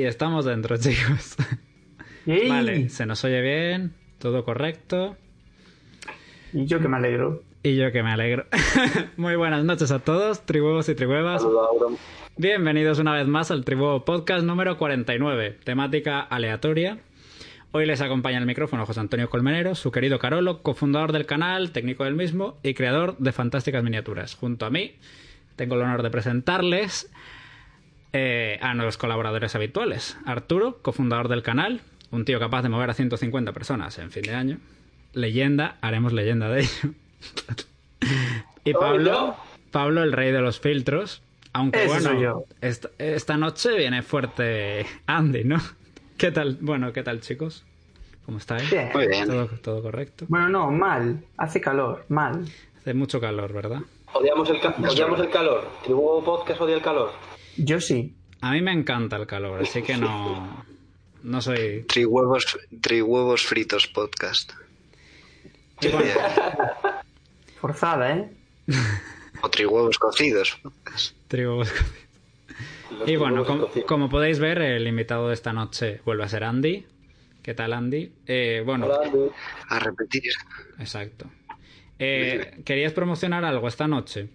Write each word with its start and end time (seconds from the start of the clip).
Y 0.00 0.04
estamos 0.04 0.46
dentro, 0.46 0.76
chicos. 0.78 1.36
Vale, 2.24 2.88
se 2.88 3.04
nos 3.04 3.22
oye 3.22 3.42
bien, 3.42 3.92
todo 4.18 4.46
correcto. 4.46 5.14
Y 6.54 6.64
yo 6.64 6.80
que 6.80 6.88
me 6.88 6.96
alegro. 6.96 7.42
Y 7.62 7.76
yo 7.76 7.92
que 7.92 8.02
me 8.02 8.10
alegro. 8.10 8.46
Muy 9.18 9.36
buenas 9.36 9.62
noches 9.62 9.90
a 9.90 9.98
todos, 9.98 10.46
tribuevos 10.46 10.88
y 10.88 10.94
tribuevas. 10.94 11.46
Bienvenidos 12.38 12.98
una 12.98 13.12
vez 13.12 13.26
más 13.26 13.50
al 13.50 13.62
Tribuevo 13.66 14.02
Podcast 14.06 14.42
número 14.42 14.78
49, 14.78 15.58
temática 15.64 16.20
aleatoria. 16.20 16.96
Hoy 17.72 17.84
les 17.84 18.00
acompaña 18.00 18.38
el 18.38 18.46
micrófono 18.46 18.86
José 18.86 19.00
Antonio 19.00 19.28
Colmenero, 19.28 19.74
su 19.74 19.92
querido 19.92 20.18
Carolo, 20.18 20.62
cofundador 20.62 21.12
del 21.12 21.26
canal, 21.26 21.72
técnico 21.72 22.04
del 22.04 22.14
mismo 22.14 22.56
y 22.62 22.72
creador 22.72 23.18
de 23.18 23.32
fantásticas 23.32 23.84
miniaturas. 23.84 24.34
Junto 24.34 24.64
a 24.64 24.70
mí, 24.70 24.94
tengo 25.56 25.74
el 25.74 25.82
honor 25.82 26.02
de 26.02 26.08
presentarles 26.08 27.12
eh, 28.12 28.58
a 28.60 28.74
nuevos 28.74 28.96
colaboradores 28.98 29.54
habituales. 29.54 30.16
Arturo, 30.26 30.78
cofundador 30.82 31.28
del 31.28 31.42
canal, 31.42 31.80
un 32.10 32.24
tío 32.24 32.38
capaz 32.40 32.62
de 32.62 32.68
mover 32.68 32.90
a 32.90 32.94
150 32.94 33.52
personas 33.52 33.98
en 33.98 34.10
fin 34.10 34.22
de 34.22 34.34
año. 34.34 34.58
Leyenda, 35.12 35.76
haremos 35.80 36.12
leyenda 36.12 36.48
de 36.48 36.60
ello. 36.62 36.90
y 38.64 38.72
¿Soy 38.72 38.80
Pablo? 38.80 39.36
Pablo, 39.70 40.02
el 40.02 40.12
rey 40.12 40.32
de 40.32 40.40
los 40.40 40.60
filtros. 40.60 41.22
Aunque 41.52 41.84
Ese 41.84 41.88
bueno, 42.08 42.20
yo. 42.20 42.44
Esta, 42.60 42.90
esta 42.98 43.36
noche 43.36 43.76
viene 43.76 44.02
fuerte 44.02 44.86
Andy, 45.06 45.44
¿no? 45.44 45.58
¿Qué 46.18 46.30
tal? 46.30 46.58
Bueno, 46.60 46.92
¿qué 46.92 47.02
tal, 47.02 47.20
chicos? 47.20 47.64
¿Cómo 48.26 48.38
estáis? 48.38 48.70
Bien. 48.70 48.90
Muy 48.94 49.08
bien. 49.08 49.26
¿Todo, 49.26 49.46
todo 49.62 49.82
correcto? 49.82 50.26
Bueno, 50.28 50.48
no, 50.48 50.70
mal. 50.70 51.24
Hace 51.36 51.60
calor, 51.60 52.04
mal. 52.08 52.44
Hace 52.78 52.94
mucho 52.94 53.20
calor, 53.20 53.52
¿verdad? 53.52 53.80
Odiamos 54.12 54.48
el, 54.50 54.60
ca- 54.60 54.74
odiamos 54.78 55.18
el 55.20 55.30
calor. 55.30 55.68
Tribu 55.82 56.22
Podcast 56.24 56.60
odia 56.60 56.76
el 56.76 56.82
calor. 56.82 57.10
Yo 57.56 57.80
sí. 57.80 58.14
A 58.40 58.52
mí 58.52 58.62
me 58.62 58.72
encanta 58.72 59.16
el 59.16 59.26
calor, 59.26 59.62
así 59.62 59.82
que 59.82 59.96
no. 59.96 60.64
No 61.22 61.40
soy. 61.42 61.84
Trihuevos, 61.88 62.58
trihuevos 62.80 63.42
fritos 63.42 63.86
podcast. 63.86 64.52
Bueno, 65.82 65.98
Forzada, 67.60 68.16
¿eh? 68.16 68.30
O 69.42 69.48
trihuevos 69.50 69.98
cocidos 69.98 70.58
podcast. 70.62 71.14
trigo- 71.28 71.64
Los 72.98 73.08
Y 73.08 73.16
bueno, 73.16 73.42
tribus 73.42 73.46
com- 73.46 73.60
cocidos. 73.60 73.86
como 73.88 74.08
podéis 74.08 74.38
ver, 74.38 74.60
el 74.62 74.86
invitado 74.86 75.28
de 75.28 75.34
esta 75.34 75.52
noche 75.52 76.00
vuelve 76.04 76.24
a 76.24 76.28
ser 76.28 76.44
Andy. 76.44 76.86
¿Qué 77.42 77.54
tal, 77.54 77.72
Andy? 77.72 78.12
Eh, 78.26 78.62
bueno, 78.64 78.86
Hola, 78.86 79.00
Andy. 79.06 79.30
A 79.68 79.78
repetir. 79.78 80.32
exacto. 80.78 81.30
Eh, 81.98 82.60
¿Querías 82.64 82.92
promocionar 82.92 83.44
algo 83.44 83.68
esta 83.68 83.86
noche? 83.86 84.28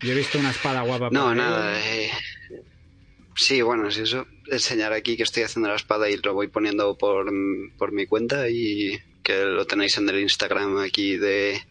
Yo 0.00 0.12
he 0.12 0.16
visto 0.16 0.38
una 0.38 0.50
espada 0.50 0.82
guapa. 0.82 1.10
No, 1.10 1.34
nada. 1.34 1.78
eh, 1.80 2.10
Sí, 3.34 3.62
bueno, 3.62 3.88
si 3.92 4.00
eso, 4.02 4.26
enseñar 4.50 4.92
aquí 4.92 5.16
que 5.16 5.22
estoy 5.22 5.44
haciendo 5.44 5.68
la 5.68 5.76
espada 5.76 6.10
y 6.10 6.16
lo 6.16 6.34
voy 6.34 6.48
poniendo 6.48 6.98
por, 6.98 7.30
por 7.78 7.92
mi 7.92 8.04
cuenta 8.06 8.48
y 8.48 8.98
que 9.22 9.44
lo 9.44 9.64
tenéis 9.64 9.96
en 9.98 10.08
el 10.08 10.18
Instagram 10.20 10.78
aquí 10.78 11.16
de... 11.16 11.62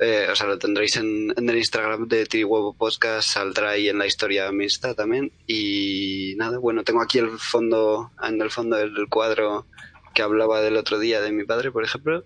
eh, 0.00 0.28
o 0.32 0.34
sea, 0.34 0.46
lo 0.46 0.58
tendréis 0.58 0.96
en, 0.96 1.34
en 1.36 1.50
el 1.50 1.58
Instagram 1.58 2.08
de 2.08 2.24
Trihuevo 2.24 2.72
Podcast, 2.72 3.28
saldrá 3.28 3.70
ahí 3.70 3.90
en 3.90 3.98
la 3.98 4.06
historia 4.06 4.50
mixta 4.50 4.94
también. 4.94 5.30
Y 5.46 6.34
nada, 6.38 6.56
bueno, 6.58 6.84
tengo 6.84 7.02
aquí 7.02 7.18
el 7.18 7.38
fondo, 7.38 8.10
en 8.22 8.40
el 8.40 8.50
fondo 8.50 8.76
del 8.78 9.08
cuadro 9.10 9.66
que 10.14 10.22
hablaba 10.22 10.62
del 10.62 10.78
otro 10.78 10.98
día 10.98 11.20
de 11.20 11.32
mi 11.32 11.44
padre, 11.44 11.70
por 11.70 11.84
ejemplo. 11.84 12.24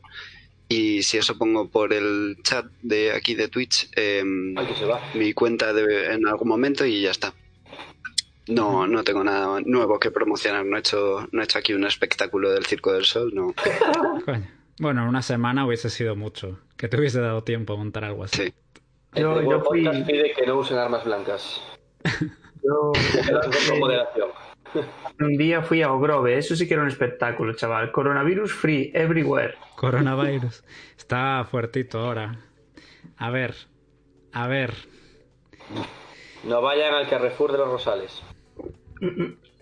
Y 0.73 1.03
si 1.03 1.19
eso 1.19 1.37
pongo 1.37 1.69
por 1.69 1.93
el 1.93 2.39
chat 2.43 2.65
de 2.81 3.13
aquí 3.13 3.35
de 3.35 3.49
Twitch, 3.49 3.91
em, 3.95 4.55
mi 5.15 5.33
cuenta 5.35 5.73
de, 5.75 6.15
en 6.15 6.27
algún 6.27 6.49
momento 6.49 6.87
y 6.87 7.03
ya 7.03 7.11
está. 7.11 7.35
No, 8.49 8.87
no 8.87 9.05
tengo 9.05 9.23
nada 9.23 9.61
nuevo 9.65 9.99
que 9.99 10.11
promocionar. 10.11 10.65
No 10.65 10.77
he 10.77 10.81
hecho, 10.81 11.29
no 11.31 11.41
he 11.41 11.45
hecho 11.45 11.59
aquí 11.59 11.75
un 11.75 11.85
espectáculo 11.85 12.51
del 12.51 12.65
Circo 12.65 12.93
del 12.93 13.05
Sol, 13.05 13.33
no. 13.35 13.55
Coño. 14.25 14.49
Bueno, 14.79 15.07
una 15.09 15.21
semana 15.23 15.67
hubiese 15.67 15.91
sido 15.91 16.17
mucho. 16.17 16.59
Que 16.77 16.89
te 16.89 16.97
hubiese 16.99 17.21
dado 17.21 17.45
tiempo 17.45 17.75
a 17.75 17.77
montar 17.77 18.05
algo 18.05 18.25
así. 18.25 18.45
Sí. 18.45 18.55
Yo- 19.15 19.43
yo 19.43 19.61
fui- 19.61 19.85
pide 20.07 20.33
que 20.33 20.47
no 20.47 20.57
usen 20.59 20.79
armas 20.79 21.05
blancas. 21.05 21.61
Yo 22.65 22.93
Con 23.69 23.79
moderación. 23.81 24.29
Un 25.21 25.37
día 25.37 25.63
fui 25.63 25.83
a 25.83 25.93
Ogrove. 25.93 26.37
Eso 26.37 26.57
sí 26.57 26.67
que 26.67 26.75
era 26.75 26.83
un 26.83 26.89
espectáculo, 26.89 27.55
chaval. 27.55 27.93
Coronavirus 27.93 28.53
free 28.53 28.91
everywhere. 28.95 29.55
Coronavirus. 29.77 30.65
Está 30.97 31.45
fuertito 31.51 31.99
ahora. 31.99 32.39
A 33.17 33.31
ver. 33.31 33.55
A 34.33 34.47
ver. 34.47 34.75
No 36.45 36.61
vayan 36.61 36.95
al 36.95 37.09
Carrefour 37.09 37.53
de 37.53 37.59
los 37.59 37.69
Rosales. 37.69 38.23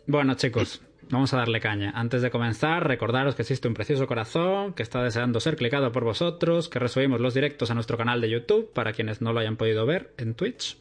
Bueno, 0.07 0.35
chicos, 0.35 0.83
vamos 1.11 1.35
a 1.35 1.39
darle 1.39 1.61
caña. 1.61 1.93
Antes 1.95 2.23
de 2.23 2.31
comenzar, 2.31 2.87
recordaros 2.87 3.35
que 3.35 3.43
existe 3.43 3.69
un 3.69 3.75
precioso 3.75 4.07
corazón 4.07 4.73
que 4.75 4.83
está 4.83 5.03
deseando 5.03 5.41
ser 5.41 5.57
clicado 5.57 5.93
por 5.93 6.05
vosotros, 6.05 6.69
que 6.69 6.79
resubimos 6.79 7.21
los 7.21 7.35
directos 7.35 7.71
a 7.71 7.75
nuestro 7.75 7.97
canal 7.99 8.21
de 8.21 8.31
YouTube 8.31 8.73
para 8.73 8.93
quienes 8.93 9.21
no 9.21 9.33
lo 9.33 9.41
hayan 9.41 9.57
podido 9.57 9.87
ver 9.87 10.13
en 10.19 10.35
Twitch, 10.35 10.79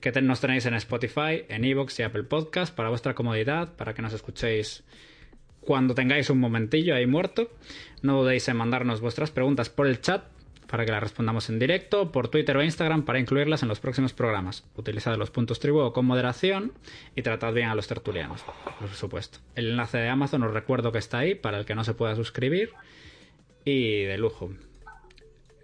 que 0.00 0.12
nos 0.22 0.40
tenéis 0.40 0.66
en 0.66 0.74
Spotify, 0.74 1.44
en 1.48 1.64
Evox 1.64 1.98
y 1.98 2.02
Apple 2.02 2.24
Podcast 2.24 2.74
para 2.74 2.88
vuestra 2.88 3.14
comodidad, 3.14 3.74
para 3.76 3.94
que 3.94 4.02
nos 4.02 4.12
escuchéis 4.12 4.84
cuando 5.60 5.94
tengáis 5.94 6.30
un 6.30 6.38
momentillo 6.38 6.94
ahí 6.94 7.06
muerto. 7.06 7.50
No 8.02 8.20
dudéis 8.20 8.48
en 8.48 8.56
mandarnos 8.56 9.00
vuestras 9.00 9.30
preguntas 9.30 9.68
por 9.68 9.86
el 9.86 10.00
chat 10.00 10.24
para 10.66 10.84
que 10.84 10.92
las 10.92 11.02
respondamos 11.02 11.48
en 11.48 11.58
directo, 11.58 12.10
por 12.12 12.28
Twitter 12.28 12.56
o 12.56 12.62
Instagram 12.62 13.04
para 13.04 13.18
incluirlas 13.18 13.62
en 13.62 13.68
los 13.68 13.80
próximos 13.80 14.12
programas. 14.12 14.64
Utilizad 14.76 15.16
los 15.16 15.30
puntos 15.30 15.60
tribu 15.60 15.92
con 15.92 16.06
moderación 16.06 16.72
y 17.14 17.22
tratad 17.22 17.52
bien 17.52 17.68
a 17.68 17.74
los 17.74 17.86
tertulianos, 17.86 18.42
por 18.80 18.88
supuesto. 18.90 19.38
El 19.54 19.70
enlace 19.70 19.98
de 19.98 20.08
Amazon 20.08 20.42
os 20.42 20.52
recuerdo 20.52 20.92
que 20.92 20.98
está 20.98 21.18
ahí 21.18 21.34
para 21.34 21.58
el 21.58 21.64
que 21.64 21.74
no 21.74 21.84
se 21.84 21.94
pueda 21.94 22.16
suscribir 22.16 22.70
y 23.64 24.02
de 24.02 24.18
lujo. 24.18 24.50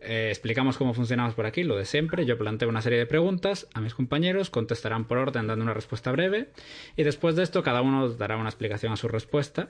Eh, 0.04 0.28
explicamos 0.30 0.78
cómo 0.78 0.94
funcionamos 0.94 1.34
por 1.34 1.46
aquí, 1.46 1.62
lo 1.62 1.76
de 1.76 1.84
siempre. 1.84 2.26
Yo 2.26 2.36
planteo 2.36 2.68
una 2.68 2.82
serie 2.82 2.98
de 2.98 3.06
preguntas 3.06 3.68
a 3.72 3.80
mis 3.80 3.94
compañeros, 3.94 4.50
contestarán 4.50 5.04
por 5.04 5.18
orden 5.18 5.46
dando 5.46 5.64
una 5.64 5.74
respuesta 5.74 6.10
breve 6.10 6.48
y 6.96 7.04
después 7.04 7.36
de 7.36 7.44
esto 7.44 7.62
cada 7.62 7.82
uno 7.82 8.08
dará 8.08 8.36
una 8.36 8.48
explicación 8.48 8.92
a 8.92 8.96
su 8.96 9.06
respuesta 9.06 9.68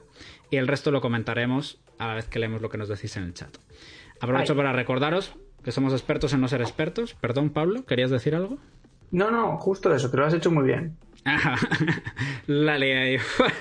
y 0.50 0.56
el 0.56 0.69
resto 0.69 0.91
lo 0.91 1.03
comentaremos 1.03 1.78
a 1.98 2.06
la 2.06 2.15
vez 2.15 2.28
que 2.28 2.38
leemos 2.38 2.62
lo 2.62 2.70
que 2.70 2.78
nos 2.78 2.88
decís 2.88 3.16
en 3.19 3.25
el 3.25 3.34
chat. 3.34 3.54
Aprovecho 4.20 4.55
Ay. 4.55 4.56
para 4.56 4.73
recordaros 4.73 5.34
que 5.62 5.70
somos 5.70 5.93
expertos 5.93 6.32
en 6.32 6.40
no 6.40 6.49
ser 6.49 6.62
expertos. 6.62 7.14
Perdón, 7.14 7.50
Pablo, 7.50 7.85
¿querías 7.85 8.11
decir 8.11 8.35
algo? 8.35 8.58
No, 9.11 9.31
no, 9.31 9.58
justo 9.58 9.94
eso. 9.94 10.11
Te 10.11 10.17
lo 10.17 10.25
has 10.25 10.35
hecho 10.35 10.50
muy 10.50 10.64
bien. 10.64 10.96
Ajá, 11.25 11.56
la 12.46 12.78
lié 12.78 13.20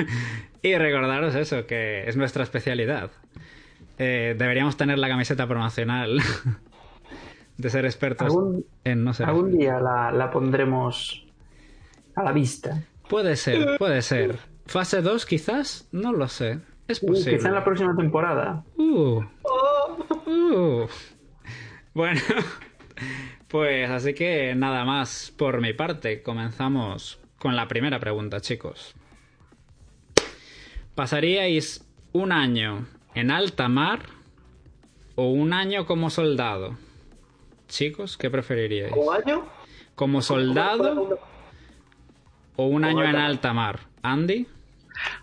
y 0.62 0.76
recordaros 0.76 1.36
eso, 1.36 1.68
que 1.68 2.08
es 2.08 2.16
nuestra 2.16 2.44
especialidad. 2.44 3.12
Eh, 4.04 4.36
deberíamos 4.36 4.78
tener 4.78 4.98
la 4.98 5.08
camiseta 5.08 5.46
promocional 5.48 6.20
de 7.58 7.70
ser 7.70 7.86
expertos 7.86 8.26
Algún, 8.26 8.66
en 8.84 9.04
no 9.04 9.14
ser 9.14 9.28
algún 9.28 9.56
día 9.56 9.80
la, 9.80 10.12
la 10.12 10.32
pondremos 10.32 11.24
a 12.16 12.24
la 12.24 12.32
vista. 12.32 12.82
Puede 13.08 13.36
ser, 13.36 13.78
puede 13.78 14.02
ser. 14.02 14.40
Fase 14.66 15.04
2 15.04 15.26
quizás, 15.28 15.88
no 15.92 16.14
lo 16.14 16.28
sé. 16.28 16.60
Es 16.88 17.04
Uh, 17.04 17.08
posible. 17.08 17.38
quizá 17.38 17.50
en 17.50 17.54
la 17.54 17.64
próxima 17.64 17.96
temporada. 17.96 18.64
Uh. 18.78 19.22
Uh. 20.26 20.88
Bueno, 21.94 22.20
pues 23.50 23.88
así 23.90 24.16
que 24.16 24.56
nada 24.56 24.84
más 24.84 25.32
por 25.38 25.62
mi 25.62 25.74
parte. 25.74 26.24
Comenzamos 26.24 27.20
con 27.38 27.56
la 27.56 27.68
primera 27.68 28.00
pregunta, 28.00 28.42
chicos. 28.42 28.96
¿Pasaríais 30.96 31.86
un 32.14 32.32
año 32.32 32.86
en 33.16 33.32
alta 33.32 33.68
mar 33.68 34.06
o 35.16 35.30
un 35.30 35.54
año 35.54 35.86
como 35.86 36.10
soldado? 36.10 36.78
Chicos, 37.68 38.18
¿qué 38.18 38.30
preferiríais? 38.30 38.94
¿Un 38.96 39.14
año? 39.14 39.48
¿Como 39.96 40.22
soldado 40.22 41.20
o 42.56 42.66
un 42.66 42.84
año 42.86 43.04
en 43.04 43.16
alta 43.16 43.54
mar? 43.54 43.82
Andy, 44.02 44.48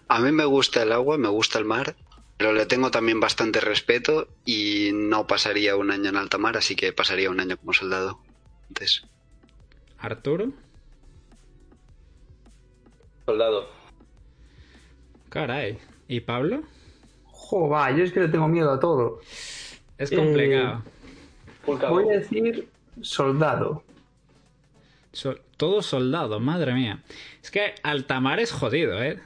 A 0.09 0.21
mí 0.21 0.33
me 0.33 0.45
gusta 0.45 0.83
el 0.83 0.93
agua, 0.93 1.19
me 1.19 1.29
gusta 1.29 1.59
el 1.59 1.65
mar, 1.65 1.97
pero 2.37 2.53
le 2.53 2.65
tengo 2.67 2.91
también 2.91 3.21
bastante 3.21 3.61
respeto 3.61 4.29
y 4.45 4.91
no 4.95 5.27
pasaría 5.27 5.77
un 5.77 5.91
año 5.91 6.09
en 6.09 6.17
alta 6.17 6.39
mar, 6.39 6.57
así 6.57 6.75
que 6.77 6.93
pasaría 6.93 7.31
un 7.31 7.41
año 7.41 7.57
como 7.59 7.73
soldado. 7.73 8.21
Entonces, 8.69 9.03
Arturo, 9.99 10.53
Soldado. 13.27 13.69
caray. 15.29 15.79
¿Y 16.09 16.21
Pablo? 16.21 16.63
Jo, 17.49 17.69
va, 17.69 17.91
yo 17.93 18.05
es 18.05 18.13
que 18.13 18.21
le 18.21 18.29
tengo 18.29 18.47
miedo 18.47 18.71
a 18.71 18.79
todo. 18.79 19.21
Es 19.97 20.13
Eh, 20.13 20.17
complicado. 20.17 20.83
Cabo. 21.81 21.95
Voy 22.03 22.09
a 22.15 22.19
decir 22.19 22.69
soldado. 23.01 23.83
So- 25.13 25.37
todo 25.57 25.83
soldado, 25.83 26.41
madre 26.41 26.75
mía. 26.75 27.03
Es 27.43 27.51
que 27.51 27.75
altamar 27.83 28.39
es 28.41 28.53
jodido, 28.53 29.03
¿eh? 29.03 29.19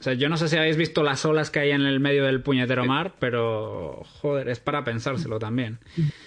O 0.00 0.02
sea, 0.02 0.14
yo 0.14 0.28
no 0.28 0.36
sé 0.36 0.48
si 0.48 0.56
habéis 0.56 0.76
visto 0.76 1.04
las 1.04 1.24
olas 1.24 1.50
que 1.50 1.60
hay 1.60 1.70
en 1.70 1.82
el 1.82 2.00
medio 2.00 2.24
del 2.24 2.42
puñetero 2.42 2.84
mar, 2.84 3.12
pero 3.20 4.02
joder, 4.20 4.48
es 4.48 4.58
para 4.58 4.82
pensárselo 4.82 5.38
también. 5.38 5.78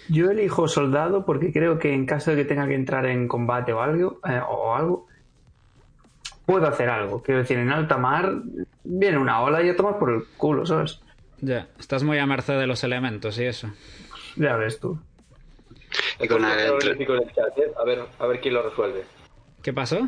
Yo 0.07 0.31
elijo 0.31 0.69
soldado 0.69 1.25
porque 1.25 1.51
creo 1.51 1.77
que 1.77 1.93
en 1.93 2.05
caso 2.05 2.31
de 2.31 2.38
que 2.38 2.45
tenga 2.45 2.67
que 2.69 2.75
entrar 2.75 3.05
en 3.05 3.27
combate 3.27 3.73
o 3.73 3.81
algo, 3.81 4.19
eh, 4.29 4.39
o 4.49 4.73
algo 4.75 5.07
puedo 6.45 6.65
hacer 6.67 6.89
algo. 6.89 7.21
Quiero 7.21 7.41
decir, 7.41 7.57
en 7.57 7.69
alta 7.71 7.97
mar 7.97 8.33
viene 8.85 9.17
una 9.17 9.41
ola 9.41 9.61
y 9.61 9.67
ya 9.67 9.75
tomas 9.75 9.95
por 9.95 10.09
el 10.11 10.23
culo, 10.38 10.65
¿sabes? 10.65 11.01
Ya, 11.41 11.67
estás 11.79 12.03
muy 12.03 12.17
a 12.17 12.25
merced 12.25 12.57
de 12.57 12.67
los 12.67 12.83
elementos 12.83 13.37
y 13.39 13.45
eso. 13.45 13.71
Ya 14.35 14.55
ves 14.55 14.79
tú. 14.79 14.99
He 16.19 16.27
con 16.27 16.39
puesto 16.41 16.45
un 16.45 16.45
el- 16.45 16.59
jeroglífico 16.59 17.15
en 17.15 17.23
el 17.23 17.33
chat, 17.33 17.57
¿eh? 17.57 17.71
A 17.79 17.83
ver, 17.85 17.99
a 18.19 18.25
ver 18.27 18.39
quién 18.41 18.53
lo 18.53 18.63
resuelve. 18.63 19.03
¿Qué 19.61 19.73
pasó? 19.73 20.07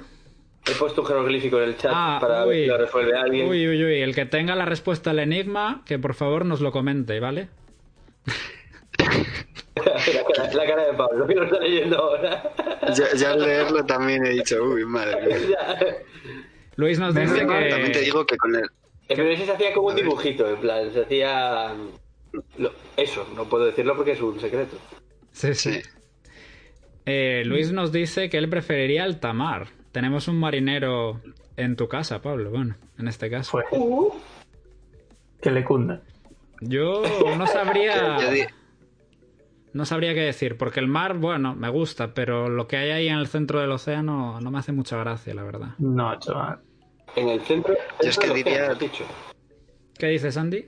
He 0.70 0.72
puesto 0.76 1.02
un 1.02 1.08
jeroglífico 1.08 1.58
en 1.62 1.70
el 1.70 1.78
chat 1.78 1.92
Ah, 1.94 2.18
para 2.20 2.40
ver 2.46 2.48
uy. 2.56 2.62
si 2.64 2.68
lo 2.68 2.78
resuelve 2.78 3.18
alguien. 3.18 3.48
Uy, 3.50 3.68
uy, 3.68 3.84
uy, 3.86 4.02
el 4.02 4.14
que 4.16 4.26
tenga 4.26 4.56
la 4.56 4.66
respuesta 4.66 5.12
al 5.12 5.20
enigma, 5.20 5.84
que 5.86 5.98
por 6.00 6.14
favor 6.14 6.46
nos 6.46 6.60
lo 6.62 6.72
comente, 6.72 7.20
¿vale? 7.20 7.48
la, 8.98 9.04
cara, 10.36 10.54
la 10.54 10.66
cara 10.66 10.86
de 10.88 10.94
Pablo, 10.94 11.28
que 11.28 11.36
lo 11.36 11.44
está 11.46 11.60
leyendo 11.60 11.98
ahora. 11.98 12.44
ya, 12.94 13.06
ya 13.16 13.32
al 13.32 13.42
leerlo 13.42 13.86
también 13.86 14.26
he 14.26 14.30
dicho, 14.32 14.62
uy, 14.64 14.86
madre 14.86 15.26
mía. 15.26 15.80
Luis 16.76 17.00
nos 17.00 17.16
dice 17.16 17.34
venga, 17.34 17.70
También 17.70 17.92
te 17.92 18.00
que... 18.00 18.06
digo 18.06 18.26
que 18.26 18.38
con 18.38 18.56
el, 18.56 18.70
El 19.08 19.16
primer 19.16 19.38
se 19.38 19.52
hacía 19.52 19.74
como 19.74 19.88
un 19.88 19.96
dibujito, 19.96 20.50
en 20.50 20.58
plan, 20.58 20.92
se 20.92 21.02
hacía... 21.02 21.74
lo- 22.58 22.72
Eso, 22.98 23.26
no 23.36 23.46
puedo 23.46 23.66
decirlo 23.66 23.96
porque 23.96 24.12
es 24.12 24.22
un 24.22 24.40
secreto. 24.40 24.78
Sí, 25.32 25.54
sí. 25.54 25.80
Eh, 27.06 27.44
Luis 27.46 27.72
nos 27.72 27.92
dice 27.92 28.30
que 28.30 28.38
él 28.38 28.50
preferiría 28.50 29.04
altamar. 29.04 29.68
Tenemos 29.94 30.28
un 30.28 30.38
marinero 30.40 31.22
en 31.56 31.76
tu 31.76 31.88
casa, 31.88 32.22
Pablo. 32.22 32.50
Bueno, 32.50 32.76
en 32.98 33.08
este 33.08 33.30
caso. 33.30 33.52
Pues 33.52 33.66
que 35.42 35.52
le 35.52 35.64
cunda. 35.64 36.02
Yo 36.62 37.02
no 37.38 37.48
sabría. 37.48 38.18
No 39.74 39.86
sabría 39.86 40.16
qué 40.16 40.22
decir, 40.22 40.58
porque 40.58 40.80
el 40.80 40.88
mar, 40.88 41.18
bueno, 41.18 41.54
me 41.54 41.70
gusta, 41.70 42.16
pero 42.16 42.50
lo 42.50 42.68
que 42.68 42.78
hay 42.78 42.90
ahí 42.90 43.08
en 43.10 43.18
el 43.20 43.28
centro 43.28 43.60
del 43.60 43.70
océano 43.72 44.40
no 44.42 44.50
me 44.50 44.58
hace 44.58 44.72
mucha 44.72 44.98
gracia, 44.98 45.36
la 45.36 45.44
verdad. 45.44 45.68
No, 45.78 46.18
chaval. 46.18 46.62
En 47.18 47.30
el 47.30 47.42
centro... 47.42 47.76
Yo 48.02 48.10
es 48.10 48.18
que 48.18 48.30
diría- 48.30 48.74
dicho. 48.76 49.04
¿Qué 49.98 50.08
dices, 50.08 50.38
Andy? 50.38 50.66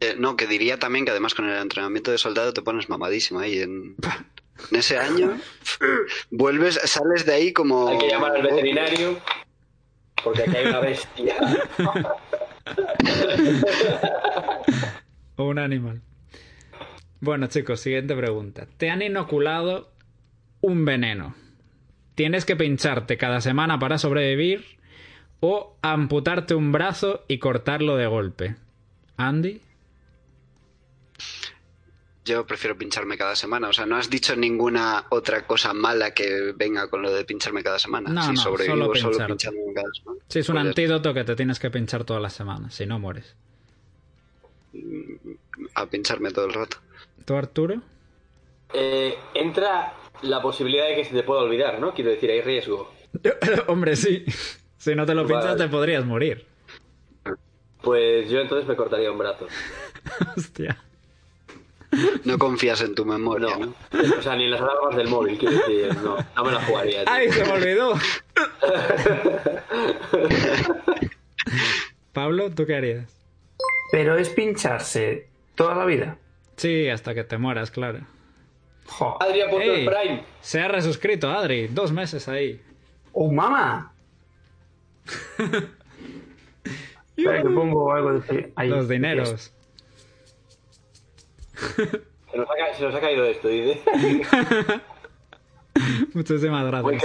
eh, 0.00 0.14
no, 0.18 0.36
que 0.36 0.46
diría 0.48 0.78
también 0.78 1.04
que 1.04 1.10
además 1.12 1.34
con 1.34 1.48
el 1.48 1.56
entrenamiento 1.60 2.10
de 2.10 2.18
soldado 2.18 2.52
te 2.52 2.62
pones 2.62 2.88
mamadísimo 2.88 3.38
ahí 3.40 3.58
en, 3.60 3.94
en 4.70 4.76
ese 4.78 4.98
año. 4.98 5.36
vuelves, 6.30 6.80
sales 6.84 7.24
de 7.26 7.34
ahí 7.34 7.52
como... 7.52 7.88
Hay 7.88 7.98
que 7.98 8.08
llamar 8.08 8.34
al 8.36 8.42
veterinario 8.42 9.18
porque 10.24 10.42
aquí 10.42 10.56
hay 10.56 10.66
una 10.66 10.80
bestia. 10.80 11.36
O 15.36 15.44
un 15.48 15.58
animal. 15.58 16.00
Bueno, 17.20 17.46
chicos, 17.48 17.80
siguiente 17.80 18.14
pregunta. 18.16 18.66
Te 18.76 18.90
han 18.90 19.02
inoculado 19.02 19.92
un 20.60 20.84
veneno. 20.84 21.34
Tienes 22.14 22.44
que 22.44 22.56
pincharte 22.56 23.16
cada 23.16 23.40
semana 23.40 23.78
para 23.78 23.98
sobrevivir 23.98 24.64
o 25.44 25.76
amputarte 25.82 26.54
un 26.54 26.70
brazo 26.70 27.24
y 27.26 27.38
cortarlo 27.38 27.96
de 27.96 28.06
golpe. 28.06 28.54
Andy, 29.16 29.60
Yo 32.24 32.46
prefiero 32.46 32.78
pincharme 32.78 33.18
cada 33.18 33.34
semana. 33.34 33.68
O 33.68 33.72
sea, 33.72 33.84
no 33.84 33.96
has 33.96 34.08
dicho 34.08 34.36
ninguna 34.36 35.06
otra 35.10 35.44
cosa 35.44 35.74
mala 35.74 36.12
que 36.14 36.52
venga 36.54 36.88
con 36.88 37.02
lo 37.02 37.12
de 37.12 37.24
pincharme 37.24 37.64
cada 37.64 37.80
semana. 37.80 38.10
No, 38.10 38.22
si 38.22 38.30
no, 38.34 38.36
sobrevivo 38.36 38.94
solo 38.94 39.26
pinchándome 39.26 39.74
cada 39.74 39.88
semana. 39.92 40.20
si 40.28 40.38
es 40.38 40.48
un 40.48 40.54
Pues 40.54 40.66
antídoto 40.66 41.12
que 41.12 41.24
te 41.24 41.34
tienes 41.34 41.58
que 41.58 41.70
pinchar 41.70 42.04
todas 42.04 42.22
las 42.22 42.32
semanas, 42.32 42.72
si 42.76 42.86
no 42.86 43.00
mueres. 43.00 43.34
está, 44.72 45.80
A 45.82 45.86
pincharme 45.86 46.30
todo 46.30 46.44
el 46.46 46.52
rato. 46.52 46.76
¿Tú, 47.24 47.34
Arturo? 47.34 47.82
Eh, 48.72 49.16
entra 49.34 49.92
la 50.22 50.40
posibilidad 50.40 50.86
de 50.86 50.94
que 50.94 51.04
se 51.04 51.14
te 51.14 51.24
pueda 51.24 51.42
olvidar, 51.42 51.80
¿no? 51.80 51.92
Quiero 51.92 52.10
decir, 52.10 52.30
hay 52.30 52.40
riesgo. 52.42 52.92
Hombre, 53.66 53.96
sí. 53.96 54.24
Si 54.82 54.96
no 54.96 55.06
te 55.06 55.14
lo 55.14 55.24
pinchas, 55.24 55.44
Vale. 55.44 55.58
te 55.64 55.68
podrías 55.68 56.04
morir. 56.04 56.44
Pues 57.82 58.28
yo 58.28 58.40
entonces 58.40 58.66
me 58.68 58.74
cortaría 58.74 59.12
un 59.12 59.18
brazo. 59.18 59.46
Hostia. 60.36 60.76
No 62.24 62.36
confías 62.36 62.80
en 62.80 62.96
tu 62.96 63.04
memoria, 63.04 63.56
No. 63.58 63.66
¿no? 63.66 63.74
O 64.18 64.22
sea, 64.22 64.34
ni 64.34 64.42
en 64.44 64.50
las 64.50 64.60
alarmas 64.60 64.96
del 64.96 65.06
móvil, 65.06 65.38
quiero 65.38 65.54
decir, 65.56 65.94
no, 66.02 66.16
no 66.34 66.44
me 66.44 66.50
la 66.50 66.62
jugaría. 66.64 67.04
tío. 67.04 67.12
¡Ay, 67.14 67.30
se 67.30 67.44
me 67.44 67.52
olvidó! 67.52 67.94
Pablo, 72.12 72.50
¿tú 72.50 72.66
qué 72.66 72.74
harías? 72.76 73.16
Pero 73.92 74.16
es 74.16 74.30
pincharse 74.30 75.28
toda 75.54 75.76
la 75.76 75.84
vida. 75.84 76.18
Sí, 76.56 76.88
hasta 76.88 77.14
que 77.14 77.22
te 77.22 77.38
mueras, 77.38 77.70
claro. 77.70 78.00
Jo. 78.86 79.16
Adri 79.22 79.42
ha 79.42 79.48
puesto 79.48 79.72
Ey. 79.72 79.86
el 79.86 79.94
Prime. 79.94 80.24
Se 80.40 80.60
ha 80.60 80.66
resuscrito, 80.68 81.30
Adri. 81.30 81.68
Dos 81.68 81.92
meses 81.92 82.26
ahí. 82.28 82.60
¡Oh, 83.12 83.30
mamá! 83.30 83.91
Espera 87.16 87.42
que 87.42 87.48
pongo 87.48 87.92
algo 87.92 88.12
de... 88.20 88.52
ahí. 88.56 88.68
Los 88.68 88.88
dineros. 88.88 89.52
Se 91.54 92.38
nos, 92.38 92.48
ha, 92.48 92.74
se 92.74 92.84
nos 92.84 92.94
ha 92.94 93.00
caído 93.00 93.24
esto, 93.26 93.48
dice. 93.48 93.80
Muchísimas 96.14 96.66
gracias. 96.66 97.04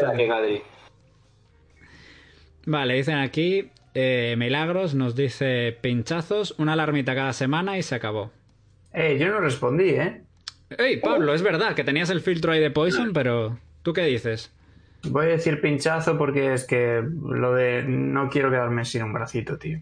Vale, 2.66 2.96
dicen 2.96 3.18
aquí, 3.18 3.70
eh, 3.94 4.36
Milagros 4.38 4.94
nos 4.94 5.16
dice 5.16 5.78
pinchazos, 5.82 6.56
una 6.58 6.74
alarmita 6.74 7.16
cada 7.16 7.34
semana 7.34 7.78
y 7.78 7.84
se 7.84 7.96
acabó. 7.96 8.32
Eh, 8.94 9.18
yo 9.20 9.30
no 9.30 9.40
respondí, 9.40 9.90
¿eh? 9.90 10.22
¡Ey, 10.78 10.98
Pablo! 10.98 11.34
Es 11.34 11.42
verdad 11.42 11.76
que 11.76 11.84
tenías 11.84 12.10
el 12.10 12.22
filtro 12.22 12.52
ahí 12.52 12.60
de 12.60 12.72
Poison, 12.72 13.14
pero 13.14 13.58
¿tú 13.84 13.94
qué 13.94 14.04
dices? 14.04 14.54
Voy 15.04 15.26
a 15.26 15.30
decir 15.30 15.62
pinchazo 15.62 16.18
porque 16.18 16.54
es 16.54 16.66
que 16.66 17.02
lo 17.24 17.54
de 17.54 17.84
no 17.84 18.30
quiero 18.30 18.50
quedarme 18.50 18.84
sin 18.86 19.04
un 19.04 19.14
bracito, 19.14 19.58
tío. 19.58 19.80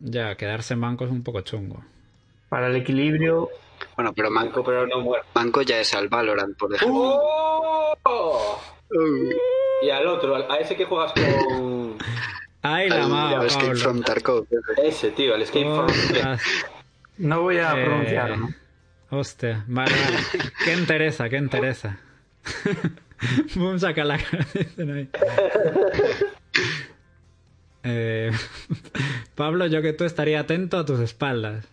Ya, 0.00 0.34
quedarse 0.36 0.74
en 0.74 0.80
banco 0.80 1.04
es 1.04 1.10
un 1.10 1.22
poco 1.22 1.40
chungo. 1.42 1.84
Para 2.48 2.68
el 2.68 2.76
equilibrio, 2.76 3.48
Bueno, 3.96 4.12
pero 4.14 4.30
Manco, 4.30 4.64
pero 4.64 4.86
no 4.86 5.00
muerto. 5.00 5.26
Manco 5.34 5.62
ya 5.62 5.78
es 5.80 5.92
al 5.94 6.08
Valorant, 6.08 6.56
por 6.56 6.74
ejemplo. 6.74 7.18
¡Oh! 8.02 8.60
Y 9.82 9.90
al 9.90 10.06
otro, 10.06 10.36
a 10.50 10.56
ese 10.58 10.76
que 10.76 10.84
juegas 10.86 11.12
con. 11.12 11.96
¡Ay, 12.62 12.88
la 12.88 13.04
Al 13.04 13.08
mama, 13.10 13.44
Escape 13.46 13.66
Pablo! 13.66 13.80
from 13.80 14.02
Tarkov. 14.02 14.46
Ese, 14.82 15.10
tío, 15.10 15.34
el 15.34 15.42
Escape 15.42 15.64
from. 15.66 15.86
Ostras. 15.86 16.42
no 17.18 17.42
voy 17.42 17.58
a 17.58 17.78
Eh, 17.80 17.84
pronunciarlo. 17.84 18.36
¿no? 18.38 18.48
Hostia, 19.10 19.64
vale, 19.68 19.92
vale. 19.92 20.50
Qué 20.64 20.72
entereza, 20.72 21.28
qué 21.28 21.36
entereza. 21.36 21.98
Boom, 23.54 23.78
saca 23.78 24.04
la 24.04 24.18
cara, 24.18 24.46
dicen 24.54 24.90
ahí. 24.92 25.08
Eh, 27.88 28.32
Pablo, 29.36 29.66
yo 29.68 29.80
que 29.80 29.92
tú 29.92 30.02
estaría 30.02 30.40
atento 30.40 30.76
a 30.76 30.84
tus 30.84 30.98
espaldas. 30.98 31.68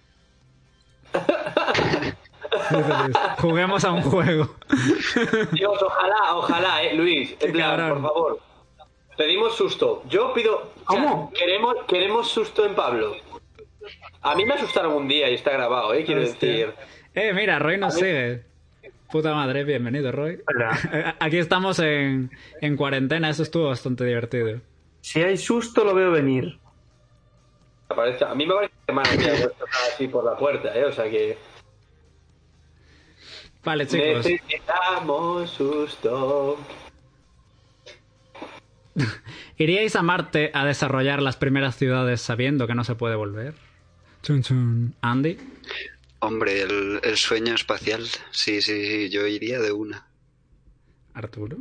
Juguemos 3.40 3.84
a 3.84 3.92
un 3.92 4.02
juego. 4.04 4.56
Dios, 5.52 5.82
ojalá, 5.82 6.36
ojalá, 6.36 6.84
eh, 6.84 6.94
Luis. 6.94 7.36
En 7.40 7.52
plan, 7.52 7.78
cabrón. 7.78 8.02
por 8.04 8.12
favor. 8.14 8.40
Pedimos 9.18 9.56
susto. 9.56 10.04
Yo 10.08 10.34
pido. 10.34 10.56
o 10.58 10.62
sea, 10.62 10.74
¿Cómo? 10.86 11.32
queremos, 11.34 11.76
queremos 11.88 12.28
susto 12.30 12.66
en 12.66 12.76
Pablo. 12.76 13.16
A 14.22 14.36
mí 14.36 14.46
me 14.46 14.54
asustaron 14.54 14.94
un 14.94 15.08
día 15.08 15.30
y 15.30 15.34
está 15.36 15.52
grabado, 15.52 15.94
eh, 15.94 16.04
quiero 16.06 16.22
Hostia. 16.22 16.48
decir. 16.50 16.74
Eh, 17.16 17.34
mira, 17.34 17.60
Roy 17.60 17.78
nos 17.78 17.96
sigue. 17.96 18.44
Puta 19.14 19.32
madre, 19.36 19.64
bienvenido, 19.64 20.12
Roy. 20.12 20.42
Hola. 20.48 21.16
Aquí 21.20 21.38
estamos 21.38 21.78
en, 21.78 22.32
en 22.62 22.76
cuarentena, 22.76 23.30
eso 23.30 23.44
estuvo 23.44 23.68
bastante 23.68 24.04
divertido. 24.06 24.60
Si 25.02 25.22
hay 25.22 25.38
susto, 25.38 25.84
lo 25.84 25.94
veo 25.94 26.10
venir. 26.10 26.58
Aparece- 27.90 28.26
A 28.26 28.34
mí 28.34 28.48
me 28.48 28.56
parece 28.56 28.74
que 28.74 28.82
hermano 28.92 29.10
mía 29.16 29.34
puesto 29.40 29.66
así 29.94 30.08
por 30.08 30.26
la 30.26 30.36
puerta, 30.36 30.76
eh, 30.76 30.86
o 30.86 30.92
sea 30.92 31.08
que. 31.12 31.38
Vale, 33.64 33.86
chicos. 33.86 34.26
Necesitamos 34.26 35.48
susto. 35.52 36.58
¿Iríais 39.58 39.96
a 39.96 40.02
Marte 40.02 40.50
a 40.56 40.66
desarrollar 40.66 41.22
las 41.22 41.38
primeras 41.38 41.76
ciudades 41.76 42.20
sabiendo 42.20 42.66
que 42.66 42.74
no 42.74 42.84
se 42.84 42.96
puede 42.96 43.16
volver? 43.16 43.54
Chun 44.24 44.42
chun. 44.42 44.96
Andy. 45.02 45.38
Hombre, 46.24 46.62
el, 46.62 47.02
el 47.04 47.18
sueño 47.18 47.54
espacial. 47.54 48.06
Sí, 48.32 48.62
sí, 48.62 48.86
sí, 48.88 49.10
yo 49.10 49.28
iría 49.28 49.60
de 49.60 49.74
una. 49.74 50.08
Arturo. 51.14 51.58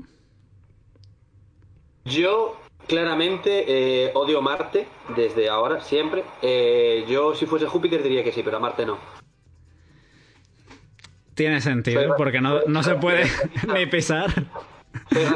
Yo 2.04 2.61
claramente 2.87 3.64
eh, 4.07 4.11
odio 4.14 4.40
Marte 4.40 4.87
desde 5.16 5.49
ahora, 5.49 5.81
siempre. 5.83 6.23
Eh, 6.42 7.04
yo 7.09 7.35
si 7.35 7.47
fuese 7.47 7.66
Júpiter 7.66 8.02
diría 8.04 8.23
que 8.23 8.31
sí, 8.31 8.42
pero 8.45 8.59
a 8.59 8.61
Marte 8.61 8.87
no. 8.87 8.99
Tiene 11.35 11.61
sentido, 11.61 12.00
Pero- 12.02 12.16
porque 12.16 12.40
no, 12.40 12.61
no 12.69 12.83
se 12.85 12.95
puede 12.95 13.25
ni 13.75 13.87
pisar. 13.87 14.33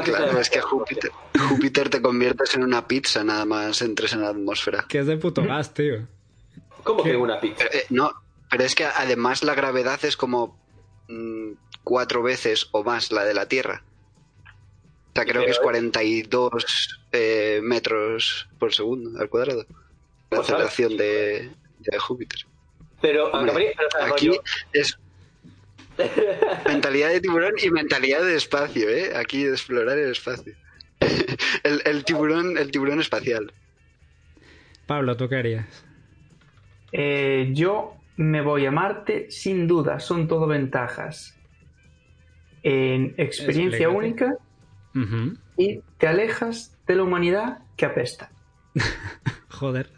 Claro, 0.05 0.39
es 0.39 0.49
que 0.49 0.61
Júpiter, 0.61 1.11
Júpiter 1.49 1.89
te 1.89 2.01
conviertes 2.01 2.55
en 2.55 2.63
una 2.63 2.87
pizza 2.87 3.23
nada 3.25 3.43
más 3.45 3.81
entres 3.81 4.13
en 4.13 4.21
la 4.21 4.29
atmósfera. 4.29 4.85
Que 4.87 4.99
es 4.99 5.07
de 5.07 5.17
puto 5.17 5.43
gas, 5.43 5.73
tío. 5.73 6.07
¿Cómo 6.83 7.03
que 7.03 7.15
una 7.17 7.41
pizza? 7.41 7.65
Pero, 7.69 7.71
eh, 7.73 7.85
no, 7.89 8.11
pero 8.49 8.63
es 8.63 8.75
que 8.75 8.85
además 8.85 9.43
la 9.43 9.55
gravedad 9.55 10.03
es 10.05 10.17
como 10.17 10.57
mm, 11.07 11.51
cuatro 11.83 12.21
veces 12.23 12.67
o 12.71 12.83
más 12.83 13.11
la 13.11 13.23
de 13.25 13.33
la 13.33 13.47
Tierra. 13.47 13.83
O 14.45 15.11
sea, 15.15 15.25
creo 15.25 15.43
que 15.45 15.51
es 15.51 15.57
Pero- 15.57 15.63
42 15.63 16.99
eh, 17.11 17.59
metros 17.63 18.47
por 18.59 18.73
segundo 18.73 19.19
al 19.19 19.29
cuadrado. 19.29 19.65
La 20.29 20.37
Pues, 20.37 20.47
¿sabes? 20.47 20.65
aceleración 20.67 20.97
de, 20.97 21.51
de 21.79 21.97
Júpiter. 21.99 22.41
Pero, 23.01 23.31
Hombre, 23.31 23.73
aquí 24.01 24.31
es 24.73 24.97
mentalidad 26.67 27.09
de 27.09 27.21
tiburón 27.21 27.53
y 27.61 27.69
mentalidad 27.71 28.21
de 28.21 28.35
espacio, 28.35 28.89
¿eh? 28.89 29.15
Aquí 29.15 29.43
de 29.43 29.51
explorar 29.51 29.97
el 29.97 30.11
espacio. 30.11 30.53
El, 31.63 31.81
el 31.85 32.03
tiburón, 32.05 32.57
el 32.57 32.71
tiburón 32.71 32.99
espacial. 33.01 33.51
Pablo, 34.85 35.15
¿tú 35.17 35.27
qué 35.29 35.35
harías? 35.35 35.83
Eh, 36.91 37.49
yo 37.53 37.96
me 38.17 38.41
voy 38.41 38.65
a 38.65 38.71
Marte 38.71 39.29
sin 39.29 39.67
duda, 39.67 39.99
son 39.99 40.27
todo 40.27 40.47
ventajas. 40.47 41.35
En 42.63 43.13
experiencia 43.17 43.87
Explícate. 43.87 43.87
única 43.87 44.37
y 45.55 45.81
te 45.97 46.07
alejas 46.07 46.75
de 46.87 46.95
la 46.95 47.03
humanidad 47.03 47.59
que 47.77 47.85
apesta. 47.85 48.31
Joder. 49.49 49.91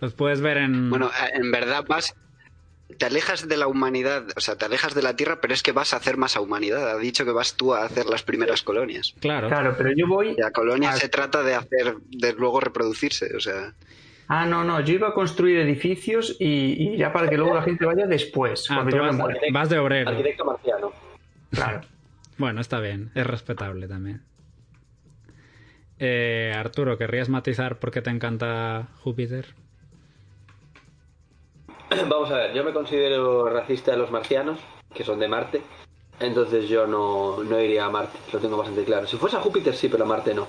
Los 0.00 0.12
puedes 0.12 0.40
ver 0.40 0.58
en... 0.58 0.90
Bueno, 0.90 1.10
en 1.32 1.50
verdad 1.50 1.84
vas, 1.88 2.14
te 2.96 3.06
alejas 3.06 3.48
de 3.48 3.56
la 3.56 3.66
humanidad, 3.66 4.26
o 4.36 4.40
sea, 4.40 4.56
te 4.56 4.66
alejas 4.66 4.94
de 4.94 5.02
la 5.02 5.16
Tierra, 5.16 5.40
pero 5.40 5.54
es 5.54 5.62
que 5.62 5.72
vas 5.72 5.92
a 5.92 5.96
hacer 5.96 6.16
más 6.16 6.36
a 6.36 6.40
humanidad. 6.40 6.90
Ha 6.90 6.98
dicho 6.98 7.24
que 7.24 7.32
vas 7.32 7.54
tú 7.54 7.74
a 7.74 7.84
hacer 7.84 8.06
las 8.06 8.22
primeras 8.22 8.62
colonias. 8.62 9.14
claro. 9.20 9.48
Claro, 9.48 9.74
pero 9.76 9.90
yo 9.96 10.06
voy. 10.06 10.34
La 10.36 10.52
colonia 10.52 10.92
se 10.92 11.08
trata 11.08 11.42
de 11.42 11.54
hacer, 11.54 11.96
de 12.08 12.32
luego 12.34 12.60
reproducirse, 12.60 13.34
o 13.34 13.40
sea. 13.40 13.74
Ah, 14.28 14.44
no, 14.44 14.62
no, 14.62 14.80
yo 14.80 14.94
iba 14.94 15.08
a 15.08 15.14
construir 15.14 15.58
edificios 15.58 16.36
y, 16.38 16.92
y 16.92 16.96
ya 16.98 17.12
para 17.12 17.28
que 17.30 17.36
luego 17.38 17.54
la 17.54 17.62
gente 17.62 17.86
vaya 17.86 18.06
después, 18.06 18.70
Ah, 18.70 18.74
cuando 18.84 19.02
me 19.04 19.12
muera. 19.12 19.40
vas 19.52 19.68
de 19.70 19.78
obrero. 19.78 20.10
Arquitecto 20.10 20.44
marciano. 20.44 20.92
Claro. 21.50 21.80
Bueno, 22.36 22.60
está 22.60 22.78
bien. 22.80 23.10
Es 23.14 23.26
respetable 23.26 23.88
también. 23.88 24.22
Eh, 25.98 26.52
Arturo, 26.54 26.96
¿querrías 26.98 27.28
matizar 27.28 27.78
por 27.78 27.90
qué 27.90 28.02
te 28.02 28.10
encanta 28.10 28.88
Júpiter? 29.02 29.46
Vamos 32.08 32.30
a 32.30 32.36
ver, 32.36 32.52
yo 32.54 32.62
me 32.64 32.72
considero 32.72 33.48
racista 33.48 33.92
de 33.92 33.96
los 33.96 34.10
marcianos, 34.10 34.60
que 34.94 35.04
son 35.04 35.18
de 35.18 35.28
Marte. 35.28 35.62
Entonces 36.20 36.68
yo 36.68 36.86
no, 36.86 37.42
no 37.44 37.60
iría 37.60 37.86
a 37.86 37.90
Marte, 37.90 38.18
lo 38.32 38.38
tengo 38.40 38.56
bastante 38.56 38.84
claro. 38.84 39.06
Si 39.06 39.16
fuese 39.16 39.36
a 39.36 39.40
Júpiter 39.40 39.74
sí, 39.74 39.88
pero 39.88 40.04
a 40.04 40.06
Marte 40.06 40.34
no. 40.34 40.46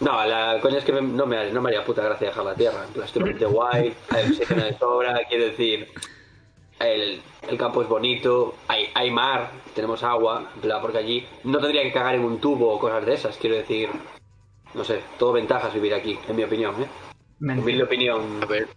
No, 0.00 0.24
la 0.26 0.58
coña 0.60 0.78
es 0.78 0.84
que 0.84 0.92
me- 0.92 1.00
no, 1.00 1.24
me, 1.26 1.50
no 1.52 1.62
me 1.62 1.70
haría 1.70 1.84
puta 1.84 2.02
gracia 2.02 2.28
dejar 2.28 2.44
la 2.44 2.54
Tierra. 2.54 2.84
En 2.86 2.92
plan, 2.92 3.06
estoy 3.06 3.32
guay, 3.46 3.94
hay 4.10 4.26
oxígeno 4.30 4.64
de 4.64 4.76
sobra, 4.78 5.20
quiero 5.28 5.44
decir, 5.44 5.88
el, 6.80 7.22
el 7.48 7.58
campo 7.58 7.80
es 7.82 7.88
bonito, 7.88 8.54
hay, 8.68 8.88
hay 8.94 9.10
mar, 9.10 9.50
tenemos 9.74 10.02
agua, 10.02 10.50
en 10.54 10.60
plan, 10.60 10.82
porque 10.82 10.98
allí 10.98 11.26
no 11.44 11.58
tendría 11.60 11.82
que 11.82 11.92
cagar 11.92 12.14
en 12.16 12.24
un 12.24 12.40
tubo 12.40 12.74
o 12.74 12.78
cosas 12.78 13.06
de 13.06 13.14
esas, 13.14 13.36
quiero 13.38 13.56
decir, 13.56 13.88
no 14.74 14.84
sé, 14.84 15.00
todo 15.18 15.32
ventajas 15.32 15.72
vivir 15.72 15.94
aquí, 15.94 16.18
en 16.28 16.36
mi 16.36 16.44
opinión, 16.44 16.74
¿eh? 16.82 16.86
Humilde 17.40 17.84
opinión. 17.84 18.42
A 18.42 18.46
ver, 18.46 18.68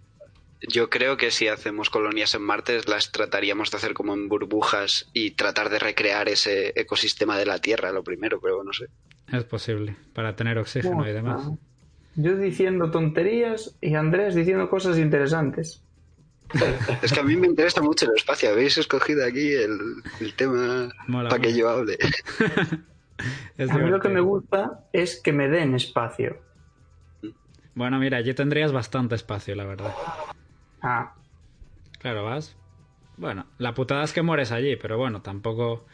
yo 0.62 0.90
creo 0.90 1.18
que 1.18 1.32
si 1.32 1.48
hacemos 1.50 1.90
colonias 1.90 2.34
en 2.36 2.42
Marte 2.44 2.80
las 2.88 3.12
trataríamos 3.12 3.72
de 3.72 3.78
hacer 3.78 3.94
como 3.94 4.14
en 4.14 4.30
burbujas 4.30 5.10
y 5.14 5.32
tratar 5.32 5.70
de 5.70 5.80
recrear 5.80 6.30
ese 6.30 6.72
ecosistema 6.80 7.38
de 7.38 7.46
la 7.46 7.60
Tierra, 7.60 7.92
lo 7.92 8.04
primero, 8.04 8.40
pero 8.42 8.64
no 8.64 8.72
sé. 8.72 8.86
Es 9.32 9.44
posible, 9.44 9.96
para 10.14 10.36
tener 10.36 10.58
oxígeno 10.58 11.08
y 11.08 11.14
demás. 11.14 11.50
Yo 12.16 12.36
diciendo 12.36 12.92
tonterías 12.92 13.78
y 13.82 13.96
Andrés 13.96 14.36
diciendo 14.36 14.70
cosas 14.70 14.98
interesantes. 14.98 15.84
Es 17.04 17.14
que 17.14 17.20
a 17.20 17.24
mí 17.24 17.36
me 17.36 17.46
interesa 17.46 17.82
mucho 17.82 18.06
el 18.08 18.16
espacio. 18.16 18.50
Habéis 18.50 18.78
escogido 18.80 19.24
aquí 19.24 19.52
el, 19.52 19.78
el 20.20 20.34
tema 20.34 20.90
Mola, 21.08 21.30
para 21.30 21.42
que 21.42 21.56
yo 21.56 21.70
hable. 21.70 21.98
Es 23.58 23.70
A 23.70 23.78
mí 23.78 23.90
lo 23.90 24.00
que 24.00 24.10
me 24.10 24.22
gusta 24.22 24.86
es 24.94 25.22
que 25.22 25.34
me 25.34 25.50
den 25.50 25.76
espacio. 25.76 26.38
Bueno, 27.76 28.00
mira, 28.00 28.18
allí 28.18 28.34
tendrías 28.34 28.72
bastante 28.72 29.16
espacio, 29.16 29.56
la 29.56 29.66
verdad. 29.66 29.94
Ah, 30.82 31.14
Claro, 32.00 32.24
vas. 32.24 32.56
Bueno, 33.18 33.46
la 33.58 33.74
putada 33.74 34.04
es 34.04 34.14
que 34.14 34.22
mueres 34.22 34.52
allí, 34.52 34.78
pero 34.78 34.98
bueno, 34.98 35.22
tampoco. 35.22 35.86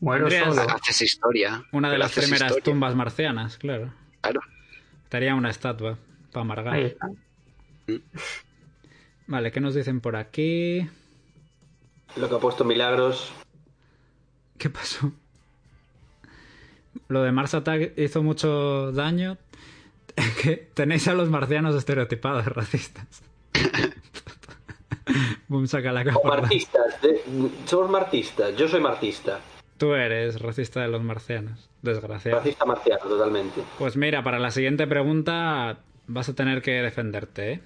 Muero 0.00 0.28
Tendrías- 0.28 0.54
solo. 0.54 0.70
Haces 0.70 1.02
historia. 1.02 1.62
Una 1.72 1.90
de 1.90 1.98
las 1.98 2.12
primeras 2.12 2.42
historia. 2.50 2.64
tumbas 2.64 2.94
marcianas, 2.94 3.56
claro. 3.58 3.92
Claro. 4.20 4.40
Estaría 5.04 5.34
una 5.34 5.50
estatua 5.50 5.98
para 6.32 6.42
amargar. 6.42 6.74
Ahí 6.74 6.84
está. 6.86 7.08
Vale, 9.26 9.52
¿qué 9.52 9.60
nos 9.60 9.74
dicen 9.74 10.00
por 10.00 10.16
aquí? 10.16 10.88
Lo 12.16 12.28
que 12.28 12.34
ha 12.34 12.38
puesto 12.38 12.64
Milagros. 12.64 13.32
¿Qué 14.58 14.68
pasó? 14.70 15.12
Lo 17.08 17.22
de 17.22 17.32
Mars 17.32 17.54
Attack 17.54 17.96
hizo 17.98 18.22
mucho 18.22 18.92
daño. 18.92 19.38
Que 20.42 20.56
tenéis 20.74 21.06
a 21.08 21.14
los 21.14 21.30
marcianos 21.30 21.74
estereotipados 21.76 22.44
racistas. 22.46 23.22
Boom, 25.48 25.66
saca 25.66 25.92
la 25.92 26.04
capa. 26.04 26.20
martistas. 26.24 27.00
de- 27.02 27.22
somos 27.64 27.90
martistas. 27.90 28.56
Yo 28.56 28.68
soy 28.68 28.80
martista. 28.80 29.40
Tú 29.80 29.94
eres 29.94 30.42
racista 30.42 30.82
de 30.82 30.88
los 30.88 31.02
marcianos. 31.02 31.70
Desgraciado. 31.80 32.40
Racista 32.40 32.66
marciano, 32.66 33.00
totalmente. 33.00 33.62
Pues 33.78 33.96
mira, 33.96 34.22
para 34.22 34.38
la 34.38 34.50
siguiente 34.50 34.86
pregunta 34.86 35.78
vas 36.06 36.28
a 36.28 36.34
tener 36.34 36.60
que 36.60 36.82
defenderte, 36.82 37.52
¿eh? 37.52 37.60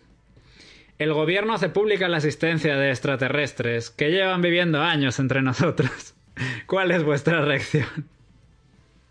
El 1.00 1.12
gobierno 1.12 1.54
hace 1.54 1.70
pública 1.70 2.06
la 2.06 2.18
existencia 2.18 2.76
de 2.76 2.90
extraterrestres 2.90 3.90
que 3.90 4.12
llevan 4.12 4.42
viviendo 4.42 4.80
años 4.80 5.18
entre 5.18 5.42
nosotros. 5.42 6.14
¿Cuál 6.66 6.92
es 6.92 7.02
vuestra 7.02 7.44
reacción? 7.44 8.06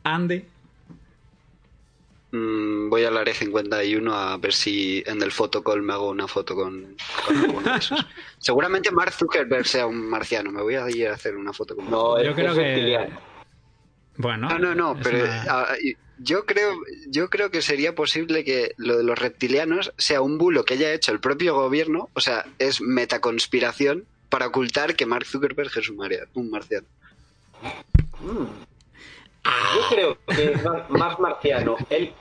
Andy. 0.06 0.46
Mm, 2.36 2.90
voy 2.90 3.04
al 3.04 3.16
área 3.16 3.36
51 3.36 4.12
a 4.12 4.38
ver 4.38 4.54
si 4.54 5.04
en 5.06 5.22
el 5.22 5.32
fotocall 5.32 5.84
me 5.84 5.94
hago 5.94 6.10
una 6.10 6.28
foto 6.28 6.56
con, 6.56 6.98
con 7.28 7.38
alguno 7.38 7.72
de 7.74 7.78
esos. 7.78 8.04
Seguramente 8.40 8.90
Mark 8.90 9.14
Zuckerberg 9.14 9.68
sea 9.68 9.86
un 9.86 10.10
marciano. 10.10 10.52
Me 10.52 10.64
voy 10.64 10.74
a 10.74 10.90
ir 10.90 11.10
a 11.10 11.14
hacer 11.14 11.36
una 11.36 11.54
foto 11.54 11.76
con 11.76 11.92
No, 11.92 12.20
Yo 12.24 12.34
creo 12.34 12.52
es 12.54 12.58
que- 12.58 12.64
reptiliano. 12.64 13.20
Bueno. 14.18 14.50
No, 14.50 14.58
no, 14.60 14.74
no, 14.74 14.98
pero 15.04 15.24
una- 15.24 15.44
ah, 15.48 15.68
yo 16.18 16.46
creo, 16.46 16.74
yo 17.08 17.30
creo 17.30 17.52
que 17.52 17.62
sería 17.62 17.94
posible 17.94 18.44
que 18.44 18.74
lo 18.78 18.98
de 18.98 19.04
los 19.04 19.18
reptilianos 19.20 19.94
sea 20.00 20.22
un 20.22 20.38
bulo 20.40 20.66
que 20.66 20.74
haya 20.74 20.92
hecho 20.94 21.12
el 21.12 21.20
propio 21.20 21.54
gobierno, 21.54 22.10
o 22.14 22.20
sea, 22.20 22.46
es 22.58 22.82
metaconspiración 22.82 24.06
para 24.30 24.48
ocultar 24.48 24.96
que 24.96 25.06
Mark 25.06 25.26
Zuckerberg 25.28 25.70
es 25.78 25.90
un, 25.90 26.50
marciano. 26.50 26.88
Yo 29.46 29.82
creo 29.90 30.18
que 30.28 30.52
es 30.54 30.64
más, 30.64 30.90
más 30.90 31.20
marciano. 31.20 31.76
El, 31.90 32.14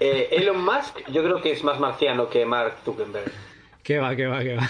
eh, 0.00 0.28
Elon 0.32 0.62
Musk, 0.64 0.98
yo 1.10 1.22
creo 1.22 1.40
que 1.40 1.52
es 1.52 1.62
más 1.64 1.78
marciano 1.80 2.28
que 2.28 2.44
Mark 2.44 2.76
Zuckerberg. 2.84 3.30
¿Qué 3.82 3.98
va, 3.98 4.14
qué 4.16 4.26
va, 4.26 4.40
qué 4.42 4.56
va? 4.56 4.68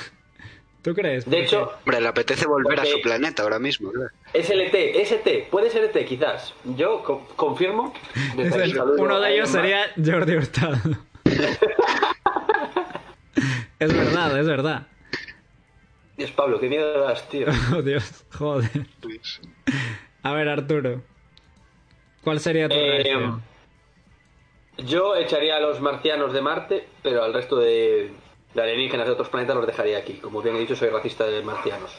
¿Tú 0.82 0.94
crees? 0.94 1.28
De 1.28 1.40
hecho, 1.42 1.72
Hombre, 1.84 2.00
le 2.00 2.06
apetece 2.08 2.46
volver 2.46 2.78
a 2.78 2.84
su 2.84 3.00
planeta 3.00 3.42
ahora 3.42 3.58
mismo, 3.58 3.90
¿verdad? 3.90 4.10
es 4.32 4.48
LT, 4.50 4.74
ST, 5.02 5.48
puede 5.50 5.68
ser 5.70 5.82
ET 5.92 6.06
quizás. 6.06 6.54
Yo 6.76 7.02
co- 7.02 7.26
confirmo. 7.34 7.92
Desde 8.36 8.48
es 8.50 8.54
aquí 8.54 8.70
el- 8.70 8.76
saludo 8.76 9.02
uno 9.02 9.18
de 9.20 9.34
ellos 9.34 9.50
Elon 9.52 9.62
sería 9.64 9.86
Jordi 9.96 10.36
Hurtado. 10.36 10.76
es 13.78 13.92
verdad, 13.94 14.38
es 14.38 14.46
verdad. 14.46 14.86
Dios, 16.16 16.30
Pablo, 16.30 16.58
qué 16.60 16.68
miedo 16.68 17.00
das, 17.00 17.28
tío. 17.28 17.46
Oh, 17.74 17.82
Dios, 17.82 18.24
joder. 18.32 18.86
A 20.22 20.32
ver, 20.32 20.48
Arturo. 20.48 21.02
¿Cuál 22.26 22.40
sería 22.40 22.68
tu 22.68 22.74
Eh, 22.74 22.90
reacción? 23.04 23.40
yo 24.78 25.14
echaría 25.14 25.58
a 25.58 25.60
los 25.60 25.80
marcianos 25.80 26.32
de 26.32 26.42
Marte, 26.42 26.88
pero 27.00 27.22
al 27.22 27.32
resto 27.32 27.54
de, 27.56 28.10
de 28.52 28.60
alienígenas 28.62 29.06
de 29.06 29.12
otros 29.12 29.28
planetas 29.28 29.54
los 29.54 29.64
dejaría 29.64 29.96
aquí. 29.98 30.14
Como 30.14 30.42
bien 30.42 30.56
he 30.56 30.58
dicho, 30.58 30.74
soy 30.74 30.88
racista 30.88 31.24
de 31.24 31.40
marcianos. 31.44 31.96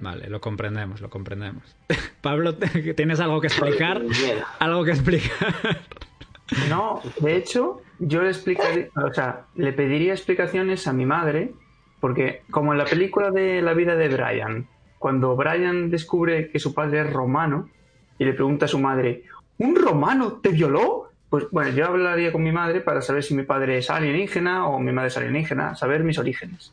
Vale, 0.00 0.28
lo 0.28 0.40
comprendemos, 0.40 1.00
lo 1.00 1.08
comprendemos. 1.08 1.62
Pablo, 2.20 2.56
¿tienes 2.96 3.20
algo 3.20 3.40
que 3.40 3.46
explicar? 3.46 4.02
Algo 4.58 4.82
que 4.84 4.90
explicar. 4.90 5.54
No, 6.68 7.00
de 7.20 7.36
hecho, 7.36 7.80
yo 8.00 8.22
le 8.22 8.30
explicaría, 8.30 8.88
o 8.96 9.14
sea, 9.14 9.44
le 9.54 9.72
pediría 9.72 10.14
explicaciones 10.14 10.88
a 10.88 10.92
mi 10.92 11.06
madre, 11.06 11.52
porque 12.00 12.42
como 12.50 12.72
en 12.72 12.78
la 12.78 12.86
película 12.86 13.30
de 13.30 13.62
la 13.62 13.72
vida 13.74 13.94
de 13.94 14.08
Brian, 14.08 14.66
cuando 14.98 15.36
Brian 15.36 15.90
descubre 15.90 16.50
que 16.50 16.58
su 16.58 16.74
padre 16.74 17.02
es 17.02 17.12
romano 17.12 17.70
y 18.18 18.24
le 18.24 18.32
pregunta 18.32 18.64
a 18.64 18.68
su 18.68 18.80
madre, 18.80 19.22
¿un 19.60 19.76
romano 19.76 20.40
te 20.42 20.48
violó? 20.50 21.12
Pues 21.30 21.44
bueno, 21.52 21.70
yo 21.70 21.86
hablaría 21.86 22.32
con 22.32 22.42
mi 22.42 22.50
madre 22.52 22.80
para 22.80 23.00
saber 23.02 23.22
si 23.22 23.34
mi 23.34 23.44
padre 23.44 23.78
es 23.78 23.88
alienígena 23.88 24.66
o 24.66 24.80
mi 24.80 24.90
madre 24.92 25.08
es 25.08 25.16
alienígena, 25.16 25.76
saber 25.76 26.02
mis 26.02 26.18
orígenes. 26.18 26.72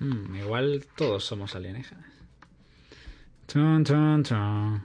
Hmm, 0.00 0.34
igual 0.36 0.86
todos 0.96 1.24
somos 1.24 1.54
alienígenas. 1.54 2.06
Chun, 3.48 3.84
chun, 3.84 4.24
chun. 4.24 4.82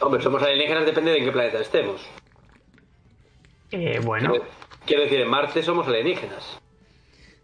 Hombre, 0.00 0.20
somos 0.22 0.42
alienígenas, 0.42 0.84
depende 0.84 1.12
de 1.12 1.18
en 1.18 1.24
qué 1.26 1.32
planeta 1.32 1.60
estemos. 1.60 2.00
Eh, 3.70 4.00
bueno, 4.02 4.30
Quiero- 4.30 4.46
Quiero 4.86 5.02
decir, 5.02 5.20
en 5.20 5.28
Marte 5.28 5.62
somos 5.62 5.86
alienígenas. 5.86 6.58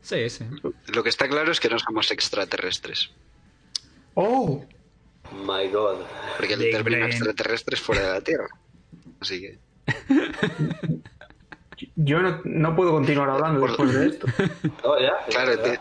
Sí, 0.01 0.29
sí. 0.31 0.45
Lo 0.93 1.03
que 1.03 1.09
está 1.11 1.29
claro 1.29 1.53
es 1.53 1.61
que 1.61 1.69
no 1.69 1.79
somos 1.79 2.11
extraterrestres. 2.11 3.11
oh, 4.15 4.65
My 5.45 5.69
God. 5.69 5.99
Porque 6.37 6.55
el 6.55 6.71
término 6.71 7.05
extraterrestre 7.07 7.75
es 7.77 7.81
fuera 7.81 8.03
de 8.03 8.13
la 8.13 8.21
Tierra. 8.21 8.49
Así 9.21 9.41
que. 9.41 9.59
yo 11.97 12.21
no, 12.21 12.41
no 12.45 12.77
puedo 12.77 12.93
continuar 12.93 13.31
hablando 13.31 13.67
después 13.67 13.93
de 13.95 14.07
esto. 14.07 14.27
No, 14.85 15.01
ya. 15.01 15.13
Claro, 15.29 15.55
ya. 15.57 15.63
te- 15.63 15.81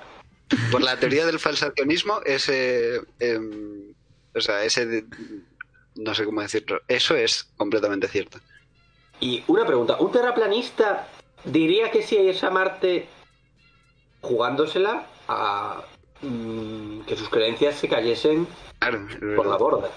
por 0.71 0.81
la 0.81 0.97
teoría 0.97 1.25
del 1.25 1.39
falsacionismo, 1.39 2.21
ese. 2.25 3.01
em, 3.19 3.93
o 4.33 4.41
sea, 4.41 4.63
ese. 4.63 4.85
de- 4.85 5.05
no 5.95 6.13
sé 6.13 6.25
cómo 6.25 6.41
decirlo. 6.41 6.81
Eso 6.87 7.15
es 7.15 7.45
completamente 7.57 8.07
cierto. 8.07 8.39
Y 9.19 9.43
una 9.47 9.65
pregunta, 9.65 9.95
¿un 9.99 10.11
terraplanista 10.11 11.07
diría 11.45 11.89
que 11.89 12.03
si 12.03 12.17
es 12.17 12.43
a 12.43 12.49
Marte 12.49 13.07
jugándosela 14.21 15.05
a 15.29 15.83
mm, 16.21 17.01
que 17.01 17.15
sus 17.15 17.29
creencias 17.29 17.75
se 17.75 17.87
cayesen 17.87 18.45
Claro, 18.79 19.07
por 19.37 19.47
la 19.47 19.55
borda? 19.57 19.89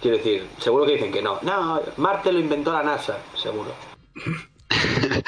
Quiero 0.00 0.16
decir, 0.18 0.46
seguro 0.58 0.86
que 0.86 0.92
dicen 0.92 1.12
que 1.12 1.22
no. 1.22 1.38
No, 1.42 1.80
Marte 1.96 2.32
lo 2.32 2.38
inventó 2.38 2.72
la 2.72 2.82
NASA, 2.82 3.18
seguro. 3.34 3.74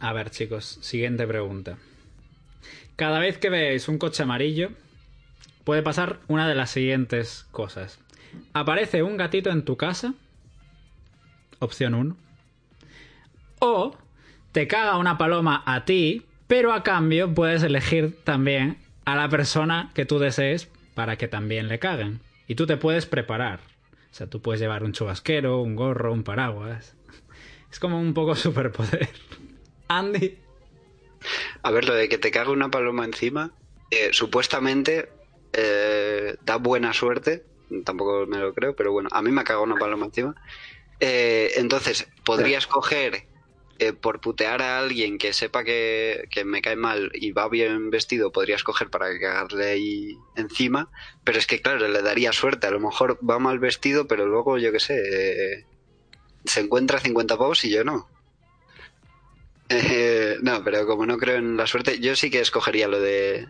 A 0.00 0.12
ver, 0.12 0.30
chicos, 0.30 0.78
siguiente 0.80 1.26
pregunta. 1.26 1.76
Cada 2.96 3.18
vez 3.18 3.38
que 3.38 3.50
veáis 3.50 3.88
un 3.88 3.98
coche 3.98 4.22
amarillo, 4.22 4.70
puede 5.64 5.82
pasar 5.82 6.20
una 6.28 6.48
de 6.48 6.54
las 6.54 6.70
siguientes 6.70 7.46
cosas. 7.50 7.98
Aparece 8.52 9.02
un 9.02 9.16
gatito 9.16 9.50
en 9.50 9.64
tu 9.64 9.76
casa. 9.76 10.14
Opción 11.58 11.94
1. 11.94 12.16
O 13.58 13.96
te 14.52 14.66
caga 14.66 14.96
una 14.96 15.18
paloma 15.18 15.62
a 15.66 15.84
ti, 15.84 16.24
pero 16.46 16.72
a 16.72 16.82
cambio 16.82 17.34
puedes 17.34 17.62
elegir 17.62 18.16
también 18.24 18.78
a 19.04 19.16
la 19.16 19.28
persona 19.28 19.90
que 19.94 20.06
tú 20.06 20.18
desees 20.18 20.70
para 20.94 21.16
que 21.16 21.28
también 21.28 21.68
le 21.68 21.78
caguen. 21.78 22.20
Y 22.46 22.54
tú 22.54 22.66
te 22.66 22.76
puedes 22.76 23.06
preparar. 23.06 23.60
O 24.10 24.14
sea, 24.14 24.26
tú 24.26 24.42
puedes 24.42 24.60
llevar 24.60 24.82
un 24.82 24.92
chubasquero, 24.92 25.60
un 25.60 25.76
gorro, 25.76 26.12
un 26.12 26.24
paraguas. 26.24 26.96
Es 27.70 27.78
como 27.78 28.00
un 28.00 28.14
poco 28.14 28.34
superpoder. 28.36 29.08
Andy. 29.88 30.38
A 31.62 31.70
ver, 31.70 31.84
lo 31.84 31.94
de 31.94 32.08
que 32.08 32.18
te 32.18 32.30
cague 32.30 32.50
una 32.50 32.70
paloma 32.70 33.04
encima, 33.04 33.52
eh, 33.90 34.10
supuestamente 34.12 35.10
eh, 35.52 36.36
da 36.42 36.56
buena 36.56 36.92
suerte. 36.92 37.44
Tampoco 37.84 38.26
me 38.26 38.38
lo 38.38 38.52
creo, 38.52 38.74
pero 38.74 38.90
bueno, 38.90 39.08
a 39.12 39.22
mí 39.22 39.30
me 39.30 39.42
ha 39.42 39.44
cagado 39.44 39.64
una 39.64 39.76
paloma 39.76 40.06
encima. 40.06 40.34
Eh, 40.98 41.52
entonces, 41.56 42.08
podrías 42.24 42.66
coger 42.66 43.29
eh, 43.80 43.94
por 43.94 44.20
putear 44.20 44.60
a 44.60 44.78
alguien 44.78 45.16
que 45.16 45.32
sepa 45.32 45.64
que, 45.64 46.28
que 46.30 46.44
me 46.44 46.60
cae 46.60 46.76
mal 46.76 47.10
y 47.14 47.32
va 47.32 47.48
bien 47.48 47.88
vestido, 47.88 48.30
podrías 48.30 48.62
coger 48.62 48.90
para 48.90 49.06
cagarle 49.18 49.70
ahí 49.70 50.18
encima. 50.36 50.90
Pero 51.24 51.38
es 51.38 51.46
que, 51.46 51.62
claro, 51.62 51.88
le 51.88 52.02
daría 52.02 52.30
suerte. 52.32 52.66
A 52.66 52.72
lo 52.72 52.78
mejor 52.78 53.18
va 53.26 53.38
mal 53.38 53.58
vestido, 53.58 54.06
pero 54.06 54.26
luego, 54.26 54.58
yo 54.58 54.70
qué 54.70 54.80
sé, 54.80 55.00
eh, 55.00 55.64
se 56.44 56.60
encuentra 56.60 57.00
50 57.00 57.38
pavos 57.38 57.64
y 57.64 57.70
yo 57.70 57.82
no. 57.82 58.06
Eh, 59.72 60.36
no, 60.42 60.64
pero 60.64 60.84
como 60.84 61.06
no 61.06 61.16
creo 61.16 61.36
en 61.36 61.56
la 61.56 61.64
suerte, 61.64 62.00
yo 62.00 62.16
sí 62.16 62.28
que 62.28 62.40
escogería 62.40 62.88
lo 62.88 63.00
de 63.00 63.46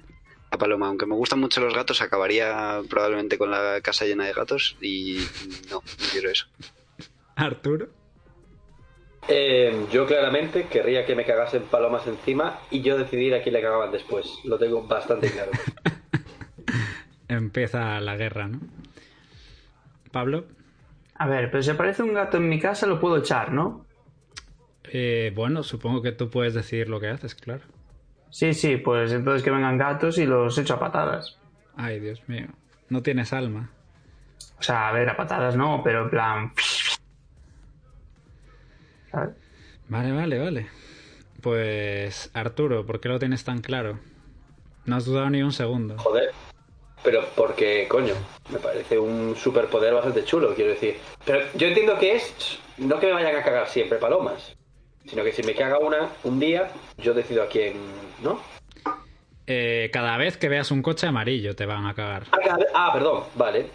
la 0.52 0.58
paloma. 0.58 0.88
Aunque 0.88 1.06
me 1.06 1.14
gustan 1.14 1.40
mucho 1.40 1.62
los 1.62 1.74
gatos, 1.74 2.02
acabaría 2.02 2.82
probablemente 2.90 3.38
con 3.38 3.50
la 3.50 3.80
casa 3.80 4.04
llena 4.04 4.26
de 4.26 4.34
gatos 4.34 4.76
y 4.82 5.26
no, 5.70 5.76
no 5.76 6.06
quiero 6.12 6.30
eso. 6.30 6.46
Arturo. 7.36 7.99
Eh, 9.32 9.86
yo 9.92 10.06
claramente 10.06 10.64
querría 10.64 11.06
que 11.06 11.14
me 11.14 11.24
cagasen 11.24 11.62
palomas 11.62 12.04
encima 12.08 12.58
y 12.68 12.82
yo 12.82 12.98
decidir 12.98 13.32
a 13.32 13.42
quién 13.42 13.52
le 13.52 13.62
cagaban 13.62 13.92
después. 13.92 14.40
Lo 14.42 14.58
tengo 14.58 14.82
bastante 14.82 15.30
claro. 15.30 15.52
Empieza 17.28 18.00
la 18.00 18.16
guerra, 18.16 18.48
¿no? 18.48 18.58
Pablo. 20.10 20.46
A 21.14 21.28
ver, 21.28 21.48
pero 21.48 21.62
si 21.62 21.70
aparece 21.70 22.02
un 22.02 22.12
gato 22.12 22.38
en 22.38 22.48
mi 22.48 22.58
casa 22.58 22.88
lo 22.88 22.98
puedo 22.98 23.18
echar, 23.18 23.52
¿no? 23.52 23.86
Eh, 24.84 25.30
bueno, 25.32 25.62
supongo 25.62 26.02
que 26.02 26.10
tú 26.10 26.28
puedes 26.28 26.54
decidir 26.54 26.88
lo 26.88 26.98
que 26.98 27.06
haces, 27.06 27.36
claro. 27.36 27.62
Sí, 28.30 28.52
sí, 28.52 28.78
pues 28.78 29.12
entonces 29.12 29.44
que 29.44 29.52
vengan 29.52 29.78
gatos 29.78 30.18
y 30.18 30.26
los 30.26 30.58
echo 30.58 30.74
a 30.74 30.80
patadas. 30.80 31.38
Ay, 31.76 32.00
Dios 32.00 32.20
mío. 32.28 32.48
No 32.88 33.00
tienes 33.02 33.32
alma. 33.32 33.70
O 34.58 34.62
sea, 34.62 34.88
a 34.88 34.92
ver, 34.92 35.08
a 35.08 35.16
patadas 35.16 35.54
no, 35.54 35.82
pero 35.84 36.02
en 36.02 36.10
plan... 36.10 36.52
¿sabes? 39.10 39.34
Vale, 39.88 40.12
vale, 40.12 40.38
vale. 40.38 40.66
Pues, 41.40 42.30
Arturo, 42.34 42.84
¿por 42.84 43.00
qué 43.00 43.08
lo 43.08 43.18
tienes 43.18 43.44
tan 43.44 43.60
claro? 43.60 43.98
No 44.84 44.96
has 44.96 45.04
dudado 45.04 45.30
ni 45.30 45.42
un 45.42 45.52
segundo. 45.52 45.96
Joder. 45.98 46.30
Pero 47.02 47.24
porque, 47.34 47.86
coño, 47.88 48.14
me 48.50 48.58
parece 48.58 48.98
un 48.98 49.34
superpoder 49.34 49.94
bastante 49.94 50.24
chulo, 50.24 50.54
quiero 50.54 50.72
decir. 50.72 50.98
Pero 51.24 51.40
yo 51.54 51.68
entiendo 51.68 51.98
que 51.98 52.16
es 52.16 52.58
no 52.76 53.00
que 53.00 53.06
me 53.06 53.12
vayan 53.12 53.36
a 53.36 53.42
cagar 53.42 53.68
siempre 53.68 53.98
palomas, 53.98 54.54
sino 55.06 55.24
que 55.24 55.32
si 55.32 55.42
me 55.42 55.54
caga 55.54 55.78
una 55.78 56.10
un 56.24 56.38
día, 56.38 56.70
yo 56.98 57.14
decido 57.14 57.42
a 57.42 57.46
quién, 57.46 57.74
¿no? 58.22 58.40
Eh, 59.46 59.90
cada 59.92 60.16
vez 60.18 60.36
que 60.36 60.48
veas 60.48 60.70
un 60.70 60.82
coche 60.82 61.06
amarillo 61.06 61.56
te 61.56 61.64
van 61.64 61.86
a 61.86 61.94
cagar. 61.94 62.24
Ah, 62.32 62.58
ah, 62.74 62.90
perdón, 62.92 63.24
vale. 63.34 63.66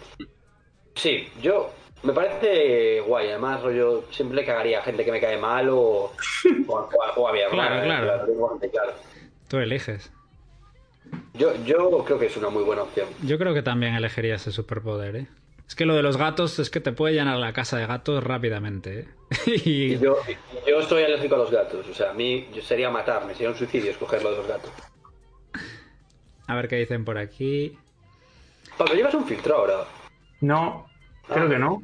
Sí, 0.94 1.28
yo 1.42 1.72
me 2.02 2.12
parece 2.12 3.00
guay, 3.00 3.28
además 3.30 3.62
rollo 3.62 4.04
siempre 4.10 4.36
le 4.36 4.44
cagaría 4.44 4.78
a 4.80 4.82
gente 4.82 5.04
que 5.04 5.12
me 5.12 5.20
cae 5.20 5.38
mal 5.38 5.68
o, 5.70 6.12
o, 6.68 6.78
a- 6.78 7.12
o 7.16 7.28
a 7.28 7.32
mi 7.32 7.40
hermana, 7.40 7.82
Claro, 7.82 8.26
lo 8.26 8.34
bastante 8.42 8.70
claro. 8.70 8.92
Tú 9.48 9.58
eliges. 9.58 10.12
Yo, 11.34 11.54
yo 11.64 12.04
creo 12.04 12.18
que 12.18 12.26
es 12.26 12.36
una 12.36 12.48
muy 12.48 12.62
buena 12.64 12.82
opción. 12.82 13.08
Yo 13.22 13.38
creo 13.38 13.54
que 13.54 13.62
también 13.62 13.94
elegiría 13.94 14.34
ese 14.36 14.50
superpoder, 14.52 15.16
¿eh? 15.16 15.26
Es 15.68 15.74
que 15.74 15.84
lo 15.84 15.94
de 15.96 16.02
los 16.02 16.16
gatos 16.16 16.58
es 16.60 16.70
que 16.70 16.78
te 16.80 16.92
puede 16.92 17.14
llenar 17.14 17.38
la 17.38 17.52
casa 17.52 17.76
de 17.76 17.86
gatos 17.86 18.22
rápidamente, 18.22 19.00
¿eh? 19.00 19.08
y 19.46 19.98
yo, 19.98 20.16
yo 20.66 20.80
estoy 20.80 21.02
alérgico 21.02 21.34
a 21.34 21.38
los 21.38 21.50
gatos, 21.50 21.86
o 21.88 21.94
sea, 21.94 22.10
a 22.10 22.14
mí 22.14 22.48
yo 22.54 22.62
sería 22.62 22.88
matarme, 22.90 23.34
sería 23.34 23.50
un 23.50 23.56
suicidio 23.56 23.90
escogerlo 23.90 24.30
de 24.30 24.36
los 24.38 24.46
gatos. 24.46 24.70
a 26.46 26.54
ver 26.54 26.68
qué 26.68 26.76
dicen 26.76 27.04
por 27.04 27.18
aquí. 27.18 27.76
Pablo, 28.78 28.94
llevas 28.94 29.14
un 29.14 29.26
filtro 29.26 29.56
ahora. 29.56 29.84
No, 30.40 30.86
creo 31.28 31.48
que 31.48 31.58
no. 31.58 31.82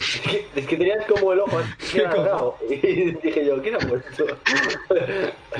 Es 0.00 0.20
que, 0.20 0.46
es 0.56 0.66
que 0.66 0.76
tenías 0.76 1.06
como 1.06 1.32
el 1.32 1.40
ojo 1.40 1.58
así. 1.58 1.98
Y 2.74 3.12
dije 3.22 3.46
yo, 3.46 3.62
¿qué 3.62 3.68
era 3.70 3.78
puesto? 3.78 4.26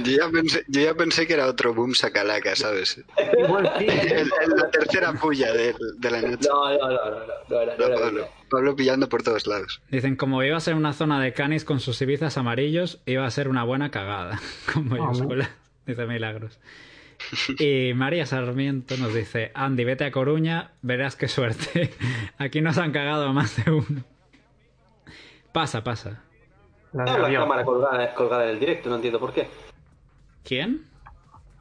Yo 0.03 0.17
ya 0.19 0.29
pensé, 0.29 0.65
yo 0.69 0.81
ya 0.83 0.95
pensé 0.95 1.27
que 1.27 1.35
era 1.35 1.47
otro 1.47 1.73
boom 1.73 1.95
sacalaca, 1.95 2.55
¿sabes? 2.57 3.01
Igual 3.39 3.73
sí. 3.79 3.87
El- 3.89 4.11
el- 4.43 4.51
la 4.57 4.71
tercera 4.71 5.13
puya 5.15 5.53
de, 5.53 5.75
de 5.99 6.11
la 6.11 6.21
noche. 6.21 6.49
No, 6.49 6.69
no, 6.69 6.79
no, 6.79 6.89
no, 6.89 7.11
no, 7.11 7.27
no 7.49 7.61
era, 7.61 7.77
no 7.77 7.85
era 7.87 7.97
Pablo. 7.97 8.29
Pablo 8.51 8.77
pillando 8.77 9.09
por 9.09 9.23
todos 9.23 9.47
lados. 9.47 9.81
Dicen, 9.91 10.17
como 10.17 10.43
iba 10.43 10.57
a 10.57 10.61
ser 10.61 10.75
una 10.75 10.93
zona 10.93 11.21
de 11.23 11.33
canis 11.33 11.65
con 11.65 11.81
sus 11.81 12.01
ibizas 12.03 12.37
amarillos, 12.37 13.01
iba 13.07 13.25
a 13.25 13.31
ser 13.31 13.49
una 13.49 13.65
buena 13.65 13.91
cagada. 13.91 14.41
Con 14.73 14.89
mayúsculas. 14.89 15.49
Dice 15.87 16.07
Milagros. 16.07 16.59
Y 17.59 17.93
María 17.95 18.27
Sarmiento 18.27 18.97
nos 18.97 19.15
dice, 19.15 19.51
Andy, 19.55 19.85
vete 19.85 20.05
a 20.05 20.11
Coruña, 20.13 20.73
verás 20.83 21.17
qué 21.17 21.29
suerte. 21.29 21.93
Aquí 22.39 22.61
nos 22.61 22.79
han 22.79 22.93
cagado 22.93 23.27
a 23.27 23.33
más 23.33 23.65
de 23.65 23.71
uno. 23.73 24.05
Pasa, 25.53 25.85
pasa. 25.85 26.23
La 26.93 27.05
la 27.19 27.33
cámara 27.33 27.65
colgada, 27.65 28.15
colgada 28.15 28.45
en 28.45 28.51
el 28.51 28.61
directo, 28.61 28.89
no 28.89 28.97
entiendo 28.97 29.19
por 29.19 29.33
qué. 29.33 29.49
¿Quién? 30.45 30.85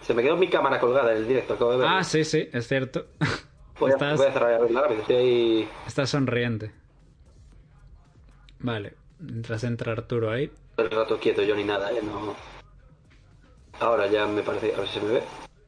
Se 0.02 0.14
me 0.14 0.22
quedó 0.22 0.36
mi 0.36 0.48
cámara 0.50 0.80
colgada 0.80 1.12
en 1.12 1.18
el 1.20 1.28
directo, 1.28 1.54
acabo 1.54 1.72
de 1.72 1.78
ver. 1.78 1.88
Ah, 1.88 2.04
sí, 2.04 2.24
sí, 2.24 2.50
es 2.52 2.68
cierto. 2.68 3.08
voy, 3.80 3.92
a, 3.92 3.94
estás- 3.94 4.18
voy 4.18 4.28
a 4.28 4.34
cerrar 4.34 4.52
y 4.52 4.56
abrirla 4.56 4.82
rápido, 4.82 5.02
estoy 5.02 5.16
ahí... 5.16 5.70
Estás 5.88 6.10
sonriente. 6.10 6.72
Vale, 8.60 8.94
mientras 9.20 9.64
entra 9.64 9.92
Arturo 9.94 10.32
ahí. 10.32 10.52
el 10.78 10.92
rato 10.92 11.20
quieto 11.20 11.42
yo 11.44 11.56
ni 11.56 11.64
nada, 11.64 11.92
¿eh? 11.92 12.00
No... 12.04 12.36
Ahora 13.80 14.08
ya 14.08 14.26
me 14.28 14.44
parece... 14.44 14.74
A 14.76 14.80
ver 14.80 14.88
si 14.88 15.00
se 15.00 15.06
me 15.06 15.14
ve. 15.14 15.24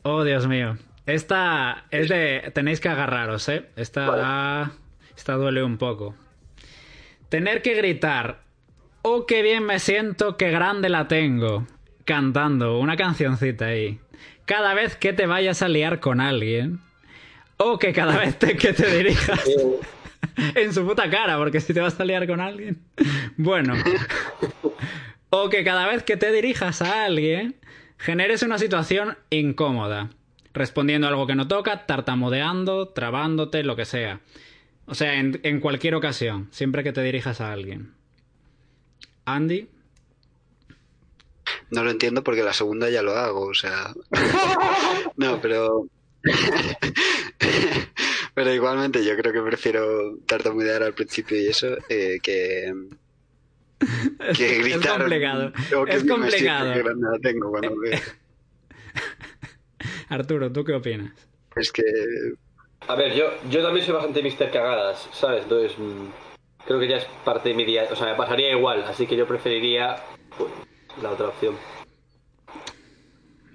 Oh, 0.07 0.23
Dios 0.23 0.47
mío. 0.47 0.77
Esta 1.07 1.85
es 1.89 2.09
de. 2.09 2.51
Tenéis 2.53 2.79
que 2.79 2.89
agarraros, 2.89 3.49
¿eh? 3.49 3.65
Esta. 3.75 4.71
Esta 5.17 5.33
duele 5.33 5.63
un 5.63 5.77
poco. 5.77 6.15
Tener 7.29 7.61
que 7.61 7.73
gritar. 7.73 8.41
Oh, 9.01 9.25
qué 9.25 9.41
bien 9.41 9.63
me 9.65 9.79
siento, 9.79 10.37
qué 10.37 10.51
grande 10.51 10.89
la 10.89 11.07
tengo. 11.07 11.65
Cantando 12.05 12.77
una 12.79 12.95
cancioncita 12.97 13.65
ahí. 13.65 13.99
Cada 14.45 14.73
vez 14.75 14.95
que 14.95 15.11
te 15.13 15.25
vayas 15.25 15.61
a 15.63 15.67
liar 15.69 15.99
con 15.99 16.21
alguien. 16.21 16.79
O 17.57 17.79
que 17.79 17.93
cada 17.93 18.17
vez 18.17 18.37
te- 18.37 18.57
que 18.57 18.73
te 18.73 18.97
dirijas 18.97 19.43
en 20.55 20.73
su 20.73 20.85
puta 20.85 21.09
cara, 21.09 21.37
porque 21.37 21.61
si 21.61 21.73
te 21.73 21.79
vas 21.81 21.99
a 21.99 22.05
liar 22.05 22.27
con 22.27 22.41
alguien. 22.41 22.77
Bueno. 23.37 23.73
O 25.31 25.49
que 25.49 25.63
cada 25.65 25.85
vez 25.87 26.03
que 26.03 26.15
te 26.15 26.31
dirijas 26.31 26.81
a 26.81 27.03
alguien, 27.05 27.55
generes 27.97 28.43
una 28.43 28.57
situación 28.57 29.17
incómoda. 29.29 30.09
Respondiendo 30.53 31.07
a 31.07 31.09
algo 31.09 31.27
que 31.27 31.35
no 31.35 31.47
toca, 31.47 31.85
tartamudeando, 31.85 32.89
trabándote, 32.89 33.63
lo 33.63 33.75
que 33.75 33.85
sea. 33.85 34.21
O 34.85 34.95
sea, 34.95 35.15
en, 35.15 35.39
en 35.43 35.59
cualquier 35.59 35.95
ocasión, 35.95 36.47
siempre 36.51 36.83
que 36.83 36.93
te 36.93 37.01
dirijas 37.03 37.41
a 37.41 37.51
alguien. 37.51 37.93
Andy, 39.25 39.67
No 41.71 41.83
lo 41.83 41.91
entiendo 41.91 42.23
porque 42.23 42.43
la 42.43 42.53
segunda 42.53 42.89
ya 42.89 43.01
lo 43.01 43.15
hago, 43.17 43.41
o 43.47 43.53
sea. 43.53 43.93
No, 45.17 45.41
pero. 45.41 45.87
Pero 48.33 48.53
igualmente 48.53 49.05
yo 49.05 49.15
creo 49.15 49.31
que 49.31 49.41
prefiero 49.41 50.17
tartamudear 50.25 50.83
al 50.83 50.93
principio 50.93 51.41
y 51.41 51.47
eso 51.47 51.77
eh, 51.87 52.19
que. 52.21 52.73
Que 54.37 54.57
gritar. 54.59 54.79
es 54.81 54.87
complicado. 54.97 55.51
que 55.85 55.91
Es 55.93 56.03
complicado. 56.05 56.73
que 56.73 56.83
grande 56.83 57.07
la 57.11 57.19
tengo 57.19 57.49
cuando 57.51 57.75
veo. 57.81 57.99
Arturo, 60.09 60.51
¿tú 60.51 60.63
qué 60.63 60.73
opinas? 60.73 61.11
Es 61.55 61.71
que. 61.71 61.83
A 62.87 62.95
ver, 62.95 63.13
yo, 63.15 63.25
yo 63.49 63.63
también 63.63 63.85
soy 63.85 63.95
bastante 63.95 64.21
mister 64.21 64.51
cagadas, 64.51 65.09
¿sabes? 65.11 65.43
Entonces, 65.43 65.77
mm, 65.77 66.05
creo 66.67 66.79
que 66.79 66.87
ya 66.87 66.97
es 66.97 67.05
parte 67.23 67.49
de 67.49 67.55
mi 67.55 67.65
día. 67.65 67.87
O 67.91 67.95
sea, 67.95 68.07
me 68.07 68.15
pasaría 68.15 68.51
igual, 68.51 68.83
así 68.83 69.07
que 69.07 69.15
yo 69.17 69.27
preferiría 69.27 69.95
pues, 70.37 70.51
la 71.01 71.11
otra 71.11 71.29
opción. 71.29 71.55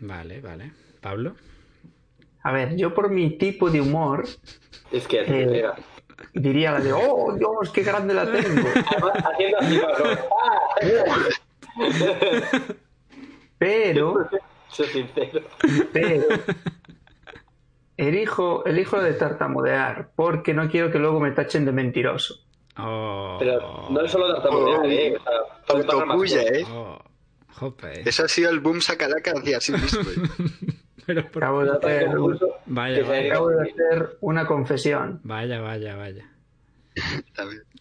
Vale, 0.00 0.40
vale. 0.40 0.72
Pablo. 1.00 1.36
A 2.42 2.52
ver, 2.52 2.76
yo 2.76 2.94
por 2.94 3.10
mi 3.10 3.36
tipo 3.36 3.70
de 3.70 3.80
humor 3.82 4.26
Es 4.90 5.06
que, 5.06 5.20
Eh. 5.20 5.64
Diría 6.34 6.72
la 6.72 6.80
de, 6.80 6.92
oh 6.92 7.34
Dios, 7.38 7.70
qué 7.72 7.82
grande 7.82 8.14
la 8.14 8.24
tengo. 8.30 8.68
haciendo 8.68 9.58
así. 9.62 9.80
Pero, 13.58 14.28
Soy 14.68 14.86
sincero. 14.86 15.40
pero, 15.92 16.24
elijo, 17.96 18.64
elijo 18.64 18.96
lo 18.96 19.02
de 19.02 19.12
tartamudear 19.14 20.10
porque 20.16 20.54
no 20.54 20.68
quiero 20.70 20.90
que 20.90 20.98
luego 20.98 21.20
me 21.20 21.32
tachen 21.32 21.64
de 21.66 21.72
mentiroso. 21.72 22.36
Oh, 22.78 23.36
Pero 23.38 23.88
no 23.90 24.00
es 24.00 24.10
solo 24.10 24.32
tartamudear, 24.32 24.80
Oh. 24.80 24.84
¿eh? 24.86 25.16
O 25.68 26.26
sea. 26.26 26.42
¿eh? 26.42 26.64
oh, 26.72 26.98
jope. 27.54 28.08
Eso 28.08 28.24
ha 28.24 28.28
sido 28.28 28.50
el 28.50 28.60
boom 28.60 28.80
sacalaca 28.80 29.32
hacia 29.32 29.60
sí 29.60 29.72
mismo. 29.72 30.00
¿eh? 30.02 30.74
Pero 31.06 31.28
por- 31.30 31.42
Acabo 31.44 31.64
de 31.64 32.06
Vaya, 32.72 32.96
que 32.96 33.02
vaya. 33.02 33.26
acabo 33.32 33.48
de 33.50 33.68
hacer 33.70 34.16
una 34.20 34.46
confesión. 34.46 35.20
Vaya, 35.24 35.60
vaya, 35.60 35.96
vaya. 35.96 36.26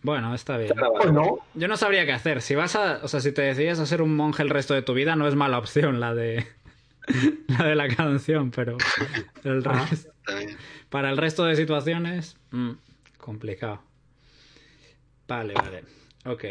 Bueno, 0.02 0.34
está 0.34 0.58
bien. 0.58 0.70
está 0.72 0.82
grabado. 0.82 1.10
¿O 1.10 1.12
no? 1.12 1.40
Yo 1.56 1.68
no 1.68 1.78
sabría 1.78 2.06
qué 2.06 2.12
hacer. 2.14 2.42
Si 2.42 2.56
vas 2.56 2.76
a, 2.76 3.00
o 3.04 3.08
sea, 3.08 3.20
si 3.20 3.32
te 3.32 3.42
decides 3.42 3.80
a 3.80 3.86
ser 3.86 4.02
un 4.02 4.16
monje 4.16 4.42
el 4.44 4.50
resto 4.50 4.74
de 4.74 4.82
tu 4.82 4.94
vida, 4.94 5.16
no 5.16 5.28
es 5.28 5.36
mala 5.36 5.58
opción 5.58 6.00
la 6.00 6.14
de 6.16 6.48
la 7.48 7.66
de 7.66 7.76
la 7.76 7.88
canción, 7.88 8.52
pero 8.52 8.78
el 9.44 9.64
Ah. 9.66 9.86
resto- 9.90 10.12
para 10.90 11.10
el 11.10 11.18
resto 11.18 11.46
de 11.46 11.56
situaciones, 11.56 12.38
mm, 12.52 12.72
complicado. 13.18 13.82
Vale, 15.28 15.54
vale. 15.54 15.84
Ok. 16.26 16.44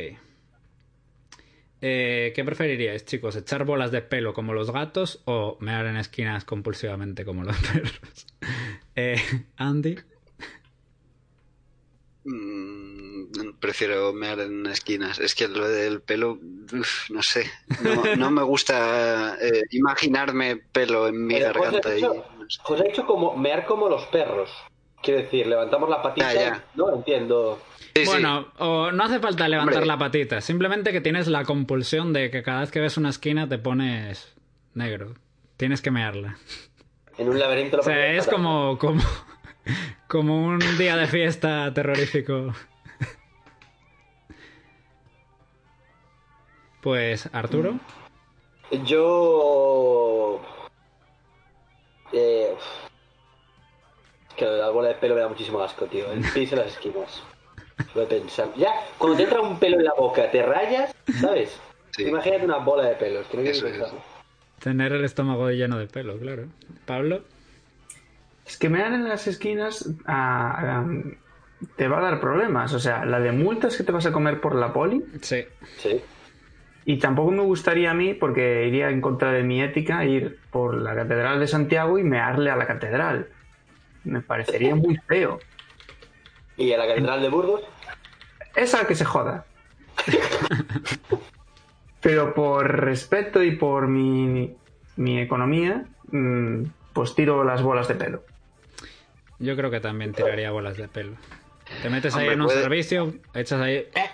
Eh, 1.80 2.32
¿Qué 2.34 2.44
preferiríais, 2.44 3.04
chicos? 3.04 3.36
¿Echar 3.36 3.64
bolas 3.64 3.92
de 3.92 4.02
pelo 4.02 4.34
como 4.34 4.52
los 4.52 4.70
gatos 4.72 5.22
o 5.26 5.56
mear 5.60 5.86
en 5.86 5.96
esquinas 5.96 6.44
compulsivamente 6.44 7.24
como 7.24 7.44
los 7.44 7.56
perros? 7.72 8.26
Eh, 8.96 9.16
Andy. 9.56 9.96
Mm, 12.24 13.52
prefiero 13.60 14.12
mear 14.12 14.40
en 14.40 14.66
esquinas. 14.66 15.18
Es 15.20 15.34
que 15.34 15.48
lo 15.48 15.68
del 15.68 16.00
pelo, 16.02 16.38
uf, 16.72 17.10
no 17.10 17.22
sé. 17.22 17.48
No, 17.80 18.16
no 18.16 18.30
me 18.30 18.42
gusta 18.42 19.36
eh, 19.40 19.62
imaginarme 19.70 20.56
pelo 20.56 21.08
en 21.08 21.26
mi 21.26 21.34
Pero 21.34 21.54
José 21.54 21.60
garganta. 21.64 21.88
ha 21.88 21.92
Y, 21.92 21.94
dicho- 21.96 22.14
no 22.38 22.50
sé. 22.50 22.58
José 22.62 22.82
ha 22.82 22.88
dicho 22.88 23.06
como 23.06 23.36
mear 23.36 23.66
como 23.66 23.88
los 23.88 24.04
perros. 24.06 24.50
Quiero 25.02 25.20
decir, 25.20 25.46
levantamos 25.46 25.88
la 25.88 26.02
patita. 26.02 26.28
Ah, 26.28 26.34
ya. 26.34 26.64
No 26.74 26.94
entiendo. 26.94 27.58
Sí, 27.94 28.04
sí. 28.04 28.06
Bueno, 28.06 28.48
o 28.58 28.90
no 28.92 29.04
hace 29.04 29.18
falta 29.20 29.48
levantar 29.48 29.82
Hombre. 29.82 29.86
la 29.86 29.98
patita, 29.98 30.40
simplemente 30.40 30.92
que 30.92 31.00
tienes 31.00 31.28
la 31.28 31.44
compulsión 31.44 32.12
de 32.12 32.30
que 32.30 32.42
cada 32.42 32.60
vez 32.60 32.70
que 32.70 32.80
ves 32.80 32.96
una 32.96 33.10
esquina 33.10 33.48
te 33.48 33.58
pones 33.58 34.36
negro. 34.74 35.14
Tienes 35.56 35.82
que 35.82 35.90
mearla. 35.90 36.36
En 37.16 37.28
un 37.28 37.38
laberinto 37.38 37.76
lo 37.78 37.82
O 37.82 37.84
sea, 37.84 38.12
es 38.12 38.26
como, 38.28 38.78
como, 38.78 39.02
como 40.08 40.46
un 40.46 40.60
día 40.78 40.96
de 40.96 41.06
fiesta 41.06 41.72
terrorífico. 41.74 42.52
Pues, 46.80 47.28
Arturo. 47.32 47.78
Yo. 48.84 50.40
Eh... 52.12 52.54
Que 54.38 54.44
la 54.44 54.70
bola 54.70 54.88
de 54.88 54.94
pelo 54.94 55.14
me 55.14 55.20
da 55.20 55.28
muchísimo 55.28 55.60
asco, 55.60 55.86
tío. 55.86 56.10
El 56.12 56.20
pis 56.32 56.52
en 56.52 56.58
las 56.58 56.68
esquinas. 56.68 57.22
Lo 57.94 58.02
he 58.02 58.06
pensado. 58.06 58.52
Ya, 58.56 58.72
cuando 58.96 59.16
te 59.16 59.24
entra 59.24 59.40
un 59.40 59.58
pelo 59.58 59.78
en 59.78 59.84
la 59.84 59.94
boca, 59.94 60.30
te 60.30 60.42
rayas, 60.42 60.94
¿sabes? 61.20 61.60
Sí. 61.90 62.04
Imagínate 62.04 62.44
una 62.44 62.58
bola 62.58 62.88
de 62.88 62.94
pelos, 62.94 63.26
que 63.26 63.36
no 63.36 63.42
Eso. 63.42 63.66
Tener 64.60 64.92
el 64.92 65.04
estómago 65.04 65.50
lleno 65.50 65.78
de 65.78 65.86
pelo, 65.86 66.18
claro. 66.18 66.46
Pablo. 66.86 67.22
Es 68.46 68.56
que 68.56 68.68
me 68.68 68.80
dan 68.80 68.94
en 68.94 69.08
las 69.08 69.26
esquinas 69.26 69.88
ah, 70.06 70.84
te 71.76 71.88
va 71.88 71.98
a 71.98 72.02
dar 72.02 72.20
problemas. 72.20 72.72
O 72.72 72.78
sea, 72.78 73.04
la 73.04 73.20
de 73.20 73.32
multas 73.32 73.76
que 73.76 73.84
te 73.84 73.92
vas 73.92 74.06
a 74.06 74.12
comer 74.12 74.40
por 74.40 74.54
la 74.54 74.72
poli. 74.72 75.04
Sí. 75.20 75.44
Sí. 75.78 76.00
Y 76.84 76.98
tampoco 76.98 77.30
me 77.30 77.42
gustaría 77.42 77.90
a 77.90 77.94
mí, 77.94 78.14
porque 78.14 78.66
iría 78.66 78.88
en 78.88 79.00
contra 79.00 79.32
de 79.32 79.42
mi 79.42 79.60
ética, 79.60 80.04
ir 80.04 80.38
por 80.50 80.74
la 80.74 80.94
Catedral 80.94 81.38
de 81.38 81.46
Santiago 81.46 81.98
y 81.98 82.02
mearle 82.02 82.50
a 82.50 82.56
la 82.56 82.66
catedral. 82.66 83.28
Me 84.04 84.20
parecería 84.22 84.74
muy 84.74 84.96
feo. 85.06 85.38
¿Y 86.56 86.72
a 86.72 86.78
la 86.78 86.86
catedral 86.86 87.22
de 87.22 87.28
Burgos? 87.28 87.62
Esa 88.56 88.86
que 88.86 88.94
se 88.94 89.04
joda. 89.04 89.44
Pero 92.00 92.34
por 92.34 92.66
respeto 92.84 93.42
y 93.42 93.56
por 93.56 93.88
mi, 93.88 94.54
mi 94.96 95.20
economía, 95.20 95.84
mm, 96.10 96.62
pues 96.92 97.14
tiro 97.14 97.44
las 97.44 97.62
bolas 97.62 97.88
de 97.88 97.94
pelo. 97.94 98.24
Yo 99.40 99.56
creo 99.56 99.70
que 99.70 99.80
también 99.80 100.12
tiraría 100.12 100.50
bolas 100.50 100.76
de 100.76 100.88
pelo. 100.88 101.16
Te 101.82 101.90
metes 101.90 102.14
ahí 102.14 102.28
en 102.28 102.40
un 102.40 102.46
puede- 102.46 102.62
servicio, 102.62 103.14
echas 103.34 103.60
ahí... 103.60 103.76
¡eh! 103.94 104.10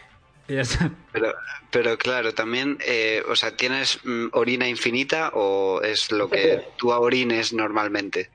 Y 0.49 0.55
ya 0.57 0.61
está. 0.63 0.91
Pero, 1.13 1.35
pero 1.71 1.97
claro, 1.97 2.35
también, 2.35 2.77
eh, 2.87 3.23
o 3.31 3.35
sea, 3.37 3.57
¿tienes 3.57 3.99
mm, 4.05 4.27
orina 4.33 4.69
infinita 4.69 5.31
o 5.33 5.81
es 5.83 6.13
lo 6.13 6.29
que 6.29 6.63
tú 6.77 6.91
orines 6.91 7.55
normalmente? 7.55 8.29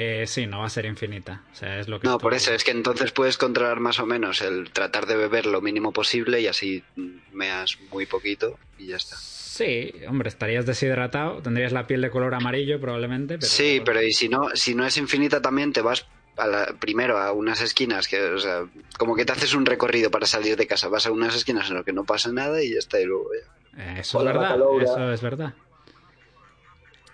Eh, 0.00 0.28
sí, 0.28 0.46
no 0.46 0.60
va 0.60 0.66
a 0.66 0.70
ser 0.70 0.86
infinita. 0.86 1.42
O 1.52 1.54
sea, 1.56 1.80
es 1.80 1.88
lo 1.88 1.98
que... 1.98 2.06
No, 2.06 2.18
por 2.18 2.32
eso, 2.32 2.54
es 2.54 2.62
que 2.62 2.70
entonces 2.70 3.10
puedes 3.10 3.36
controlar 3.36 3.80
más 3.80 3.98
o 3.98 4.06
menos 4.06 4.40
el 4.42 4.70
tratar 4.70 5.06
de 5.06 5.16
beber 5.16 5.44
lo 5.46 5.60
mínimo 5.60 5.92
posible 5.92 6.40
y 6.40 6.46
así 6.46 6.84
meas 7.32 7.76
muy 7.90 8.06
poquito 8.06 8.56
y 8.78 8.86
ya 8.86 8.96
está. 8.96 9.16
Sí, 9.16 9.92
hombre, 10.08 10.28
estarías 10.28 10.66
deshidratado, 10.66 11.42
tendrías 11.42 11.72
la 11.72 11.88
piel 11.88 12.00
de 12.00 12.10
color 12.10 12.32
amarillo 12.34 12.80
probablemente, 12.80 13.38
pero... 13.38 13.50
Sí, 13.50 13.82
pero 13.84 14.00
y 14.00 14.12
si 14.12 14.28
no, 14.28 14.50
si 14.54 14.76
no 14.76 14.86
es 14.86 14.96
infinita 14.98 15.42
también 15.42 15.72
te 15.72 15.80
vas 15.80 16.06
a 16.36 16.46
la- 16.46 16.66
primero 16.78 17.18
a 17.18 17.32
unas 17.32 17.60
esquinas 17.60 18.06
que, 18.06 18.22
o 18.22 18.38
sea, 18.38 18.68
como 18.98 19.16
que 19.16 19.24
te 19.24 19.32
haces 19.32 19.52
un 19.54 19.66
recorrido 19.66 20.12
para 20.12 20.26
salir 20.26 20.56
de 20.56 20.68
casa, 20.68 20.86
vas 20.86 21.06
a 21.06 21.10
unas 21.10 21.34
esquinas 21.34 21.68
en 21.70 21.74
las 21.74 21.84
que 21.84 21.92
no 21.92 22.04
pasa 22.04 22.30
nada 22.30 22.62
y 22.62 22.72
ya 22.72 22.78
está 22.78 23.00
y 23.00 23.04
luego 23.04 23.30
ya. 23.34 23.98
Eso 24.00 24.20
Hola, 24.20 24.30
es 24.30 24.36
verdad, 24.38 24.58
eso 24.80 25.12
es 25.12 25.22
verdad. 25.22 25.54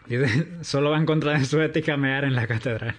Dice, 0.07 0.47
solo 0.63 0.91
va 0.91 0.99
en 0.99 1.07
contra 1.07 1.39
de 1.39 1.45
su 1.45 1.61
ética 1.61 1.97
mear 1.97 2.25
en 2.25 2.35
la 2.35 2.47
catedral. 2.47 2.97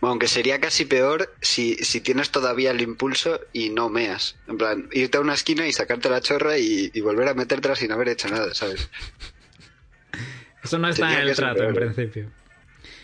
Bueno, 0.00 0.12
aunque 0.12 0.28
sería 0.28 0.60
casi 0.60 0.84
peor 0.84 1.34
si, 1.40 1.74
si 1.76 2.00
tienes 2.00 2.30
todavía 2.30 2.70
el 2.70 2.80
impulso 2.82 3.40
y 3.52 3.70
no 3.70 3.88
meas. 3.88 4.36
En 4.46 4.58
plan, 4.58 4.88
irte 4.92 5.16
a 5.18 5.20
una 5.22 5.34
esquina 5.34 5.66
y 5.66 5.72
sacarte 5.72 6.10
la 6.10 6.20
chorra 6.20 6.58
y, 6.58 6.90
y 6.92 7.00
volver 7.00 7.28
a 7.28 7.34
metértela 7.34 7.74
sin 7.74 7.90
haber 7.92 8.10
hecho 8.10 8.28
nada, 8.28 8.54
¿sabes? 8.54 8.90
Eso 10.62 10.78
no 10.78 10.88
está 10.88 11.06
Tenía 11.06 11.20
en 11.20 11.24
que 11.24 11.30
el 11.30 11.36
trato, 11.36 11.62
en 11.64 11.74
principio. 11.74 12.30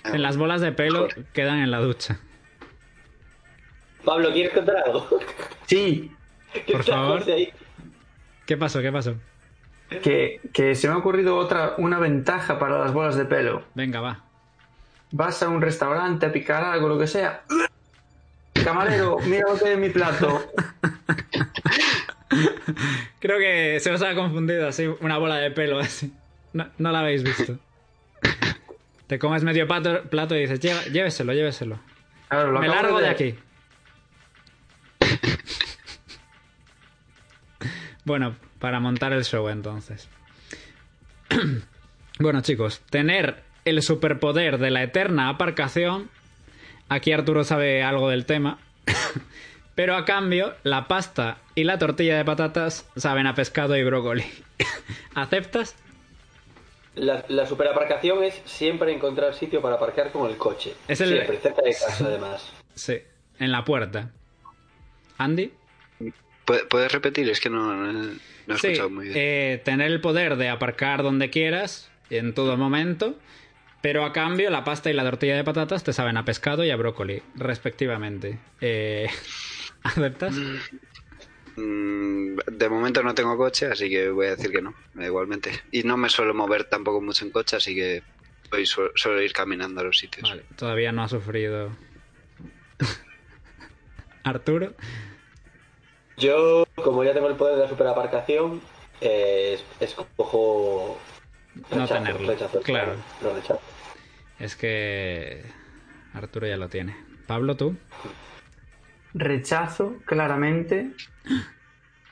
Ah, 0.04 0.10
En 0.14 0.22
las 0.22 0.36
bolas 0.36 0.60
de 0.60 0.72
pelo 0.72 1.06
mejor. 1.06 1.24
quedan 1.32 1.58
en 1.60 1.70
la 1.70 1.78
ducha. 1.78 2.18
Pablo, 4.04 4.32
¿quieres 4.32 4.52
contar 4.52 4.76
algo? 4.86 5.08
Sí, 5.66 6.10
¿Qué 6.66 6.72
Por 6.72 6.84
favor. 6.84 7.22
Ahí? 7.30 7.50
¿Qué 8.46 8.56
pasó? 8.56 8.80
¿Qué 8.82 8.92
pasó? 8.92 9.16
Que, 10.00 10.40
que 10.52 10.74
se 10.74 10.88
me 10.88 10.94
ha 10.94 10.96
ocurrido 10.98 11.36
otra, 11.36 11.74
una 11.78 11.98
ventaja 11.98 12.58
para 12.58 12.78
las 12.78 12.92
bolas 12.92 13.16
de 13.16 13.24
pelo. 13.24 13.64
Venga, 13.74 14.00
va. 14.00 14.20
Vas 15.10 15.42
a 15.42 15.48
un 15.48 15.60
restaurante 15.60 16.26
a 16.26 16.32
picar 16.32 16.64
algo, 16.64 16.88
lo 16.88 16.98
que 16.98 17.06
sea. 17.06 17.42
Camarero, 18.64 19.18
mira 19.26 19.44
lo 19.48 19.58
que 19.58 19.66
hay 19.66 19.72
en 19.74 19.80
mi 19.80 19.90
plato. 19.90 20.42
Creo 23.20 23.38
que 23.38 23.78
se 23.80 23.90
os 23.90 24.02
ha 24.02 24.14
confundido 24.14 24.66
así, 24.68 24.86
una 25.00 25.18
bola 25.18 25.36
de 25.36 25.50
pelo 25.50 25.78
así. 25.78 26.12
No, 26.52 26.66
no 26.78 26.92
la 26.92 27.00
habéis 27.00 27.22
visto. 27.22 27.58
Te 29.06 29.18
comes 29.18 29.42
medio 29.44 29.66
plato, 29.66 30.02
plato 30.04 30.34
y 30.36 30.40
dices, 30.40 30.60
"Lleva- 30.60 30.84
lléveselo, 30.84 31.32
lléveselo. 31.34 31.78
Claro, 32.28 32.58
Me 32.60 32.68
largo 32.68 32.98
de 33.00 33.08
aquí. 33.08 33.34
bueno, 38.04 38.34
para 38.62 38.78
montar 38.78 39.12
el 39.12 39.24
show 39.24 39.48
entonces. 39.48 40.08
bueno, 42.20 42.42
chicos, 42.42 42.80
tener 42.90 43.42
el 43.64 43.82
superpoder 43.82 44.58
de 44.58 44.70
la 44.70 44.84
eterna 44.84 45.28
aparcación. 45.28 46.08
Aquí 46.88 47.10
Arturo 47.12 47.42
sabe 47.42 47.82
algo 47.82 48.08
del 48.08 48.24
tema. 48.24 48.58
Pero 49.74 49.96
a 49.96 50.04
cambio, 50.04 50.54
la 50.62 50.86
pasta 50.86 51.38
y 51.56 51.64
la 51.64 51.78
tortilla 51.80 52.16
de 52.16 52.24
patatas 52.24 52.86
saben 52.94 53.26
a 53.26 53.34
pescado 53.34 53.76
y 53.76 53.82
brócoli. 53.82 54.24
¿Aceptas? 55.16 55.74
La, 56.94 57.24
la 57.28 57.46
superaparcación 57.46 58.22
es 58.22 58.40
siempre 58.44 58.92
encontrar 58.92 59.34
sitio 59.34 59.60
para 59.60 59.74
aparcar 59.74 60.12
con 60.12 60.30
el 60.30 60.36
coche. 60.36 60.74
Es 60.86 61.00
el- 61.00 61.08
Siempre, 61.14 61.38
cerca 61.38 61.62
de 61.62 61.72
casa 61.72 62.04
además. 62.06 62.48
Sí, 62.76 62.98
en 63.40 63.50
la 63.50 63.64
puerta. 63.64 64.10
¿Andy? 65.18 65.50
¿Puedes 66.44 66.92
repetir? 66.92 67.28
Es 67.28 67.40
que 67.40 67.50
no, 67.50 67.74
no, 67.74 68.12
no 68.46 68.54
he 68.54 68.58
Sí, 68.58 68.68
escuchado 68.68 68.90
muy 68.90 69.04
bien. 69.06 69.16
eh, 69.18 69.62
tener 69.64 69.90
el 69.90 70.00
poder 70.00 70.36
de 70.36 70.48
aparcar 70.48 71.02
donde 71.02 71.30
quieras, 71.30 71.90
en 72.10 72.34
todo 72.34 72.56
momento, 72.56 73.18
pero 73.80 74.04
a 74.04 74.12
cambio 74.12 74.50
la 74.50 74.64
pasta 74.64 74.90
y 74.90 74.92
la 74.94 75.04
tortilla 75.04 75.36
de 75.36 75.44
patatas 75.44 75.82
te 75.84 75.92
saben 75.92 76.16
a 76.16 76.24
pescado 76.24 76.64
y 76.64 76.70
a 76.70 76.76
brócoli, 76.76 77.22
respectivamente. 77.36 78.38
Eh, 78.60 79.08
¿Aceptas? 79.82 80.36
Mm, 81.56 82.36
de 82.46 82.68
momento 82.68 83.02
no 83.02 83.14
tengo 83.14 83.36
coche, 83.36 83.66
así 83.66 83.90
que 83.90 84.08
voy 84.10 84.26
a 84.26 84.36
decir 84.36 84.50
que 84.50 84.62
no, 84.62 84.74
igualmente. 84.94 85.50
Y 85.70 85.82
no 85.82 85.96
me 85.96 86.08
suelo 86.08 86.34
mover 86.34 86.64
tampoco 86.64 87.00
mucho 87.00 87.24
en 87.24 87.30
coche, 87.30 87.56
así 87.56 87.74
que 87.74 88.02
su- 88.64 88.90
suelo 88.94 89.20
ir 89.22 89.32
caminando 89.32 89.80
a 89.80 89.84
los 89.84 89.98
sitios. 89.98 90.28
Vale, 90.28 90.44
todavía 90.56 90.92
no 90.92 91.02
ha 91.02 91.08
sufrido. 91.08 91.76
Arturo, 94.24 94.74
Yo, 96.16 96.64
como 96.82 97.02
ya 97.04 97.12
tengo 97.14 97.28
el 97.28 97.36
poder 97.36 97.56
de 97.56 97.62
la 97.62 97.68
superaparcación, 97.68 98.60
eh, 99.00 99.54
es- 99.54 99.64
escojo. 99.80 100.98
No 101.70 101.86
tenerlo, 101.86 102.28
rechazo, 102.28 102.60
claro. 102.60 102.94
Lo 103.22 103.34
rechazo. 103.34 103.60
es 104.38 104.56
que 104.56 105.42
Arturo 106.14 106.46
ya 106.46 106.56
lo 106.56 106.68
tiene. 106.68 106.96
Pablo, 107.26 107.56
tú. 107.56 107.76
rechazo 109.14 109.96
claramente, 110.06 110.90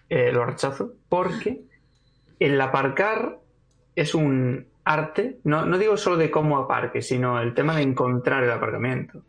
eh, 0.09 0.30
lo 0.33 0.44
rechazo, 0.44 0.92
porque 1.09 1.62
el 2.38 2.61
aparcar 2.61 3.38
es 3.94 4.14
un 4.14 4.66
arte, 4.85 5.38
no, 5.44 5.64
no 5.66 5.78
digo 5.78 5.96
solo 5.96 6.16
de 6.16 6.30
cómo 6.30 6.59
aparque, 6.59 7.00
sino 7.02 7.40
el 7.40 7.54
tema 7.54 7.74
de 7.76 7.83
encontrar 7.83 8.44
el 8.44 8.50
aparcamiento. 8.50 9.22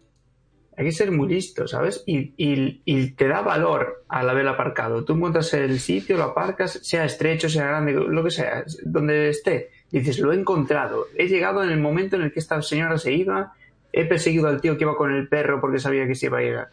Hay 0.82 0.88
que 0.88 0.92
ser 0.94 1.12
muy 1.12 1.28
listo, 1.30 1.68
¿sabes? 1.68 2.04
Y, 2.08 2.34
y- 2.38 2.82
y 2.86 3.12
te 3.12 3.28
da 3.28 3.42
valor 3.42 4.04
al 4.10 4.28
haber 4.28 4.48
aparcado. 4.48 5.06
Tú 5.06 5.14
encuentras 5.14 5.54
el 5.54 5.80
sitio, 5.80 6.18
lo 6.18 6.24
aparcas, 6.24 6.72
sea 6.82 7.06
estrecho, 7.06 7.50
sea 7.50 7.68
grande, 7.68 7.94
lo 7.94 8.24
que 8.24 8.32
sea, 8.32 8.64
donde 8.84 9.30
esté. 9.30 9.70
Dices, 9.92 10.18
lo 10.18 10.32
he 10.34 10.36
encontrado. 10.36 11.06
He 11.16 11.28
llegado 11.28 11.64
en 11.64 11.70
el 11.70 11.80
momento 11.80 12.16
en 12.16 12.24
el 12.24 12.32
que 12.32 12.40
esta 12.40 12.60
señora 12.64 12.98
se 12.98 13.14
iba. 13.14 13.54
He 13.94 14.06
perseguido 14.06 14.48
al 14.48 14.60
tío 14.60 14.76
que 14.78 14.86
iba 14.86 14.96
con 14.96 15.14
el 15.14 15.28
perro 15.28 15.62
porque 15.62 15.78
sabía 15.78 16.08
que 16.08 16.16
se 16.16 16.26
iba 16.26 16.40
a 16.40 16.42
llegar 16.42 16.70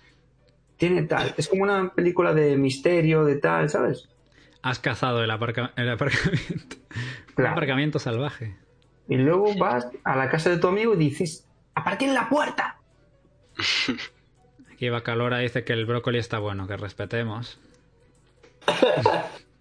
tiene 0.78 1.02
tal. 1.02 1.34
Es 1.36 1.48
como 1.48 1.64
una 1.64 1.92
película 1.92 2.32
de 2.32 2.56
misterio, 2.56 3.24
de 3.24 3.34
tal, 3.34 3.68
¿sabes? 3.68 4.08
Has 4.62 4.78
cazado 4.78 5.24
el, 5.24 5.30
aparca- 5.32 5.72
el 5.76 5.90
aparcamiento. 5.90 6.76
Un 7.36 7.46
aparcamiento 7.46 7.98
salvaje. 7.98 8.54
Y 9.08 9.16
luego 9.16 9.54
vas 9.58 9.88
a 10.04 10.14
la 10.16 10.28
casa 10.30 10.50
de 10.50 10.58
tu 10.58 10.68
amigo 10.68 10.94
y 10.94 10.98
dices, 10.98 11.44
¡aparque 11.74 12.04
en 12.06 12.14
la 12.14 12.28
puerta! 12.28 12.77
Aquí 14.72 14.88
Bacalora 14.90 15.38
dice 15.38 15.64
que 15.64 15.72
el 15.72 15.86
brócoli 15.86 16.18
está 16.18 16.38
bueno, 16.38 16.66
que 16.66 16.76
respetemos. 16.76 17.58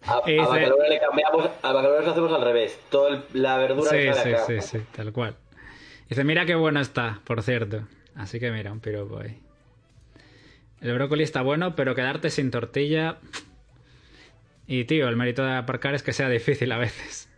A, 0.08 0.22
Bacalora 0.22 0.88
le 0.88 1.00
cambiamos, 1.00 1.50
a 1.62 1.74
Bacalora 1.74 2.02
lo 2.02 2.12
hacemos 2.12 2.32
al 2.32 2.42
revés. 2.42 2.80
Toda 2.90 3.24
la 3.34 3.58
verdura 3.58 3.90
Sí, 3.90 3.98
sí, 4.14 4.30
acá. 4.30 4.46
sí, 4.46 4.62
sí, 4.62 4.80
tal 4.96 5.12
cual. 5.12 5.36
Dice, 6.08 6.24
mira 6.24 6.46
qué 6.46 6.56
bueno 6.56 6.80
está, 6.80 7.20
por 7.26 7.44
cierto. 7.44 7.86
Así 8.16 8.40
que 8.40 8.50
mira, 8.52 8.72
un 8.72 8.80
piropo 8.80 9.20
ahí. 9.20 9.38
El 10.80 10.94
brócoli 10.94 11.24
está 11.24 11.42
bueno, 11.42 11.76
pero 11.76 11.96
quedarte 11.96 12.30
sin 12.30 12.52
tortilla... 12.52 13.18
Y 14.70 14.84
tío, 14.86 15.08
el 15.08 15.16
mérito 15.16 15.46
de 15.46 15.56
aparcar 15.56 15.96
es 15.96 16.04
que 16.04 16.12
sea 16.12 16.28
difícil 16.30 16.72
a 16.74 16.78
veces. 16.78 17.30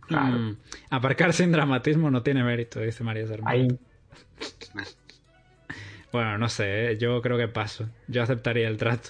Claro. 0.00 0.38
Mm, 0.38 0.56
aparcar 0.90 1.34
sin 1.34 1.52
dramatismo 1.52 2.10
no 2.10 2.22
tiene 2.22 2.42
mérito, 2.42 2.80
dice 2.80 3.04
María 3.04 3.26
Sermón. 3.26 3.78
Bueno, 6.14 6.38
no 6.38 6.48
sé, 6.48 6.92
¿eh? 6.92 6.96
yo 6.96 7.20
creo 7.22 7.36
que 7.36 7.48
paso. 7.48 7.88
Yo 8.06 8.22
aceptaría 8.22 8.68
el 8.68 8.76
trato. 8.76 9.08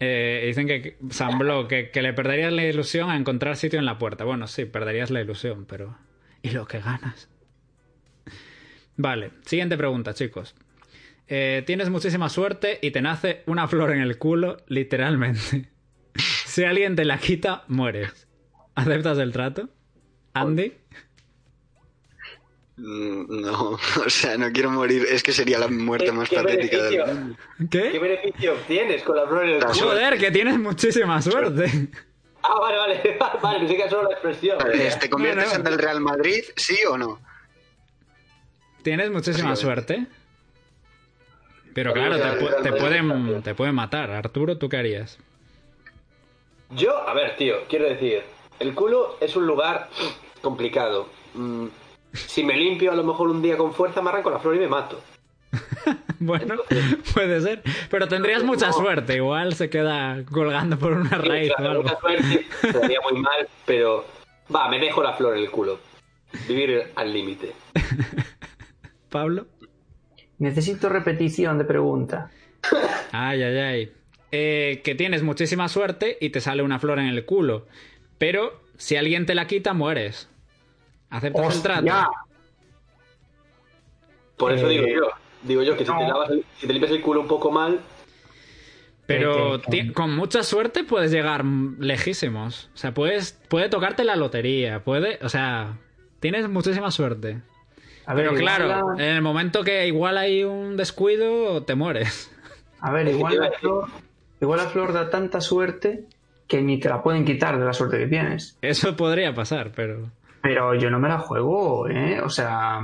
Eh, 0.00 0.42
dicen 0.48 0.66
que 0.66 0.96
San 1.10 1.38
que, 1.68 1.90
que 1.92 2.02
le 2.02 2.12
perderías 2.12 2.52
la 2.52 2.64
ilusión 2.64 3.08
a 3.08 3.16
encontrar 3.16 3.56
sitio 3.56 3.78
en 3.78 3.84
la 3.84 3.96
puerta. 3.96 4.24
Bueno, 4.24 4.48
sí, 4.48 4.64
perderías 4.64 5.12
la 5.12 5.20
ilusión, 5.20 5.64
pero. 5.64 5.96
¿Y 6.42 6.50
lo 6.50 6.66
que 6.66 6.80
ganas? 6.80 7.28
Vale, 8.96 9.30
siguiente 9.46 9.76
pregunta, 9.76 10.12
chicos. 10.12 10.56
Eh, 11.28 11.62
tienes 11.64 11.88
muchísima 11.88 12.28
suerte 12.30 12.80
y 12.82 12.90
te 12.90 13.00
nace 13.00 13.44
una 13.46 13.68
flor 13.68 13.92
en 13.92 14.00
el 14.00 14.18
culo, 14.18 14.56
literalmente. 14.66 15.70
si 16.16 16.64
alguien 16.64 16.96
te 16.96 17.04
la 17.04 17.18
quita, 17.18 17.62
mueres. 17.68 18.26
¿Aceptas 18.74 19.18
el 19.18 19.30
trato? 19.30 19.68
¿Andy? 20.32 20.72
Mm, 22.76 23.40
No, 23.42 23.70
o 24.06 24.10
sea, 24.10 24.36
no 24.36 24.50
quiero 24.52 24.70
morir. 24.70 25.06
Es 25.10 25.22
que 25.22 25.32
sería 25.32 25.58
la 25.58 25.68
muerte 25.68 26.06
¿Qué- 26.06 26.12
más 26.12 26.28
patética 26.28 26.82
del 26.82 27.06
mundo. 27.06 27.36
¿Qué 27.70 27.90
¿Qué? 27.92 27.98
beneficio 27.98 28.52
obtienes 28.54 29.02
con 29.02 29.16
la 29.16 29.26
flor 29.26 29.44
en 29.44 29.50
el 29.56 29.60
culo? 29.64 29.74
Joder, 29.74 30.18
que 30.18 30.30
tienes 30.30 30.58
muchísima 30.58 31.20
suerte. 31.22 31.70
Ah, 32.42 32.58
vale, 32.60 32.76
vale. 32.78 33.18
Vale, 33.42 33.58
pensé 33.60 33.74
que 33.76 33.80
era 33.82 33.90
solo 33.90 34.02
la 34.08 34.12
expresión. 34.14 34.58
¿Te 35.00 35.08
conviertes 35.10 35.44
No, 35.46 35.50
no. 35.50 35.56
en 35.56 35.62
del 35.64 35.78
Real 35.78 36.00
Madrid, 36.00 36.42
sí 36.56 36.76
o 36.90 36.98
no? 36.98 37.20
Tienes 38.82 39.10
muchísima 39.10 39.56
suerte. 39.56 40.06
Pero 41.72 41.92
claro, 41.92 42.16
te, 42.16 42.40
pu- 42.44 42.62
te 42.62 42.72
pueden, 42.72 43.42
te 43.42 43.54
pueden 43.54 43.74
matar. 43.74 44.10
Arturo, 44.10 44.58
¿tú 44.58 44.68
qué 44.68 44.76
harías? 44.76 45.18
Yo, 46.70 46.96
a 47.08 47.14
ver, 47.14 47.36
tío, 47.36 47.56
quiero 47.68 47.86
decir, 47.88 48.22
el 48.60 48.74
culo 48.74 49.16
es 49.20 49.34
un 49.36 49.46
lugar 49.46 49.88
complicado. 50.40 51.08
Mm, 51.34 51.66
si 52.14 52.42
me 52.44 52.56
limpio 52.56 52.92
a 52.92 52.96
lo 52.96 53.04
mejor 53.04 53.28
un 53.28 53.42
día 53.42 53.56
con 53.56 53.72
fuerza, 53.74 54.00
me 54.00 54.08
arranco 54.10 54.30
la 54.30 54.38
flor 54.38 54.56
y 54.56 54.60
me 54.60 54.68
mato. 54.68 55.00
Bueno, 56.20 56.54
puede 57.12 57.40
ser. 57.42 57.62
Pero 57.90 58.08
tendrías 58.08 58.42
mucha 58.42 58.72
suerte. 58.72 59.16
Igual 59.16 59.54
se 59.54 59.68
queda 59.68 60.24
colgando 60.24 60.78
por 60.78 60.92
una 60.92 61.18
raíz 61.18 61.50
o 61.52 61.56
Claro, 61.56 61.70
algo. 61.72 61.82
mucha 61.82 62.00
suerte, 62.00 62.46
sería 62.62 62.98
muy 63.10 63.20
mal, 63.20 63.46
pero 63.66 64.06
va, 64.54 64.68
me 64.70 64.78
dejo 64.78 65.02
la 65.02 65.12
flor 65.12 65.36
en 65.36 65.42
el 65.42 65.50
culo. 65.50 65.78
Vivir 66.48 66.84
al 66.94 67.12
límite. 67.12 67.52
Pablo. 69.10 69.46
Necesito 70.38 70.88
repetición 70.88 71.58
de 71.58 71.64
pregunta. 71.64 72.30
Ay, 73.12 73.42
ay, 73.42 73.58
ay. 73.58 73.92
Eh, 74.32 74.80
que 74.82 74.94
tienes 74.94 75.22
muchísima 75.22 75.68
suerte 75.68 76.16
y 76.20 76.30
te 76.30 76.40
sale 76.40 76.62
una 76.62 76.78
flor 76.78 76.98
en 77.00 77.06
el 77.06 77.24
culo. 77.26 77.66
Pero 78.18 78.62
si 78.78 78.96
alguien 78.96 79.26
te 79.26 79.34
la 79.34 79.46
quita, 79.46 79.74
mueres. 79.74 80.28
¿Aceptas 81.10 81.56
el 81.56 81.62
trato? 81.62 81.80
¡Hostia! 81.80 82.08
Por 84.36 84.52
eso 84.52 84.66
Eh, 84.66 84.70
digo 84.70 84.86
yo. 84.86 85.08
Digo 85.42 85.62
yo 85.62 85.76
que 85.76 85.84
si, 85.84 85.92
te 85.92 86.08
lavas 86.08 86.30
el- 86.30 86.44
si 86.58 86.66
te 86.66 86.72
limpias 86.72 86.92
el 86.92 87.02
culo 87.02 87.20
un 87.20 87.28
poco 87.28 87.50
mal, 87.50 87.80
Pero 89.06 89.56
Eh, 89.70 89.92
con 89.92 90.16
mucha 90.16 90.42
suerte 90.42 90.82
puedes 90.82 91.10
llegar 91.10 91.44
lejísimos. 91.44 92.70
O 92.72 92.76
sea, 92.78 92.94
puedes, 92.94 93.32
puede 93.48 93.68
tocarte 93.68 94.02
la 94.02 94.16
lotería. 94.16 94.82
Puede, 94.82 95.18
o 95.20 95.28
sea, 95.28 95.76
tienes 96.20 96.48
muchísima 96.48 96.90
suerte. 96.90 97.42
A 98.06 98.14
ver, 98.14 98.28
Pero 98.30 98.38
claro, 98.40 98.66
la- 98.66 99.04
en 99.04 99.10
el 99.16 99.20
momento 99.20 99.62
que 99.62 99.86
igual 99.86 100.16
hay 100.16 100.42
un 100.44 100.78
descuido, 100.78 101.62
te 101.64 101.74
mueres. 101.74 102.30
A 102.80 102.90
ver, 102.92 103.06
igual 103.08 103.38
la, 103.38 103.50
flor, 103.52 103.88
igual 104.40 104.58
la 104.60 104.68
flor 104.70 104.94
da 104.94 105.10
tanta 105.10 105.42
suerte 105.42 106.04
que 106.48 106.62
ni 106.62 106.80
te 106.80 106.88
la 106.88 107.02
pueden 107.02 107.26
quitar 107.26 107.58
de 107.58 107.64
la 107.66 107.74
suerte 107.74 107.98
que 107.98 108.06
tienes. 108.06 108.56
Eso 108.62 108.96
podría 108.96 109.34
pasar, 109.34 109.72
pero. 109.76 110.10
Pero 110.44 110.74
yo 110.74 110.90
no 110.90 110.98
me 110.98 111.08
la 111.08 111.18
juego, 111.18 111.88
¿eh? 111.88 112.20
O 112.22 112.28
sea, 112.28 112.82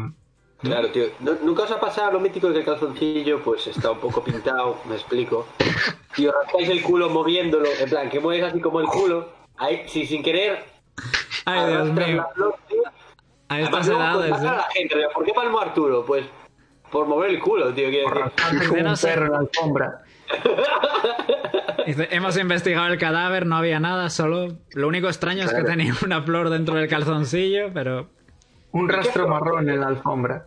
Claro, 0.62 0.90
tío. 0.90 1.04
¿Nu- 1.20 1.36
¿Nunca 1.44 1.64
os 1.64 1.70
ha 1.70 1.78
pasado 1.78 2.12
lo 2.12 2.20
mítico 2.20 2.46
de 2.48 2.54
que 2.54 2.58
el 2.60 2.64
calzoncillo 2.64 3.42
pues 3.42 3.66
está 3.66 3.90
un 3.90 3.98
poco 3.98 4.24
pintado? 4.24 4.78
Me 4.88 4.94
explico. 4.94 5.46
Y 6.16 6.26
os 6.26 6.34
rascáis 6.34 6.70
el 6.70 6.82
culo 6.82 7.10
moviéndolo, 7.10 7.68
en 7.78 7.90
plan, 7.90 8.08
que 8.08 8.18
mueves 8.18 8.44
así 8.44 8.60
como 8.60 8.80
el 8.80 8.86
culo, 8.86 9.28
Ahí, 9.58 9.82
sí, 9.88 10.06
sin 10.06 10.22
querer. 10.22 10.64
Ay, 11.44 11.68
Dios 11.70 11.92
mío. 11.92 12.16
la 12.16 12.28
flor, 12.28 12.54
tío. 12.66 12.82
A 13.50 13.60
estas 13.60 13.88
edades, 13.88 14.32
a 14.32 14.38
¿eh? 14.38 14.44
la 14.56 14.66
gente, 14.72 14.94
pero 14.94 15.10
¿Por 15.10 15.24
qué 15.26 15.32
palmó 15.34 15.60
Arturo? 15.60 16.02
Pues 16.06 16.24
por 16.90 17.06
mover 17.06 17.28
el 17.30 17.40
culo, 17.40 17.74
tío. 17.74 17.90
Quiero 17.90 18.08
decir. 18.08 18.70
Un 18.70 18.94
perro 18.96 19.26
en 19.26 19.32
la 19.32 19.38
alfombra. 19.38 20.02
Dice, 21.86 22.08
hemos 22.12 22.36
investigado 22.36 22.86
el 22.88 22.98
cadáver, 22.98 23.46
no 23.46 23.56
había 23.56 23.80
nada, 23.80 24.10
solo 24.10 24.58
lo 24.74 24.88
único 24.88 25.08
extraño 25.08 25.44
es 25.44 25.50
que 25.50 25.56
Claro. 25.62 25.70
tenía 25.70 25.94
una 26.04 26.22
flor 26.22 26.50
dentro 26.50 26.74
del 26.76 26.88
calzoncillo, 26.88 27.72
pero 27.72 28.10
Un 28.72 28.88
rastro 28.88 29.26
marrón 29.28 29.68
en 29.68 29.80
la 29.80 29.88
alfombra. 29.88 30.46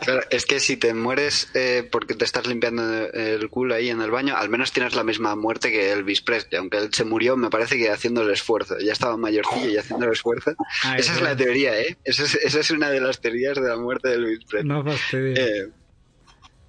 Claro, 0.00 0.22
es 0.30 0.46
que 0.46 0.60
si 0.60 0.76
te 0.76 0.94
mueres 0.94 1.50
eh, 1.54 1.86
porque 1.90 2.14
te 2.14 2.24
estás 2.24 2.46
limpiando 2.46 2.82
el 3.12 3.48
culo 3.50 3.74
ahí 3.74 3.90
en 3.90 4.00
el 4.00 4.10
baño, 4.10 4.34
al 4.36 4.48
menos 4.48 4.72
tienes 4.72 4.94
la 4.94 5.04
misma 5.04 5.36
muerte 5.36 5.70
que 5.70 5.92
Elvis 5.92 6.22
Presley, 6.22 6.58
aunque 6.58 6.78
él 6.78 6.88
se 6.92 7.04
murió, 7.04 7.36
me 7.36 7.50
parece 7.50 7.76
que 7.76 7.90
haciendo 7.90 8.22
el 8.22 8.30
esfuerzo. 8.30 8.76
Ya 8.80 8.92
estaba 8.92 9.16
mayorcillo 9.18 9.68
y 9.68 9.76
haciendo 9.76 10.06
el 10.06 10.12
esfuerzo. 10.12 10.52
Ay, 10.84 11.00
esa 11.00 11.12
es 11.12 11.18
Dios. 11.18 11.28
la 11.30 11.36
teoría, 11.36 11.78
¿eh? 11.78 11.96
Esa 12.04 12.22
es, 12.24 12.34
esa 12.36 12.60
es 12.60 12.70
una 12.70 12.90
de 12.90 13.00
las 13.00 13.20
teorías 13.20 13.56
de 13.60 13.68
la 13.68 13.76
muerte 13.76 14.08
de 14.08 14.14
Elvis 14.14 14.44
Presley. 14.46 14.68
no 14.68 14.82
fastidies. 14.82 15.38
Eh, 15.38 15.68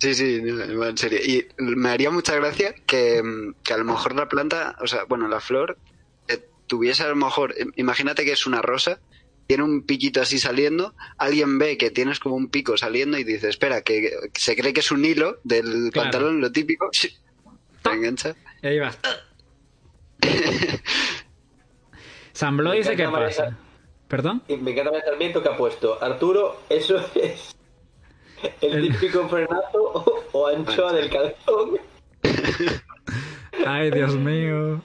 sí, 0.01 0.13
sí, 0.15 0.41
no, 0.41 0.85
en 0.85 0.97
serio. 0.97 1.19
Y 1.23 1.47
me 1.57 1.89
haría 1.89 2.09
mucha 2.11 2.35
gracia 2.35 2.73
que, 2.85 3.21
que 3.63 3.73
a 3.73 3.77
lo 3.77 3.85
mejor 3.85 4.15
la 4.15 4.27
planta, 4.27 4.75
o 4.81 4.87
sea, 4.87 5.03
bueno, 5.05 5.27
la 5.27 5.39
flor, 5.39 5.77
eh, 6.27 6.43
tuviese 6.67 7.03
a 7.03 7.07
lo 7.09 7.15
mejor, 7.15 7.53
im- 7.57 7.71
imagínate 7.75 8.25
que 8.25 8.31
es 8.31 8.45
una 8.45 8.61
rosa, 8.61 8.99
tiene 9.47 9.63
un 9.63 9.83
piquito 9.83 10.21
así 10.21 10.39
saliendo, 10.39 10.95
alguien 11.17 11.57
ve 11.59 11.77
que 11.77 11.91
tienes 11.91 12.19
como 12.19 12.35
un 12.35 12.49
pico 12.49 12.77
saliendo 12.77 13.17
y 13.17 13.23
dice, 13.23 13.49
espera, 13.49 13.81
que, 13.81 14.11
que 14.33 14.39
se 14.39 14.55
cree 14.55 14.73
que 14.73 14.79
es 14.79 14.91
un 14.91 15.03
hilo 15.05 15.39
del 15.43 15.89
Claro. 15.91 16.09
pantalón, 16.09 16.41
lo 16.41 16.51
típico, 16.51 16.89
te 17.81 17.89
engancha. 17.91 18.35
Y 18.63 18.67
ahí 18.67 18.79
vas. 18.79 18.97
San 22.33 22.57
dice 22.57 22.95
qué 22.95 23.03
encanta 23.03 23.25
pasa. 23.25 23.43
manejar- 23.43 23.71
¿Perdón? 24.07 24.43
Me 24.47 24.71
encanta 24.71 24.95
el 24.97 25.03
Sarmiento 25.03 25.41
que 25.43 25.49
ha 25.49 25.55
puesto. 25.57 26.01
Arturo, 26.03 26.61
eso 26.69 26.97
es 27.15 27.55
el, 28.62 28.73
El- 28.86 28.91
típico 28.91 29.27
frenazo 29.30 29.77
o, 29.82 30.23
o 30.32 30.47
anchoa 30.47 30.93
del 30.93 31.10
calzón. 31.10 31.77
Ay, 33.65 33.91
Dios 33.91 34.15
mío. 34.15 34.82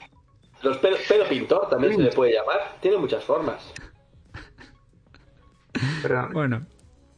Los 0.62 0.78
pelo, 0.78 0.96
pelo 1.08 1.24
pintor 1.28 1.68
también 1.68 1.94
se 1.96 2.02
le 2.02 2.10
puede 2.10 2.32
llamar. 2.32 2.76
Tiene 2.80 2.96
muchas 2.98 3.22
formas. 3.24 3.72
Pero 6.02 6.28
Bueno, 6.32 6.66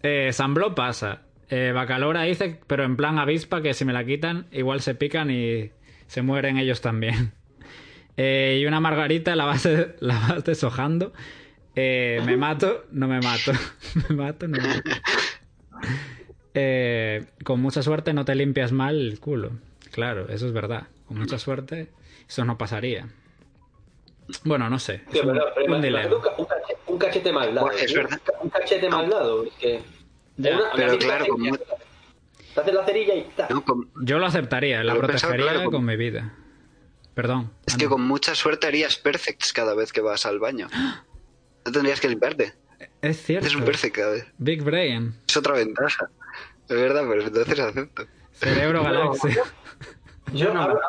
eh, 0.03 0.33
San 0.33 0.55
Blo 0.55 0.75
pasa. 0.75 1.23
Eh, 1.51 1.73
Bacalora 1.75 2.23
dice, 2.23 2.61
pero 2.67 2.85
en 2.85 2.97
plan 2.97 3.19
avispa, 3.19 3.63
que 3.63 3.73
si 3.75 3.85
me 3.85 3.93
la 3.93 4.05
quitan, 4.05 4.47
igual 4.53 4.81
se 4.81 4.95
pican 4.95 5.31
y 5.31 5.71
se 6.07 6.23
mueren 6.23 6.59
ellos 6.59 6.81
también. 6.81 7.33
Eh, 8.21 8.59
y 8.61 8.67
una 8.67 8.81
margarita 8.81 9.37
la 9.37 9.45
vas, 9.45 9.63
de- 9.63 9.95
la 10.01 10.19
vas 10.19 10.43
deshojando. 10.43 11.13
Eh, 11.77 12.21
me 12.27 12.37
mato, 12.37 12.85
no 12.91 13.07
me 13.07 13.21
mato. 13.21 13.53
me 14.09 14.17
mato, 14.17 14.49
no 14.49 14.59
me 14.61 14.67
mato. 14.67 14.91
Eh, 16.55 17.27
con 17.45 17.61
mucha 17.61 17.83
suerte 17.83 18.13
no 18.13 18.25
te 18.25 18.35
limpias 18.35 18.73
mal 18.73 18.97
el 19.01 19.21
culo. 19.21 19.53
Claro, 19.93 20.29
eso 20.29 20.47
es 20.47 20.53
verdad. 20.53 20.89
Con 21.07 21.19
mucha 21.19 21.39
suerte 21.39 21.89
eso 22.29 22.45
no 22.45 22.59
pasaría. 22.59 23.09
Bueno, 24.45 24.69
no 24.69 24.79
sé. 24.79 25.03
Es 25.13 25.23
un, 25.23 25.33
pero- 25.33 25.47
pero 25.55 25.75
un 25.75 25.81
dilema. 25.83 26.15
un, 26.15 26.21
ca- 26.21 26.35
un 26.37 26.45
cachete, 26.47 26.79
un 26.87 26.99
cachete 26.99 27.33
mal 27.33 27.55
dado. 27.55 27.67
Bueno, 27.67 27.79
es 27.81 27.87
tío. 27.87 27.97
verdad. 28.03 28.21
Un 28.43 28.51
cachete 28.51 28.89
mal 28.91 29.09
dado. 29.09 29.45
Es 29.45 29.53
que. 29.55 29.81
Ya, 30.37 30.57
una- 30.57 30.71
pero 30.77 30.99
claro, 30.99 31.27
como- 31.29 31.57
Te 31.57 32.61
haces 32.61 32.75
la 32.75 32.85
cerilla 32.85 33.15
y 33.15 33.23
ta. 33.37 33.47
No, 33.51 33.65
con- 33.65 33.89
Yo 34.03 34.19
lo 34.19 34.27
aceptaría, 34.27 34.83
la 34.85 34.95
protegería 34.97 35.53
claro, 35.53 35.71
con 35.71 35.85
mi 35.85 35.97
vida. 35.97 36.35
Perdón. 37.15 37.51
es 37.67 37.75
Ah, 37.75 37.79
que 37.79 37.87
con 37.89 38.03
mucha 38.03 38.35
suerte 38.35 38.67
harías 38.67 38.97
perfects 38.97 39.53
cada 39.53 39.75
vez 39.75 39.93
que 39.93 40.01
vas 40.01 40.25
al 40.27 40.39
baño. 40.39 40.69
No 41.65 41.73
tendrías 41.73 42.01
que 42.01 42.09
limpiarte. 42.09 42.53
Es 43.03 43.23
cierto. 43.23 43.47
Es 43.47 43.55
un 43.57 43.65
perfect 43.65 43.97
cada 43.97 44.11
vez. 44.13 44.27
Big 44.39 44.63
Brain. 44.63 45.15
Es 45.27 45.37
otra 45.37 45.55
ventaja. 45.55 46.09
Es 46.69 46.77
verdad, 46.77 47.05
pero 47.09 47.23
entonces 47.23 47.59
acepto. 47.61 48.03
Cerebro 48.33 48.83
galaxia. 48.85 49.43
Yo 50.33 50.53
no. 50.53 50.63
abro, 50.63 50.81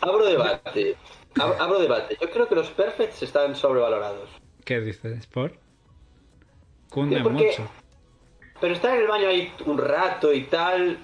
abro 0.00 0.26
debate. 0.26 0.96
Abro, 1.38 1.62
abro 1.62 1.78
debate. 1.80 2.16
Yo 2.20 2.30
creo 2.30 2.48
que 2.48 2.54
los 2.54 2.70
perfects 2.70 3.22
están 3.22 3.54
sobrevalorados. 3.54 4.30
¿Qué 4.64 4.80
dices? 4.80 5.26
¿Por? 5.26 5.52
Cunde 6.90 7.20
porque- 7.22 7.44
mucho. 7.48 7.68
Pero 8.60 8.74
estar 8.74 8.94
en 8.96 9.02
el 9.02 9.06
baño 9.08 9.28
ahí 9.28 9.52
un 9.66 9.78
rato 9.78 10.32
y 10.32 10.44
tal. 10.44 10.98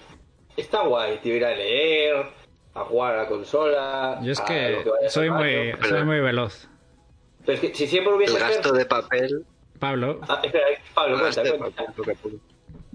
Está 0.57 0.83
guay, 0.83 1.19
tío. 1.19 1.37
Ir 1.37 1.45
a 1.45 1.51
leer, 1.55 2.27
a 2.75 2.81
jugar 2.81 3.15
a 3.15 3.23
la 3.23 3.29
consola. 3.29 4.19
Yo 4.23 4.33
es 4.33 4.41
que 4.41 4.83
vayas 4.85 5.13
soy 5.13 5.31
muy, 5.31 5.71
baño. 5.71 5.89
soy 5.89 6.05
muy 6.05 6.21
veloz. 6.21 6.69
Pero 7.47 7.53
es 7.53 7.61
que 7.61 7.75
si 7.75 7.87
siempre 7.87 8.13
hubiese 8.15 8.35
El 8.35 8.41
gasto 8.41 8.73
de 8.73 8.87
papel. 8.87 9.45
Pablo, 9.79 10.21
Ah, 10.29 10.41
espera, 10.43 10.65
Pablo, 10.95 11.19
cuenta, 11.21 11.43
de 11.43 11.59
cuenta. 11.59 11.85
papel. 11.85 12.41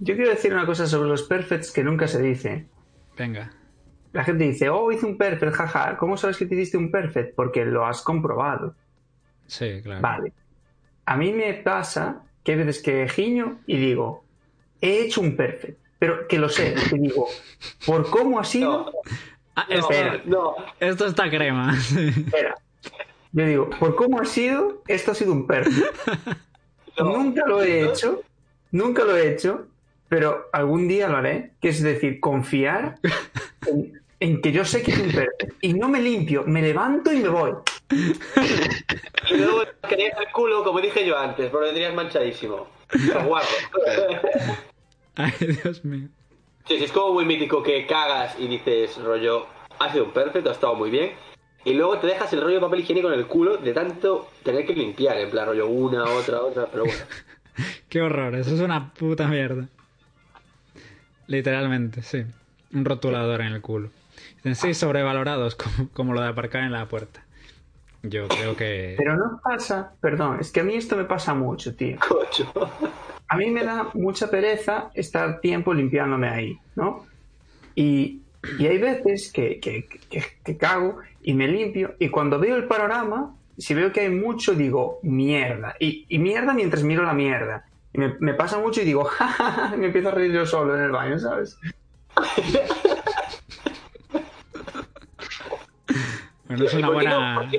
Yo 0.02 0.16
quiero 0.16 0.30
decir 0.32 0.54
una 0.54 0.66
cosa 0.66 0.88
sobre 0.88 1.10
los 1.10 1.24
perfects 1.24 1.72
que 1.72 1.84
nunca 1.84 2.08
se 2.08 2.22
dice. 2.22 2.66
venga. 3.18 3.52
La 4.12 4.24
gente 4.24 4.44
dice, 4.46 4.70
oh, 4.70 4.92
hice 4.92 5.06
un 5.06 5.18
perfect, 5.20 5.54
jaja. 5.54 5.96
¿Cómo 5.98 6.18
sabes 6.18 6.38
que 6.38 6.48
te 6.48 6.56
hiciste 6.56 6.78
un 6.78 6.90
perfect? 6.90 7.36
Porque 7.36 7.64
lo 7.64 7.86
has 7.86 8.02
comprobado. 8.02 8.74
Sí, 9.46 9.82
claro. 9.84 10.02
Vale. 10.02 10.34
A 11.06 11.16
mí 11.16 11.32
me 11.32 11.54
pasa 11.54 12.24
que 12.44 12.54
hay 12.54 12.58
veces 12.58 12.82
que 12.82 13.08
giño 13.08 13.60
y 13.68 13.78
digo, 13.78 14.24
he 14.82 15.02
hecho 15.04 15.22
un 15.22 15.36
perfect. 15.36 15.78
Pero 16.00 16.28
que 16.28 16.40
lo 16.40 16.50
sé, 16.50 16.74
que 16.90 16.98
digo, 16.98 17.28
por 17.86 18.10
cómo 18.10 18.40
ha 18.40 18.44
sido, 18.46 18.86
No, 18.86 18.92
Ah, 19.56 19.66
no, 19.70 19.76
esto, 19.76 20.22
no. 20.26 20.56
esto 20.80 21.06
está 21.06 21.30
crema. 21.30 21.76
espera. 21.78 22.56
Yo 23.34 23.46
digo, 23.46 23.70
por 23.72 23.96
cómo 23.96 24.20
ha 24.22 24.26
sido, 24.26 24.82
esto 24.88 25.12
ha 25.12 25.16
sido 25.16 25.34
un 25.34 25.46
perfect. 25.46 25.86
No. 26.98 27.16
Nunca 27.16 27.46
lo 27.46 27.62
he 27.64 27.84
hecho, 27.86 28.24
nunca 28.72 29.04
lo 29.06 29.16
he 29.16 29.32
hecho, 29.32 29.68
pero 30.10 30.50
algún 30.52 30.88
día 30.88 31.08
lo 31.08 31.17
haré. 31.17 31.52
Que 31.62 31.69
es 31.69 31.82
decir, 31.82 32.19
confiar 32.19 32.95
en, 33.67 34.02
en 34.19 34.41
que 34.41 34.52
yo 34.52 34.65
sé 34.65 34.84
que 34.84 34.91
es 34.91 35.00
un 35.00 35.12
perfect. 35.12 35.54
Y 35.62 35.74
no 35.74 35.88
me 35.88 36.02
limpio, 36.02 36.43
me 36.45 36.62
levanto 36.62 37.12
y 37.12 37.19
me 37.19 37.30
voy. 37.30 37.54
Y 37.91 39.34
luego 39.38 39.62
querías 39.88 40.17
el 40.19 40.32
culo, 40.32 40.63
como 40.63 40.82
dije 40.82 41.06
yo 41.06 41.17
antes, 41.17 41.48
pero 41.48 41.62
lo 41.62 41.65
tendrías 41.67 41.93
manchadísimo. 41.93 42.67
Guapo. 43.26 43.48
Ay, 45.15 45.32
Dios 45.63 45.84
mío. 45.86 46.08
Sí, 46.67 46.78
sí, 46.78 46.84
es 46.84 46.91
como 46.91 47.13
muy 47.13 47.26
mítico 47.26 47.63
que 47.63 47.86
cagas 47.88 48.36
y 48.39 48.48
dices, 48.48 48.98
rollo, 48.98 49.48
ha 49.80 49.91
sido 49.91 50.06
un 50.06 50.12
perfecto, 50.12 50.50
ha 50.50 50.54
estado 50.54 50.76
muy 50.76 50.89
bien. 50.89 51.12
Y 51.65 51.74
luego 51.74 51.98
te 52.00 52.08
dejas 52.08 52.32
el 52.34 52.41
rollo 52.41 52.56
de 52.56 52.62
papel 52.62 52.80
higiénico 52.82 53.12
en 53.12 53.19
el 53.19 53.28
culo 53.28 53.58
de 53.58 53.74
tanto 53.74 54.30
tener 54.43 54.65
que 54.65 54.74
limpiar, 54.74 55.17
en 55.17 55.30
plan 55.30 55.48
rollo 55.48 55.67
una, 55.67 56.04
otra, 56.06 56.41
otra, 56.41 56.67
pero 56.72 56.86
bueno. 56.86 57.02
Qué 57.89 58.02
horror, 58.02 58.36
eso 58.36 58.54
es 58.54 58.62
una 58.62 58.93
puta 58.93 59.28
mierda. 59.28 59.67
Literalmente, 61.30 62.02
sí. 62.02 62.26
Un 62.74 62.86
rotulador 62.86 63.42
en 63.42 63.54
el 63.54 63.62
culo. 63.62 63.89
Dicen, 64.38 64.56
sí, 64.56 64.74
sobrevalorados, 64.74 65.56
como, 65.56 65.89
como 65.94 66.13
lo 66.13 66.22
de 66.22 66.28
aparcar 66.28 66.63
en 66.63 66.72
la 66.72 66.88
puerta. 66.88 67.24
Yo 68.02 68.28
creo 68.28 68.56
que... 68.56 68.96
Pero 68.98 69.15
no 69.15 69.39
pasa, 69.44 69.94
perdón, 70.02 70.38
es 70.42 70.52
que 70.52 70.62
a 70.62 70.63
mí 70.63 70.74
esto 70.76 70.96
me 70.98 71.04
pasa 71.06 71.34
mucho, 71.34 71.76
tío. 71.76 71.98
Cocho. 72.08 72.52
A 73.28 73.38
mí 73.38 73.52
me 73.52 73.63
da 73.63 73.89
mucha 73.94 74.30
pereza 74.30 74.89
estar 74.96 75.39
tiempo 75.39 75.74
limpiándome 75.74 76.28
ahí, 76.30 76.58
¿no? 76.76 77.06
Y, 77.76 78.22
y 78.58 78.65
hay 78.65 78.78
veces 78.80 79.32
que, 79.32 79.60
que, 79.60 79.86
que- 79.86 80.24
que 80.44 80.58
cago 80.58 80.98
y 81.22 81.34
me 81.36 81.48
limpio 81.48 81.96
y 82.00 82.10
cuando 82.10 82.39
veo 82.39 82.56
el 82.56 82.63
panorama, 82.65 83.36
si 83.58 83.74
veo 83.76 83.92
que 83.92 84.00
hay 84.02 84.10
mucho, 84.10 84.56
digo, 84.56 85.00
mierda. 85.04 85.76
Y, 85.80 86.06
y 86.10 86.18
mierda 86.18 86.54
mientras 86.54 86.84
miro 86.84 87.04
la 87.04 87.13
mierda. 87.13 87.65
Y 87.93 87.99
me, 87.99 88.15
me 88.19 88.34
pasa 88.34 88.60
mucho 88.60 88.82
y 88.82 88.86
digo, 88.86 89.04
jajaja, 89.06 89.75
y 89.75 89.78
me 89.78 89.88
empiezo 89.88 90.10
a 90.10 90.12
reír 90.12 90.32
yo 90.32 90.45
solo 90.45 90.75
en 90.75 90.84
el 90.84 90.91
baño, 90.91 91.19
¿sabes? 91.19 91.58
Bueno, 96.49 96.65
es 96.65 96.73
¿Y 96.73 96.78
una 96.78 96.89
buena... 96.89 97.49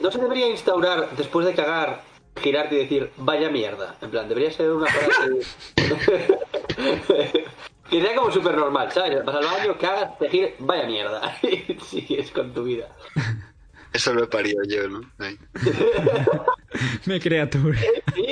no, 0.00 0.10
se 0.10 0.18
debería 0.18 0.48
instaurar, 0.48 1.10
después 1.16 1.46
de 1.46 1.54
cagar, 1.54 2.02
girarte 2.40 2.76
y 2.76 2.78
decir, 2.78 3.10
vaya 3.18 3.50
mierda. 3.50 3.96
En 4.00 4.10
plan, 4.10 4.28
debería 4.28 4.50
ser 4.50 4.70
una 4.72 4.86
frase... 4.86 5.40
que 7.90 8.00
sea 8.00 8.14
como 8.14 8.30
súper 8.30 8.56
normal, 8.56 8.90
¿sabes? 8.90 9.22
Vas 9.22 9.36
al 9.36 9.44
baño, 9.44 9.76
cagas, 9.78 10.18
te 10.18 10.30
giras, 10.30 10.52
vaya 10.58 10.86
mierda. 10.86 11.38
Y 11.42 11.78
sigues 11.80 12.30
con 12.30 12.54
tu 12.54 12.64
vida. 12.64 12.88
Eso 13.92 14.14
lo 14.14 14.24
he 14.24 14.26
parido 14.26 14.62
yo, 14.66 14.88
¿no? 14.88 15.02
Ahí. 15.18 15.38
Mi 17.04 17.20
criatura. 17.20 17.78
Hijo. 18.16 18.31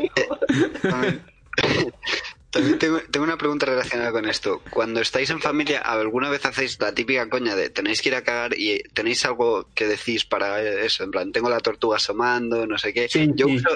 También, 2.51 2.81
tengo, 2.81 2.99
tengo 3.11 3.25
una 3.25 3.37
pregunta 3.37 3.67
relacionada 3.67 4.11
con 4.11 4.29
esto. 4.29 4.61
Cuando 4.71 5.01
estáis 5.01 5.31
en 5.31 5.41
familia, 5.41 5.79
¿alguna 5.81 6.29
vez 6.31 6.45
hacéis 6.45 6.81
la 6.81 6.93
típica 6.93 7.29
coña 7.29 7.55
de 7.55 7.71
tenéis 7.71 8.03
que 8.03 8.09
ir 8.09 8.17
a 8.17 8.23
cagar 8.23 8.55
y 8.57 8.83
tenéis 8.93 9.25
algo 9.25 9.69
que 9.75 9.87
decís 9.87 10.25
para 10.25 10.61
eso? 10.61 11.05
En 11.05 11.13
plan, 11.13 11.31
tengo 11.31 11.49
la 11.49 11.61
tortuga 11.61 11.99
asomando, 11.99 12.67
no 12.67 12.77
sé 12.77 12.93
qué. 12.93 13.09
Sí, 13.09 13.31
yo, 13.35 13.47
sí. 13.47 13.57
Uso, 13.57 13.69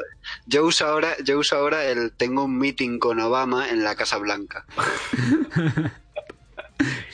yo 0.46 0.64
uso 0.64 0.86
ahora, 0.86 1.16
yo 1.22 1.38
uso 1.38 1.56
ahora 1.56 1.84
el 1.84 2.10
tengo 2.12 2.44
un 2.44 2.58
meeting 2.58 2.98
con 2.98 3.20
Obama 3.20 3.68
en 3.68 3.84
la 3.84 3.94
Casa 3.94 4.18
Blanca. 4.18 4.66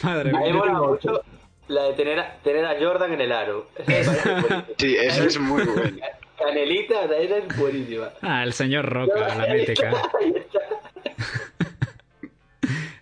Madre 0.02 0.32
mía. 0.32 0.54
mola 0.54 0.80
mucho, 0.80 1.22
la 1.68 1.84
de 1.84 1.92
tener 1.92 2.18
a, 2.18 2.38
tener 2.42 2.64
a 2.64 2.80
Jordan 2.80 3.12
en 3.12 3.20
el 3.20 3.32
aro. 3.32 3.68
Sí, 4.78 4.96
eso 4.96 5.24
es 5.24 5.38
muy 5.38 5.62
bueno. 5.64 5.98
Canelita, 6.40 7.04
esa 7.04 7.38
es 7.38 7.58
buenísima. 7.58 8.10
Ah, 8.22 8.42
el 8.42 8.52
señor 8.52 8.86
Roca, 8.86 9.34
la 9.34 9.54
mítica. 9.54 9.92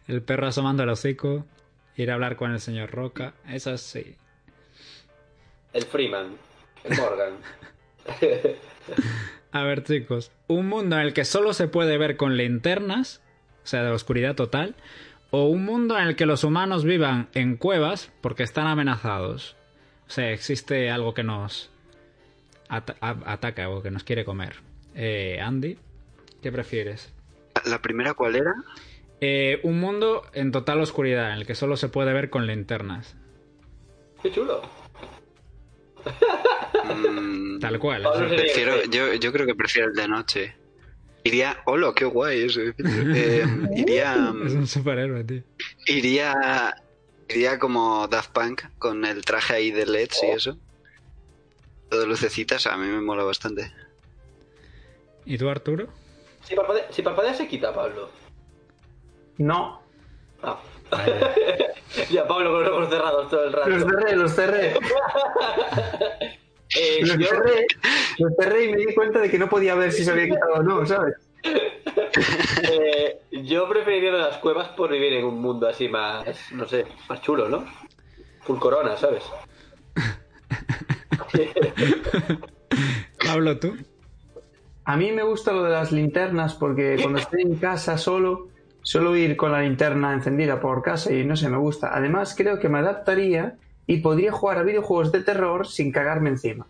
El 0.08 0.22
perro 0.22 0.46
asomando 0.46 0.82
el 0.82 0.88
hocico. 0.88 1.44
Ir 1.94 2.10
a 2.10 2.14
hablar 2.14 2.36
con 2.36 2.50
el 2.52 2.60
señor 2.60 2.90
Roca. 2.90 3.34
Eso 3.46 3.76
sí. 3.76 4.16
El 5.74 5.82
Freeman, 5.82 6.36
el 6.84 6.96
Morgan. 6.96 7.34
A 9.52 9.62
ver, 9.64 9.84
chicos. 9.84 10.32
Un 10.46 10.66
mundo 10.68 10.96
en 10.96 11.02
el 11.02 11.12
que 11.12 11.26
solo 11.26 11.52
se 11.52 11.68
puede 11.68 11.98
ver 11.98 12.16
con 12.16 12.38
linternas, 12.38 13.20
o 13.64 13.66
sea, 13.66 13.82
de 13.82 13.90
oscuridad 13.90 14.34
total, 14.34 14.76
o 15.30 15.44
un 15.44 15.66
mundo 15.66 15.98
en 15.98 16.06
el 16.06 16.16
que 16.16 16.24
los 16.24 16.42
humanos 16.42 16.84
vivan 16.84 17.28
en 17.34 17.56
cuevas 17.56 18.10
porque 18.22 18.44
están 18.44 18.66
amenazados. 18.66 19.56
O 20.06 20.10
sea, 20.10 20.30
existe 20.30 20.90
algo 20.90 21.12
que 21.12 21.22
nos 21.22 21.70
ataca 22.68 23.68
o 23.70 23.82
que 23.82 23.90
nos 23.90 24.04
quiere 24.04 24.24
comer. 24.24 24.56
Eh, 24.94 25.40
Andy, 25.40 25.78
¿qué 26.42 26.52
prefieres? 26.52 27.12
¿La 27.66 27.80
primera 27.82 28.14
cuál 28.14 28.36
era? 28.36 28.54
Eh, 29.20 29.60
un 29.64 29.80
mundo 29.80 30.22
en 30.32 30.52
total 30.52 30.80
oscuridad, 30.80 31.32
en 31.32 31.38
el 31.38 31.46
que 31.46 31.54
solo 31.54 31.76
se 31.76 31.88
puede 31.88 32.12
ver 32.12 32.30
con 32.30 32.46
linternas. 32.46 33.16
Qué 34.22 34.30
chulo. 34.32 34.62
Mm, 36.84 37.58
Tal 37.60 37.78
cual. 37.78 38.04
Sería- 38.16 38.36
prefiero, 38.36 38.84
yo, 38.90 39.14
yo 39.14 39.32
creo 39.32 39.46
que 39.46 39.54
prefiero 39.54 39.88
el 39.88 39.94
de 39.94 40.08
noche. 40.08 40.56
Iría. 41.24 41.58
¡Hola, 41.66 41.92
qué 41.94 42.04
guay 42.04 42.42
eso! 42.44 42.60
Eh, 42.62 43.44
iría. 43.76 44.32
Es 44.46 44.52
un 44.54 44.66
superhéroe, 44.66 45.24
tío. 45.24 45.42
Iría. 45.86 46.74
Iría 47.28 47.58
como 47.58 48.06
Daft 48.08 48.30
Punk 48.32 48.62
con 48.78 49.04
el 49.04 49.24
traje 49.24 49.54
ahí 49.54 49.70
de 49.70 49.84
LEDs 49.84 50.22
y 50.22 50.26
eso. 50.30 50.58
Todo 51.88 52.06
lucecitas, 52.06 52.66
a 52.66 52.76
mí 52.76 52.86
me 52.86 53.00
mola 53.00 53.24
bastante. 53.24 53.72
¿Y 55.24 55.38
tú, 55.38 55.48
Arturo? 55.48 55.88
Si 56.42 56.54
parpadea, 56.54 56.86
si 56.90 57.02
parpadea 57.02 57.34
se 57.34 57.48
quita, 57.48 57.74
Pablo. 57.74 58.10
No. 59.38 59.80
Ah. 60.42 60.58
ya, 62.10 62.26
Pablo 62.26 62.52
con 62.52 62.64
los 62.64 62.72
ojos 62.72 62.88
cerrados 62.88 63.30
todo 63.30 63.44
el 63.44 63.52
rato. 63.52 63.68
Los 63.68 63.82
cerré, 63.84 64.16
los 64.16 64.32
cerré. 64.32 64.74
Eh, 66.78 66.98
Los 67.00 67.16
yo, 67.16 67.28
cerré, 67.28 67.66
los 68.18 68.32
cerré 68.38 68.64
y 68.64 68.68
me 68.68 68.76
di 68.76 68.94
cuenta 68.94 69.20
de 69.20 69.30
que 69.30 69.38
no 69.38 69.48
podía 69.48 69.74
ver 69.74 69.90
si 69.90 70.04
se 70.04 70.10
había 70.10 70.26
quitado 70.26 70.52
o 70.56 70.62
no, 70.62 70.84
¿sabes? 70.86 71.14
eh, 71.42 73.20
yo 73.30 73.66
preferiría 73.68 74.12
de 74.12 74.18
las 74.18 74.36
cuevas 74.36 74.68
por 74.68 74.90
vivir 74.90 75.14
en 75.14 75.24
un 75.24 75.40
mundo 75.40 75.66
así 75.66 75.88
más, 75.88 76.26
no 76.52 76.68
sé, 76.68 76.84
más 77.08 77.22
chulo, 77.22 77.48
¿no? 77.48 77.64
Full 78.42 78.58
corona, 78.58 78.98
¿sabes? 78.98 79.24
Pablo, 83.24 83.58
tú. 83.58 83.76
A 84.84 84.96
mí 84.96 85.12
me 85.12 85.22
gusta 85.22 85.52
lo 85.52 85.64
de 85.64 85.70
las 85.70 85.92
linternas 85.92 86.54
porque 86.54 86.96
cuando 87.00 87.18
estoy 87.18 87.42
en 87.42 87.56
casa 87.56 87.98
solo, 87.98 88.48
suelo 88.82 89.14
ir 89.16 89.36
con 89.36 89.52
la 89.52 89.60
linterna 89.60 90.14
encendida 90.14 90.60
por 90.60 90.82
casa 90.82 91.12
y 91.12 91.24
no 91.24 91.36
sé, 91.36 91.50
me 91.50 91.58
gusta. 91.58 91.94
Además, 91.94 92.34
creo 92.34 92.58
que 92.58 92.70
me 92.70 92.78
adaptaría 92.78 93.58
y 93.86 93.98
podría 93.98 94.32
jugar 94.32 94.58
a 94.58 94.62
videojuegos 94.62 95.12
de 95.12 95.22
terror 95.22 95.66
sin 95.66 95.92
cagarme 95.92 96.30
encima. 96.30 96.66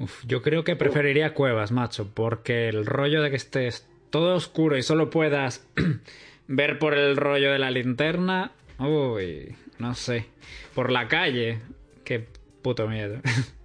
Uf, 0.00 0.24
yo 0.26 0.42
creo 0.42 0.64
que 0.64 0.76
preferiría 0.76 1.34
cuevas, 1.34 1.72
macho, 1.72 2.10
porque 2.12 2.68
el 2.68 2.86
rollo 2.86 3.22
de 3.22 3.30
que 3.30 3.36
estés 3.36 3.86
todo 4.10 4.34
oscuro 4.34 4.76
y 4.76 4.82
solo 4.82 5.10
puedas 5.10 5.64
ver 6.48 6.78
por 6.78 6.94
el 6.94 7.16
rollo 7.16 7.52
de 7.52 7.58
la 7.58 7.70
linterna, 7.70 8.52
uy, 8.78 9.54
no 9.78 9.94
sé, 9.94 10.26
por 10.74 10.90
la 10.90 11.06
calle, 11.06 11.60
qué 12.02 12.26
puto 12.62 12.88
miedo. 12.88 13.20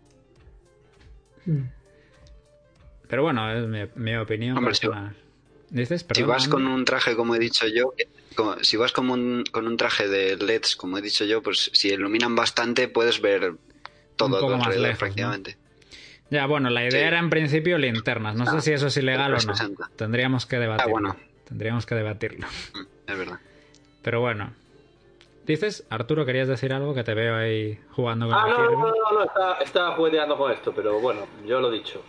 Pero 3.07 3.23
bueno, 3.23 3.51
es 3.51 3.67
mi, 3.67 3.79
mi 3.95 4.15
opinión 4.15 4.57
Hombre, 4.57 4.73
si- 4.75 4.87
vas 6.23 6.47
con 6.47 6.67
un 6.67 6.85
traje, 6.85 7.15
como 7.15 7.35
he 7.35 7.39
dicho 7.39 7.67
yo, 7.67 7.93
como- 8.35 8.55
si 8.63 8.77
vas 8.77 8.91
con 8.91 9.09
un, 9.09 9.43
con 9.51 9.67
un 9.67 9.77
traje 9.77 10.07
de 10.07 10.33
LEDs, 10.37 10.75
como 10.75 10.97
he 10.97 11.01
dicho 11.01 11.25
yo, 11.25 11.41
pues 11.41 11.69
si 11.73 11.89
iluminan 11.89 12.35
bastante 12.35 12.87
puedes 12.87 13.21
ver 13.21 13.53
todo 14.15 14.39
tu 14.39 14.53
alrededor 14.53 14.81
lejos, 14.81 14.99
prácticamente. 14.99 15.57
Ya, 16.31 16.47
bueno, 16.47 16.69
la 16.71 16.81
idea 16.81 16.91
Sí. 16.91 16.97
era 16.97 17.19
en 17.19 17.29
principio 17.29 17.77
linternas. 17.77 18.35
No 18.35 18.45
sé 18.45 18.57
Ah, 18.57 18.61
si 18.61 18.71
eso 18.71 18.87
es 18.87 18.97
ilegal 18.97 19.31
o 19.33 19.35
no. 19.35 19.53
360. 19.53 19.89
Tendríamos 19.95 20.45
que 20.47 20.57
debatirlo. 20.57 20.89
Ah, 20.89 20.91
bueno. 20.91 21.15
Tendríamos 21.47 21.85
que 21.85 21.93
debatirlo. 21.95 22.47
Mm, 22.73 23.11
Es 23.11 23.17
verdad. 23.17 23.39
Pero 24.01 24.21
bueno. 24.21 24.51
Dices, 25.45 25.85
Arturo, 25.89 26.25
querías 26.25 26.47
decir 26.47 26.73
algo 26.73 26.93
que 26.93 27.03
te 27.03 27.13
veo 27.13 27.35
ahí 27.35 27.79
jugando 27.91 28.25
con 28.25 28.33
Ah, 28.35 28.45
el 28.47 28.53
no, 28.55 28.71
no, 28.71 28.87
no, 28.87 29.11
no, 29.19 29.23
estaba, 29.23 29.57
estaba 29.59 29.95
jugueteando 29.95 30.37
con 30.37 30.51
esto, 30.51 30.73
pero 30.75 30.99
bueno, 30.99 31.21
yo 31.45 31.59
lo 31.61 31.69
he 31.71 31.75
dicho. 31.77 32.01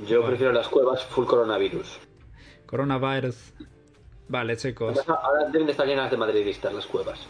Yo 0.00 0.18
Bueno. 0.18 0.26
prefiero 0.28 0.52
las 0.52 0.68
cuevas 0.68 1.04
full 1.06 1.26
coronavirus. 1.26 1.98
Coronavirus. 2.66 3.52
Vale, 4.28 4.56
chicos. 4.56 4.98
Ahora 5.08 5.44
deben 5.50 5.66
de 5.66 5.72
estar 5.72 5.86
llenas 5.86 6.10
de 6.10 6.16
madridistas 6.16 6.72
las 6.72 6.86
cuevas. 6.86 7.26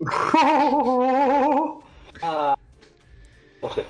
O 3.64 3.70
sea, 3.72 3.84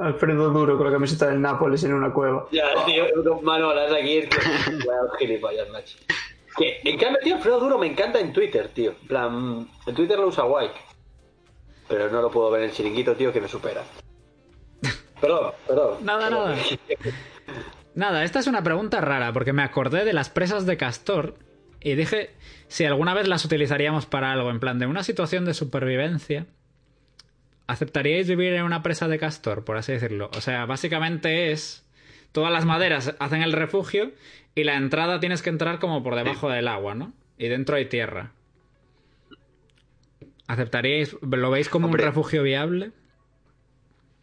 Alfredo 0.00 0.48
Duro 0.50 0.76
con 0.76 0.86
la 0.86 0.92
camiseta 0.92 1.28
del 1.28 1.40
Nápoles 1.40 1.84
en 1.84 1.92
una 1.94 2.12
cueva. 2.12 2.46
ya, 2.50 2.64
tío, 2.86 3.04
aquí 3.04 4.18
es 4.18 4.28
que. 4.28 4.36
Vaya 4.86 5.00
gilipollas, 5.18 5.68
macho. 5.70 5.98
Que, 6.58 6.80
en 6.82 6.98
cambio, 6.98 7.20
tío, 7.22 7.36
Alfredo 7.36 7.60
Duro 7.60 7.78
me 7.78 7.86
encanta 7.86 8.18
en 8.18 8.32
Twitter, 8.32 8.68
tío. 8.68 8.90
En 9.02 9.06
plan, 9.06 9.68
en 9.86 9.94
Twitter 9.94 10.18
lo 10.18 10.26
usa 10.26 10.42
guay. 10.44 10.68
Pero 11.88 12.10
no 12.10 12.20
lo 12.20 12.30
puedo 12.30 12.50
ver 12.50 12.62
en 12.62 12.70
el 12.70 12.74
chiringuito, 12.74 13.14
tío, 13.14 13.32
que 13.32 13.40
me 13.40 13.48
supera. 13.48 13.84
Perdón, 15.20 15.52
perdón. 15.66 16.04
Nada, 16.04 16.28
nada. 16.30 16.56
Nada, 17.94 18.24
esta 18.24 18.38
es 18.38 18.46
una 18.46 18.62
pregunta 18.62 19.00
rara 19.00 19.32
porque 19.32 19.52
me 19.52 19.62
acordé 19.62 20.04
de 20.04 20.12
las 20.12 20.30
presas 20.30 20.66
de 20.66 20.76
castor 20.76 21.34
y 21.80 21.94
dije 21.94 22.30
si 22.68 22.84
alguna 22.84 23.14
vez 23.14 23.26
las 23.26 23.44
utilizaríamos 23.44 24.06
para 24.06 24.30
algo, 24.30 24.50
en 24.50 24.60
plan 24.60 24.78
de 24.78 24.86
una 24.86 25.02
situación 25.02 25.44
de 25.44 25.54
supervivencia. 25.54 26.46
¿Aceptaríais 27.66 28.28
vivir 28.28 28.52
en 28.52 28.62
una 28.62 28.82
presa 28.82 29.08
de 29.08 29.18
castor, 29.18 29.64
por 29.64 29.76
así 29.76 29.92
decirlo? 29.92 30.30
O 30.36 30.40
sea, 30.40 30.64
básicamente 30.66 31.50
es... 31.50 31.84
Todas 32.38 32.52
las 32.52 32.64
maderas 32.64 33.16
hacen 33.18 33.42
el 33.42 33.52
refugio 33.52 34.12
y 34.54 34.62
la 34.62 34.76
entrada 34.76 35.18
tienes 35.18 35.42
que 35.42 35.50
entrar 35.50 35.80
como 35.80 36.04
por 36.04 36.14
debajo 36.14 36.48
del 36.48 36.68
agua, 36.68 36.94
¿no? 36.94 37.12
Y 37.36 37.48
dentro 37.48 37.74
hay 37.74 37.86
tierra. 37.86 38.30
¿Aceptaríais? 40.46 41.16
¿Lo 41.20 41.50
veis 41.50 41.68
como 41.68 41.86
Hombre. 41.86 42.04
un 42.04 42.08
refugio 42.10 42.44
viable? 42.44 42.92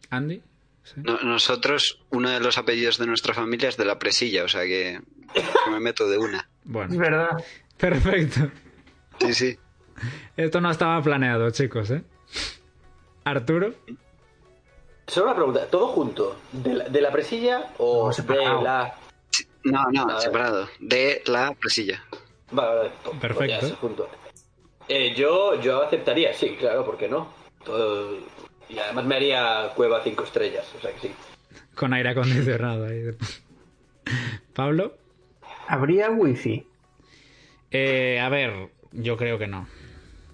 ¿Andy? 0.08 0.40
Sí. 0.82 0.94
No- 1.04 1.20
nosotros, 1.20 2.00
uno 2.08 2.30
de 2.30 2.40
los 2.40 2.56
apellidos 2.56 2.96
de 2.96 3.06
nuestra 3.06 3.34
familia 3.34 3.68
es 3.68 3.76
de 3.76 3.84
la 3.84 3.98
presilla, 3.98 4.44
o 4.44 4.48
sea 4.48 4.62
que, 4.62 4.98
que 5.34 5.70
me 5.70 5.78
meto 5.78 6.08
de 6.08 6.16
una. 6.16 6.38
Es 6.38 6.46
Bueno, 6.64 6.98
verdad. 6.98 7.44
perfecto. 7.76 8.50
Sí, 9.20 9.34
sí. 9.34 9.58
Esto 10.38 10.62
no 10.62 10.70
estaba 10.70 11.02
planeado, 11.02 11.50
chicos, 11.50 11.90
¿eh? 11.90 12.02
Arturo, 13.24 13.74
Solo 15.06 15.26
una 15.26 15.34
pregunta, 15.36 15.66
¿todo 15.70 15.88
junto? 15.88 16.36
¿De 16.52 16.74
la, 16.74 16.88
de 16.88 17.00
la 17.00 17.10
presilla 17.12 17.68
o 17.78 18.02
No, 18.04 18.08
de 18.08 18.14
separado. 18.14 18.62
la.? 18.62 18.94
No, 19.64 19.84
no, 19.92 20.20
separado. 20.20 20.68
De 20.80 21.22
la 21.26 21.52
presilla. 21.54 22.02
Vale, 22.50 22.76
vale, 22.76 22.90
pues 23.04 23.16
Perfecto. 23.18 23.46
ya, 23.46 23.58
eso 23.58 23.76
junto. 23.76 24.08
Eh, 24.88 25.14
yo, 25.16 25.60
yo 25.60 25.82
aceptaría, 25.82 26.32
sí, 26.34 26.56
claro, 26.58 26.84
¿por 26.84 26.96
qué 26.96 27.08
no? 27.08 27.32
Todo- 27.64 28.18
Y 28.68 28.78
además 28.78 29.04
me 29.04 29.16
haría 29.16 29.70
cueva 29.76 30.00
cinco 30.02 30.24
estrellas, 30.24 30.66
o 30.76 30.80
sea 30.80 30.92
que 30.92 31.00
sí. 31.08 31.14
con 31.74 31.92
aire 31.92 32.10
acondicionado 32.10 32.86
ahí. 32.86 33.02
Pablo, 34.54 34.94
Habría 35.68 36.10
wifi. 36.10 36.66
eh, 37.70 38.20
a 38.20 38.28
ver, 38.28 38.68
yo 38.92 39.16
creo 39.16 39.38
que 39.38 39.46
no. 39.46 39.68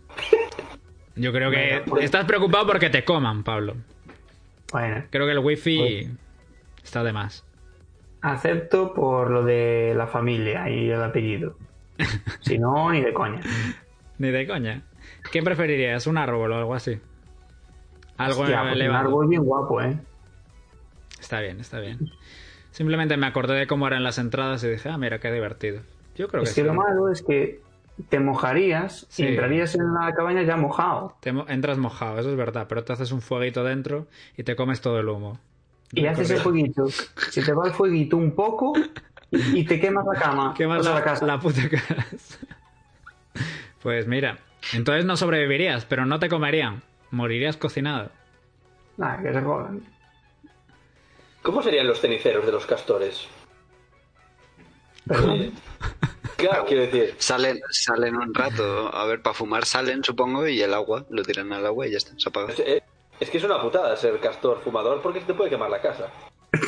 Yo 1.14 1.30
creo 1.30 1.50
que 1.50 1.82
estás 2.00 2.24
preocupado 2.24 2.66
porque 2.66 2.88
te 2.88 3.04
coman, 3.04 3.44
Pablo. 3.44 3.76
Bueno, 4.72 5.04
Creo 5.10 5.26
que 5.26 5.32
el 5.32 5.38
wifi 5.40 6.08
está 6.82 7.04
de 7.04 7.12
más. 7.12 7.44
acepto 8.22 8.94
por 8.94 9.30
lo 9.30 9.44
de 9.44 9.92
la 9.96 10.06
familia 10.06 10.68
y 10.70 10.90
el 10.90 11.02
apellido. 11.02 11.56
Si 12.40 12.58
no, 12.58 12.90
ni 12.90 13.00
de 13.02 13.12
coña. 13.12 13.40
Ni 14.18 14.30
de 14.30 14.46
coña. 14.46 14.82
¿Qué 15.30 15.42
preferirías? 15.42 16.06
¿Un 16.06 16.18
árbol 16.18 16.52
o 16.52 16.56
algo 16.56 16.74
así? 16.74 16.98
Algo 18.16 18.42
Hostia, 18.42 18.62
pues 18.62 18.88
un 18.88 18.94
árbol 18.94 19.28
bien 19.28 19.42
guapo, 19.44 19.80
¿eh? 19.82 19.98
Está 21.20 21.40
bien, 21.40 21.60
está 21.60 21.78
bien. 21.80 21.98
Simplemente 22.70 23.16
me 23.16 23.26
acordé 23.26 23.54
de 23.54 23.66
cómo 23.66 23.86
eran 23.86 24.02
las 24.02 24.18
entradas 24.18 24.62
y 24.64 24.68
dije, 24.70 24.88
ah, 24.88 24.98
mira, 24.98 25.18
qué 25.20 25.30
divertido. 25.32 25.82
Yo 26.16 26.28
creo 26.28 26.42
que, 26.42 26.48
Es 26.48 26.54
que 26.54 26.62
sí. 26.62 26.66
lo 26.66 26.74
malo 26.74 27.10
es 27.10 27.22
que 27.22 27.60
te 28.08 28.18
mojarías 28.20 29.06
Sí. 29.10 29.22
y 29.24 29.26
entrarías 29.28 29.74
en 29.74 29.92
la 29.94 30.12
cabaña 30.14 30.42
ya 30.42 30.56
mojado. 30.56 31.16
Te 31.20 31.32
mo- 31.32 31.46
entras 31.48 31.78
mojado, 31.78 32.18
eso 32.18 32.30
es 32.30 32.36
verdad, 32.36 32.66
pero 32.68 32.84
te 32.84 32.92
haces 32.92 33.12
un 33.12 33.20
fueguito 33.22 33.62
dentro 33.64 34.06
y 34.36 34.42
te 34.44 34.56
comes 34.56 34.80
todo 34.80 34.98
el 34.98 35.08
humo. 35.08 35.38
Y 35.92 36.06
haces 36.06 36.30
el 36.30 36.38
fueguito. 36.40 36.88
Se 36.88 37.42
te 37.42 37.52
va 37.52 37.66
el 37.66 37.72
fueguito 37.72 38.16
un 38.16 38.32
poco 38.34 38.72
y 39.30 39.60
y 39.60 39.64
te 39.64 39.78
quemas 39.80 40.04
la 40.06 40.18
cama. 40.20 40.50
O 40.52 40.56
sea, 40.56 40.68
la, 40.68 40.94
la 40.98 41.04
casa. 41.04 41.26
la 41.26 41.38
puta 41.40 41.68
casa. 41.68 42.38
Pues 43.82 44.06
mira, 44.06 44.38
Entonces 44.74 45.04
no 45.04 45.16
sobrevivirías, 45.16 45.84
pero 45.86 46.06
no 46.06 46.18
te 46.20 46.28
comerían. 46.28 46.82
Morirías 47.10 47.56
cocinado. 47.56 48.10
Nada, 48.96 49.20
que 49.22 49.32
se 49.32 49.40
jodan. 49.40 49.82
¿Cómo 51.42 51.62
serían 51.62 51.88
los 51.88 52.00
ceniceros 52.00 52.46
de 52.46 52.52
los 52.52 52.64
castores? 52.64 53.26
Perdón. 55.06 55.50
Claro, 56.48 56.64
quiero 56.66 56.82
decir. 56.82 57.14
Salen, 57.18 57.60
salen 57.70 58.16
un 58.16 58.34
rato, 58.34 58.94
a 58.94 59.04
ver, 59.06 59.22
para 59.22 59.34
fumar 59.34 59.64
salen, 59.64 60.02
supongo, 60.04 60.46
y 60.48 60.60
el 60.62 60.74
agua, 60.74 61.04
lo 61.10 61.22
tiran 61.22 61.52
al 61.52 61.64
agua 61.66 61.86
y 61.86 61.92
ya 61.92 61.98
está, 61.98 62.12
se 62.16 62.28
apaga. 62.28 62.52
Es, 62.52 62.58
es- 62.60 62.82
es 63.20 63.30
que 63.30 63.38
es 63.38 63.44
una 63.44 63.60
putada 63.62 63.94
ser 63.96 64.18
castor 64.18 64.60
fumador 64.64 65.00
porque 65.00 65.20
se 65.20 65.26
te 65.26 65.34
puede 65.34 65.48
quemar 65.50 65.70
la 65.70 65.80
casa. 65.80 66.08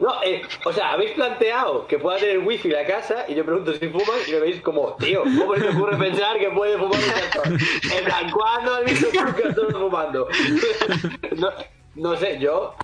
No, 0.00 0.22
eh, 0.24 0.42
o 0.64 0.72
sea, 0.72 0.92
habéis 0.92 1.12
planteado 1.12 1.86
que 1.86 1.98
pueda 2.00 2.18
tener 2.18 2.38
wifi 2.40 2.68
la 2.68 2.84
casa 2.84 3.24
y 3.28 3.34
yo 3.36 3.44
pregunto 3.44 3.72
si 3.72 3.88
fuman 3.88 4.16
y 4.26 4.32
me 4.32 4.40
veis 4.40 4.60
como, 4.60 4.94
tío, 4.96 5.22
¿cómo 5.22 5.54
se 5.54 5.60
te 5.62 5.68
ocurre 5.68 5.96
pensar 5.96 6.36
que 6.36 6.50
puede 6.50 6.76
fumar 6.76 6.98
un 6.98 7.10
castor? 7.10 7.46
En 7.46 8.04
plan, 8.04 8.30
¿cuándo 8.32 8.74
has 8.74 8.84
visto 8.84 9.06
un 9.08 9.32
castor 9.32 9.72
fumando? 9.72 10.28
No, 11.36 11.48
no 11.94 12.16
sé, 12.16 12.38
yo 12.40 12.74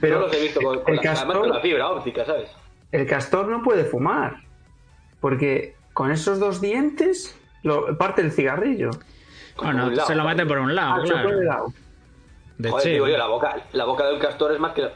Pero 0.00 0.16
no 0.16 0.26
los 0.26 0.34
he 0.36 0.40
visto 0.42 0.60
con, 0.60 0.80
con 0.80 0.90
el 0.90 0.96
la, 0.96 1.02
castor- 1.02 1.16
además 1.18 1.38
con 1.38 1.48
la 1.50 1.60
fibra 1.60 1.88
óptica, 1.90 2.24
¿sabes? 2.26 2.50
El 2.90 3.06
castor 3.06 3.46
no 3.46 3.62
puede 3.62 3.84
fumar. 3.84 4.34
Porque 5.20 5.74
con 5.92 6.10
esos 6.10 6.38
dos 6.38 6.60
dientes 6.60 7.36
lo, 7.62 7.96
parte 7.98 8.22
el 8.22 8.32
cigarrillo. 8.32 8.90
Bueno, 9.56 9.90
lado, 9.90 10.06
se 10.06 10.14
lo 10.14 10.24
mete 10.24 10.46
por 10.46 10.58
un 10.58 10.74
lado, 10.74 10.94
Ah, 11.00 11.04
claro. 11.04 11.28
puede 11.28 11.44
lado. 11.44 11.72
De 12.58 12.70
Joder, 12.70 12.82
chill. 12.84 12.92
digo 12.94 13.08
yo, 13.08 13.18
la 13.18 13.26
boca, 13.26 13.56
la 13.72 13.84
boca 13.84 14.06
de 14.06 14.14
un 14.14 14.20
castor 14.20 14.52
es 14.52 14.58
más 14.60 14.72
que... 14.72 14.82
es 14.86 14.92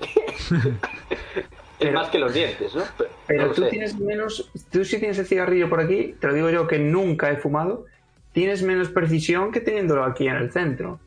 Pero- 1.78 1.92
más 1.92 2.08
que 2.10 2.18
los 2.18 2.32
dientes, 2.34 2.74
¿no? 2.74 2.82
Pero, 2.96 3.10
Pero 3.26 3.42
no 3.42 3.48
lo 3.48 3.54
tú 3.54 3.62
sé. 3.62 3.68
tienes 3.70 3.98
menos. 3.98 4.50
Tú 4.70 4.84
si 4.84 4.98
tienes 4.98 5.18
el 5.18 5.26
cigarrillo 5.26 5.68
por 5.68 5.80
aquí, 5.80 6.14
te 6.20 6.26
lo 6.28 6.34
digo 6.34 6.50
yo 6.50 6.66
que 6.68 6.78
nunca 6.78 7.30
he 7.30 7.36
fumado, 7.36 7.86
tienes 8.32 8.62
menos 8.62 8.88
precisión 8.88 9.50
que 9.52 9.60
teniéndolo 9.60 10.04
aquí 10.04 10.28
en 10.28 10.36
el 10.36 10.52
centro. 10.52 11.00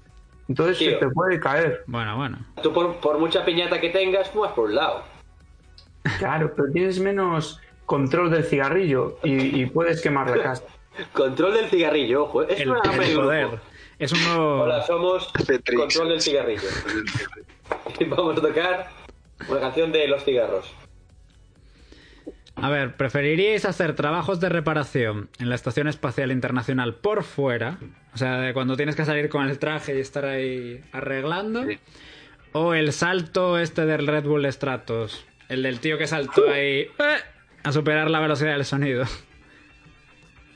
Entonces 0.47 0.77
Tío. 0.77 0.91
se 0.91 0.97
te 0.97 1.09
puede 1.09 1.39
caer. 1.39 1.83
Bueno, 1.87 2.15
bueno. 2.17 2.37
Tú 2.61 2.71
por, 2.73 2.95
por 2.97 3.17
mucha 3.19 3.43
piñata 3.45 3.79
que 3.81 3.89
tengas, 3.89 4.29
fumas 4.29 4.51
por 4.51 4.65
un 4.65 4.75
lado. 4.75 5.03
Claro, 6.19 6.53
pero 6.55 6.71
tienes 6.71 6.99
menos 6.99 7.59
control 7.85 8.31
del 8.31 8.43
cigarrillo 8.43 9.19
y, 9.23 9.61
y 9.61 9.65
puedes 9.67 10.01
quemar 10.01 10.29
la 10.35 10.43
casa. 10.43 10.63
Control 11.13 11.53
del 11.53 11.69
cigarrillo, 11.69 12.23
ojo. 12.23 12.43
Es 12.43 12.61
El, 12.61 12.71
una 12.71 12.81
el 12.81 13.13
grupo. 13.13 13.59
Es 13.99 14.11
un 14.11 14.23
nuevo... 14.23 14.61
Hola, 14.61 14.81
somos 14.85 15.31
Petrix. 15.45 15.79
Control 15.79 16.09
del 16.09 16.21
cigarrillo. 16.21 16.69
Y 17.99 18.03
vamos 18.05 18.37
a 18.37 18.41
tocar 18.41 18.89
una 19.49 19.59
canción 19.59 19.91
de 19.91 20.07
los 20.07 20.23
cigarros. 20.23 20.73
A 22.57 22.69
ver, 22.69 22.95
¿preferiríais 22.95 23.65
hacer 23.65 23.95
trabajos 23.95 24.39
de 24.39 24.47
reparación 24.47 25.29
en 25.39 25.49
la 25.49 25.55
Estación 25.55 25.87
Espacial 25.89 26.31
Internacional 26.31 26.95
por 26.95 27.23
fuera? 27.23 27.77
O 28.13 28.17
sea, 28.17 28.39
de 28.39 28.53
cuando 28.53 28.77
tienes 28.77 28.95
que 28.95 29.03
salir 29.03 29.27
con 29.27 29.45
el 29.49 29.59
traje 29.59 29.97
y 29.97 29.99
estar 29.99 30.25
ahí 30.25 30.81
arreglando. 30.93 31.65
Sí. 31.65 31.77
¿O 32.53 32.73
el 32.73 32.93
salto 32.93 33.59
este 33.59 33.85
del 33.85 34.07
Red 34.07 34.23
Bull 34.23 34.49
Stratos? 34.51 35.25
El 35.49 35.63
del 35.63 35.81
tío 35.81 35.97
que 35.97 36.07
saltó 36.07 36.49
ahí 36.49 36.87
¡eh! 36.99 37.34
A 37.65 37.71
superar 37.71 38.09
la 38.09 38.19
velocidad 38.19 38.51
del 38.53 38.63
sonido. 38.63 39.05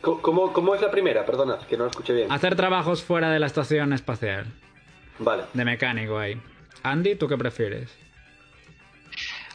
¿Cómo, 0.02 0.54
cómo, 0.54 0.76
es 0.76 0.82
la 0.82 0.92
primera? 0.92 1.26
Perdona, 1.26 1.58
que 1.68 1.76
no 1.76 1.84
lo 1.86 1.90
escuché 1.90 2.14
bien. 2.14 2.32
Hacer 2.32 2.56
trabajos 2.56 3.04
fuera 3.04 3.32
de 3.32 3.40
la 3.40 3.48
Estación 3.48 3.92
Espacial. 3.92 4.46
Vale. 5.18 5.44
De 5.54 5.66
mecánico 5.66 6.18
ahí. 6.18 6.40
Andy, 6.84 7.16
¿tú 7.16 7.28
qué 7.28 7.38
prefieres? 7.38 7.90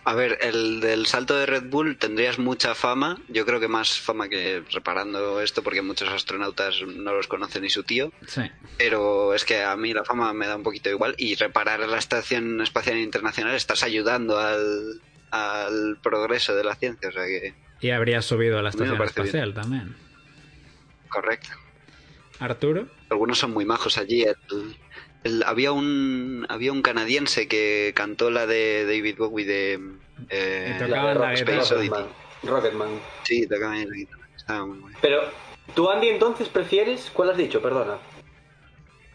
A 0.07 0.13
ver, 0.15 0.39
el 0.43 0.81
del 0.81 1.07
salto 1.07 1.35
de 1.35 1.47
Red 1.47 1.71
Bull 1.71 1.97
tendrías 1.97 2.39
mucha 2.39 2.75
fama, 2.75 3.19
yo 3.29 3.47
creo 3.47 3.59
que 3.59 3.69
más 3.69 3.99
fama 3.99 4.29
que 4.29 4.63
reparando 4.71 5.41
esto 5.41 5.63
porque 5.63 5.81
muchos 5.81 6.11
astronautas 6.11 6.83
no 6.83 7.15
los 7.15 7.27
conoce 7.27 7.59
ni 7.63 7.71
su 7.71 7.85
tío, 7.85 8.13
Sí. 8.27 8.43
pero 8.77 9.33
es 9.33 9.47
que 9.47 9.63
a 9.63 9.75
mí 9.77 9.95
la 9.95 10.05
fama 10.05 10.35
me 10.35 10.47
da 10.47 10.57
un 10.57 10.63
poquito 10.63 10.91
igual 10.91 11.15
y 11.17 11.37
reparar 11.37 11.81
la 11.89 11.97
Estación 11.97 12.61
Espacial 12.61 12.99
Internacional 12.99 13.55
estás 13.55 13.83
ayudando 13.83 14.39
al, 14.39 15.01
al 15.35 15.99
progreso 16.03 16.55
de 16.55 16.65
la 16.65 16.75
ciencia, 16.77 17.09
o 17.09 17.13
sea 17.13 17.25
que 17.25 17.55
Y 17.81 17.91
habrías 17.91 18.25
subido 18.25 18.59
a 18.59 18.63
la 18.63 18.69
A 18.69 18.71
Estación 18.71 18.97
bien. 18.97 19.09
Espacial 19.09 19.55
también. 19.55 19.97
correcto. 21.09 21.49
Arturo. 22.41 22.87
Algunos 23.11 23.39
son 23.39 23.53
muy 23.53 23.65
majos 23.65 23.99
allí. 23.99 24.23
el- 24.25 24.77
el- 25.25 25.43
había 25.45 25.73
un 25.73 26.45
había 26.49 26.73
un 26.73 26.83
canadiense 26.83 27.49
que 27.49 27.93
cantó 27.95 28.31
la 28.31 28.47
de 28.47 28.85
David 28.85 29.17
Bowie 29.19 29.47
de 29.47 29.81
eh, 30.31 30.77
tocaba 30.79 31.15
la. 31.15 31.35
Rocketman. 31.35 32.07
Rocketman. 32.43 32.89
sí 33.23 33.47
tocaba 33.47 33.73
ahí 33.73 33.87
la 33.87 33.95
guitarra. 33.97 34.29
Estaba 34.37 34.67
muy 34.67 34.79
guay. 34.81 34.95
Pero, 35.01 35.23
¿tú, 35.75 35.89
Andy, 35.91 36.09
entonces 36.09 36.49
prefieres? 36.49 37.11
¿Cuál 37.13 37.31
has 37.31 37.37
dicho? 37.39 37.63
Perdona. 37.63 37.97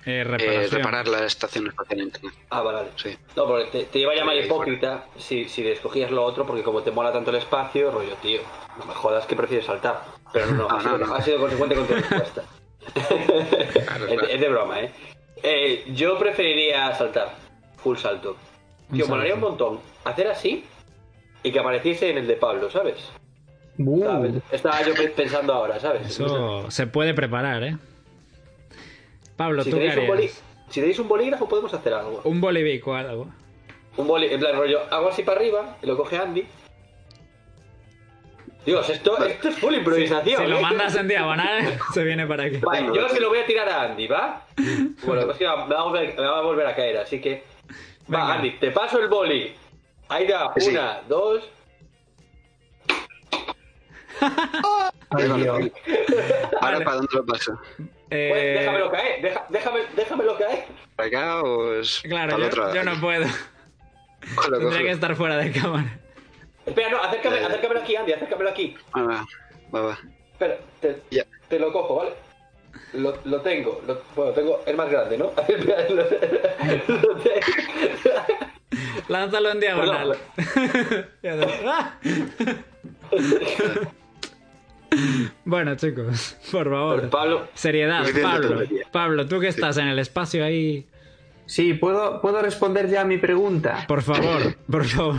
Eh, 0.10 0.22
Eh, 0.40 0.68
reparar 0.72 1.08
la 1.08 1.26
estación 1.26 1.68
espacial 1.68 2.00
internacional. 2.00 2.48
Ah, 2.50 2.62
vale, 2.62 2.78
vale. 2.80 2.90
Sí. 2.96 3.18
No, 3.36 3.46
porque 3.48 3.66
te, 3.72 3.84
te 3.86 4.00
iba 4.00 4.12
a 4.12 4.16
llamar 4.16 4.36
hipócrita 4.38 5.06
si, 5.18 5.48
si 5.48 5.68
escogías 5.68 6.10
lo 6.12 6.24
otro, 6.24 6.46
porque 6.46 6.64
como 6.64 6.82
te 6.82 6.92
mola 6.92 7.12
tanto 7.14 7.30
el 7.30 7.38
espacio, 7.38 7.92
rollo, 7.92 8.16
tío, 8.22 8.42
no 8.78 8.86
me 8.86 8.94
jodas 8.94 9.26
que 9.26 9.36
prefieres 9.36 9.66
saltar. 9.66 10.02
Pero 10.34 10.48
no, 10.48 10.54
no, 10.68 10.68
Ah, 10.70 10.82
no, 10.84 10.98
no. 10.98 11.14
has 11.16 11.24
sido 11.26 11.40
consecuente 11.40 11.76
con 11.76 11.88
tu 11.88 11.94
respuesta. 11.96 12.44
es, 14.10 14.24
es 14.30 14.40
de 14.42 14.50
broma, 14.50 14.80
¿eh? 14.82 14.92
Eh, 15.44 15.86
Yo 15.94 16.18
preferiría 16.18 16.94
saltar, 16.96 17.36
full 17.78 17.98
salto. 17.98 18.36
Un 18.90 18.98
Tío, 18.98 19.08
molaría 19.08 19.36
un 19.36 19.42
montón 19.42 19.80
hacer 20.04 20.28
así 20.28 20.66
y 21.44 21.52
que 21.52 21.60
apareciese 21.60 22.10
en 22.10 22.18
el 22.18 22.28
de 22.28 22.34
Pablo, 22.36 22.70
¿sabes? 22.72 22.96
Uh, 23.78 24.04
¿Sabes? 24.04 24.34
Estaba 24.52 24.82
yo 24.82 24.94
pe- 24.96 25.10
pensando 25.10 25.54
ahora, 25.54 25.80
¿sabes? 25.80 26.10
Eso 26.10 26.70
se 26.70 26.88
puede 26.88 27.14
preparar, 27.14 27.64
¿eh? 27.64 27.78
Pablo, 29.40 29.64
si 29.64 29.70
¿tú 29.72 29.78
qué 29.78 29.84
tenéis, 29.90 29.98
un 29.98 30.04
harías? 30.04 30.18
boli- 30.18 30.70
si 30.70 30.80
tenéis 30.82 31.00
un 31.00 31.08
bolígrafo 31.08 31.48
podemos 31.48 31.74
hacer 31.74 31.94
algo. 31.94 32.20
Un 32.26 32.42
bolivico, 32.42 32.94
algo. 32.94 33.28
Un 33.96 34.06
boli, 34.06 34.28
en 34.28 34.38
plan 34.42 34.54
rollo, 34.58 34.82
hago 34.92 35.08
así 35.08 35.24
para 35.24 35.40
arriba 35.40 35.78
y 35.82 35.86
lo 35.88 35.96
coge 35.96 36.18
Andy. 36.18 36.46
Dios, 38.66 38.90
esto, 38.90 39.18
esto 39.26 39.48
es 39.48 39.56
full 39.58 39.74
improvisación. 39.76 40.44
Si 40.44 40.50
lo 40.50 40.58
¿eh? 40.58 40.62
mandas 40.62 40.94
en 40.98 41.08
diagonal, 41.08 41.80
se 41.94 42.04
viene 42.04 42.28
para 42.28 42.44
aquí. 42.44 42.58
Vale, 42.58 42.88
yo 42.94 43.08
se 43.08 43.22
lo 43.22 43.30
voy 43.30 43.40
a 43.40 43.46
tirar 43.46 43.70
a 43.70 43.84
Andy, 43.84 44.08
¿va? 44.08 44.46
Bueno, 45.06 45.32
es 45.32 45.38
que 45.38 45.46
me 45.46 45.52
va 45.74 45.80
a 45.80 45.84
volver, 45.84 46.16
me 46.18 46.26
va 46.28 46.38
a, 46.40 46.42
volver 46.42 46.68
a 46.68 46.76
caer, 46.76 46.98
así 46.98 47.22
que. 47.22 47.44
Va, 48.14 48.20
Venga. 48.20 48.34
Andy, 48.34 48.52
te 48.60 48.72
paso 48.72 49.00
el 49.00 49.08
boli. 49.08 49.56
Ahí 50.10 50.28
da, 50.28 50.52
Sí. 50.58 50.72
una, 50.72 51.02
dos. 51.08 51.50
Ahora, 55.10 55.28
Vale. 56.62 56.86
¿para 56.86 56.96
dónde 56.98 57.14
lo 57.14 57.26
paso? 57.26 57.58
Eh, 58.12 58.30
Pues 58.32 58.44
déjamelo 58.60 58.92
caer, 58.92 59.22
deja- 59.22 59.46
déjame, 59.50 59.80
déjamelo 59.96 60.38
caer. 60.38 60.66
¿Para 60.96 61.08
acá 61.08 61.42
o 61.44 61.74
es 61.76 62.02
Claro, 62.02 62.36
el 62.36 62.42
yo, 62.42 62.48
otro? 62.48 62.74
yo 62.74 62.84
no 62.84 63.00
puedo. 63.00 63.26
Tendría 64.52 64.80
que 64.82 64.92
estar 64.92 65.16
fuera 65.16 65.38
de 65.38 65.52
cámara. 65.52 66.00
Espera, 66.66 66.90
no, 66.90 67.02
acércame, 67.04 67.38
Eh. 67.40 67.46
acércamelo 67.46 67.80
aquí, 67.82 67.96
Andy, 67.96 68.14
acércamelo 68.14 68.50
aquí. 68.50 68.76
Ah, 68.94 69.02
va, 69.04 69.26
va, 69.74 69.82
va. 69.90 70.00
Espera, 70.34 70.58
te, 71.50 71.60
lo 71.60 71.72
cojo, 71.72 71.96
¿vale? 71.96 72.12
Lo, 72.94 73.16
lo 73.26 73.42
tengo, 73.42 73.82
lo- 73.88 74.02
bueno, 74.16 74.32
tengo, 74.34 74.62
es 74.66 74.76
más 74.76 74.90
grande, 74.90 75.18
¿no? 75.18 75.32
Lánzalo 79.08 79.52
en 79.52 79.60
diagonal. 79.60 80.18
Bueno, 85.46 85.76
chicos, 85.76 86.38
por 86.52 86.70
favor. 86.70 87.10
Pablo, 87.10 87.48
Seriedad, 87.54 88.06
Pablo. 88.22 88.62
Pablo, 88.92 89.28
tú 89.28 89.40
que 89.40 89.48
estás 89.48 89.78
en 89.78 89.88
el 89.88 90.00
espacio 90.00 90.44
ahí. 90.44 90.88
Sí, 91.46 91.74
¿puedo, 91.74 92.22
¿puedo 92.22 92.42
responder 92.42 92.90
ya 92.90 93.02
a 93.02 93.06
mi 93.06 93.18
pregunta? 93.18 93.86
Por 93.88 94.02
favor, 94.04 94.56
por 94.72 94.86
favor. 94.86 95.18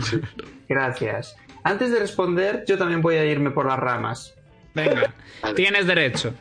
Gracias. 0.69 1.35
Antes 1.63 1.91
de 1.91 1.99
responder, 1.99 2.63
yo 2.67 2.77
también 2.77 3.01
voy 3.01 3.15
a 3.15 3.25
irme 3.25 3.51
por 3.51 3.65
las 3.65 3.77
ramas. 3.77 4.35
Venga, 4.73 5.13
tienes 5.55 5.85
derecho. 5.85 6.33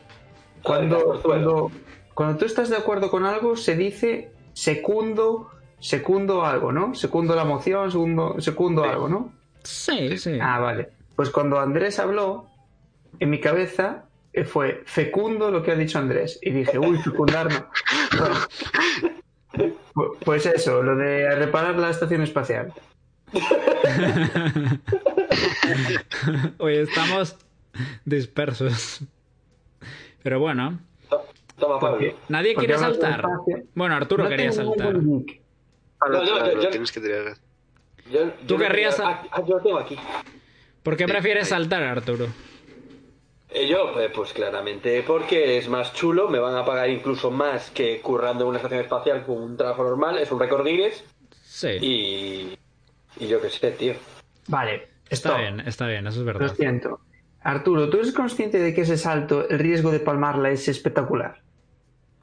Cuando, 0.62 1.20
cuando, 1.22 1.72
cuando 2.14 2.38
tú 2.38 2.44
estás 2.44 2.70
de 2.70 2.76
acuerdo 2.76 3.10
con 3.10 3.24
algo, 3.24 3.56
se 3.56 3.76
dice 3.76 4.30
secundo, 4.52 5.50
secundo 5.80 6.44
algo, 6.44 6.70
¿no? 6.70 6.94
Secundo 6.94 7.34
la 7.34 7.44
moción, 7.44 7.90
segundo, 7.90 8.36
secundo 8.38 8.84
algo, 8.84 9.08
¿no? 9.08 9.32
Sí, 9.64 10.16
sí. 10.18 10.38
Ah, 10.40 10.58
vale. 10.60 10.90
Pues 11.16 11.30
cuando 11.30 11.58
Andrés 11.58 11.98
habló, 11.98 12.46
en 13.18 13.30
mi 13.30 13.40
cabeza 13.40 14.04
eh, 14.32 14.44
fue 14.44 14.82
fecundo 14.86 15.50
lo 15.50 15.62
que 15.62 15.72
ha 15.72 15.74
dicho 15.76 15.98
Andrés. 15.98 16.38
Y 16.42 16.50
dije, 16.50 16.78
uy, 16.78 16.98
fecundar 16.98 17.52
no. 17.52 17.66
Bueno, 19.94 20.12
pues 20.24 20.46
eso, 20.46 20.82
lo 20.82 20.94
de 20.96 21.34
reparar 21.34 21.76
la 21.76 21.90
estación 21.90 22.22
espacial. 22.22 22.72
Oye, 26.58 26.82
estamos 26.82 27.36
dispersos. 28.04 29.00
Pero 30.22 30.38
bueno, 30.40 30.78
to- 31.08 31.24
toma, 31.58 31.78
Pablo. 31.80 32.14
Nadie 32.28 32.54
quiere 32.54 32.76
saltar. 32.78 33.24
Bueno, 33.74 33.94
Arturo 33.96 34.24
No 34.24 34.30
quería 34.30 34.52
saltar. 34.52 34.94
ningún 34.94 35.24
geek. 35.26 35.40
Pablo, 35.98 36.18
No, 36.18 36.24
yo- 36.24 36.38
Pablo, 36.38 36.52
yo- 36.54 36.62
yo- 36.62 36.70
tienes 36.70 36.92
que 36.92 37.00
tirar. 37.00 37.36
Yo- 38.10 38.30
¿Tú 38.46 38.54
yo 38.54 38.58
querrías 38.58 38.98
Ah, 39.00 39.22
ah, 39.30 39.42
yo 39.46 39.58
tengo 39.58 39.78
aquí. 39.78 39.96
¿Por 40.82 40.96
qué 40.96 41.06
prefieres 41.06 41.48
saltar, 41.48 41.82
Arturo? 41.82 42.26
Eh, 43.52 43.66
Yo, 43.68 44.00
eh, 44.00 44.10
pues 44.14 44.32
claramente, 44.32 45.02
porque 45.06 45.58
es 45.58 45.68
más 45.68 45.92
chulo, 45.92 46.28
me 46.28 46.38
van 46.38 46.54
a 46.56 46.64
pagar 46.64 46.88
incluso 46.88 47.30
más 47.30 47.70
que 47.70 48.00
currando 48.00 48.44
en 48.44 48.48
una 48.50 48.58
estación 48.58 48.80
espacial 48.80 49.24
con 49.26 49.42
un 49.42 49.56
trabajo 49.56 49.82
normal, 49.82 50.18
es 50.18 50.30
un 50.30 50.38
récord 50.40 50.64
Guinness 50.64 51.04
Sí. 51.42 51.68
y, 51.80 52.58
y 53.18 53.26
yo 53.28 53.40
qué 53.40 53.50
sé, 53.50 53.72
tío. 53.72 53.94
Vale, 54.48 54.88
Está 55.08 55.30
stop. 55.30 55.38
bien, 55.40 55.60
está 55.60 55.86
bien, 55.88 56.06
eso 56.06 56.20
es 56.20 56.26
Lo 56.26 56.32
verdad. 56.32 56.54
siento. 56.54 57.00
Arturo, 57.42 57.88
¿tú 57.90 57.96
eres 57.96 58.12
consciente 58.12 58.58
de 58.60 58.72
que 58.74 58.82
ese 58.82 58.96
salto, 58.96 59.48
el 59.48 59.58
riesgo 59.58 59.90
de 59.90 59.98
palmarla 60.00 60.50
es 60.50 60.68
espectacular? 60.68 61.40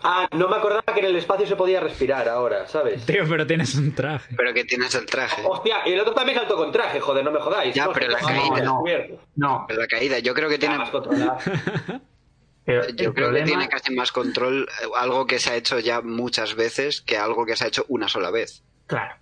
Ah, 0.04 0.28
no 0.34 0.48
me 0.48 0.56
acordaba 0.58 0.84
que 0.94 1.00
en 1.00 1.06
el 1.08 1.16
espacio 1.16 1.48
se 1.48 1.56
podía 1.56 1.80
respirar 1.80 2.30
ahora, 2.30 2.68
¿sabes? 2.68 3.06
Tío, 3.06 3.24
pero 3.28 3.48
tienes 3.48 3.74
un 3.76 3.96
traje. 3.96 4.36
Pero 4.36 4.54
que 4.54 4.64
tienes 4.64 4.94
el 4.94 5.06
traje. 5.08 5.42
Hostia, 5.44 5.78
y 5.88 5.94
el 5.94 6.00
otro 6.00 6.14
también 6.14 6.38
saltó 6.38 6.56
con 6.56 6.72
traje, 6.72 7.00
joder, 7.00 7.24
no 7.26 7.32
me 7.32 7.40
jodáis. 7.40 7.74
Ya, 7.74 7.86
No, 7.86 7.94
pero 7.94 8.08
la 8.10 8.20
no, 8.22 8.28
caída. 8.28 8.62
no. 8.64 8.84
No, 9.36 9.66
Pero 9.68 9.80
la 9.82 9.88
caída, 9.88 10.20
yo 10.20 10.34
creo 10.36 10.50
que 10.50 10.56
Ya, 10.56 10.60
tiene. 10.60 10.78
más 10.78 10.90
controlado. 10.92 11.38
pero 12.66 12.88
Yo 12.90 12.96
creo 12.96 13.14
problema... 13.14 13.46
que 13.46 13.52
tiene 13.52 13.70
casi 13.70 13.96
más 13.96 14.12
control 14.12 14.68
eh, 14.84 14.86
algo 14.98 15.26
que 15.26 15.40
se 15.40 15.50
ha 15.52 15.56
hecho 15.56 15.80
ya 15.80 16.02
muchas 16.02 16.54
veces 16.56 17.02
que 17.02 17.18
algo 17.18 17.46
que 17.48 17.56
se 17.56 17.64
ha 17.66 17.68
hecho 17.68 17.84
una 17.88 18.08
sola 18.08 18.30
vez. 18.30 18.64
Claro. 18.86 19.16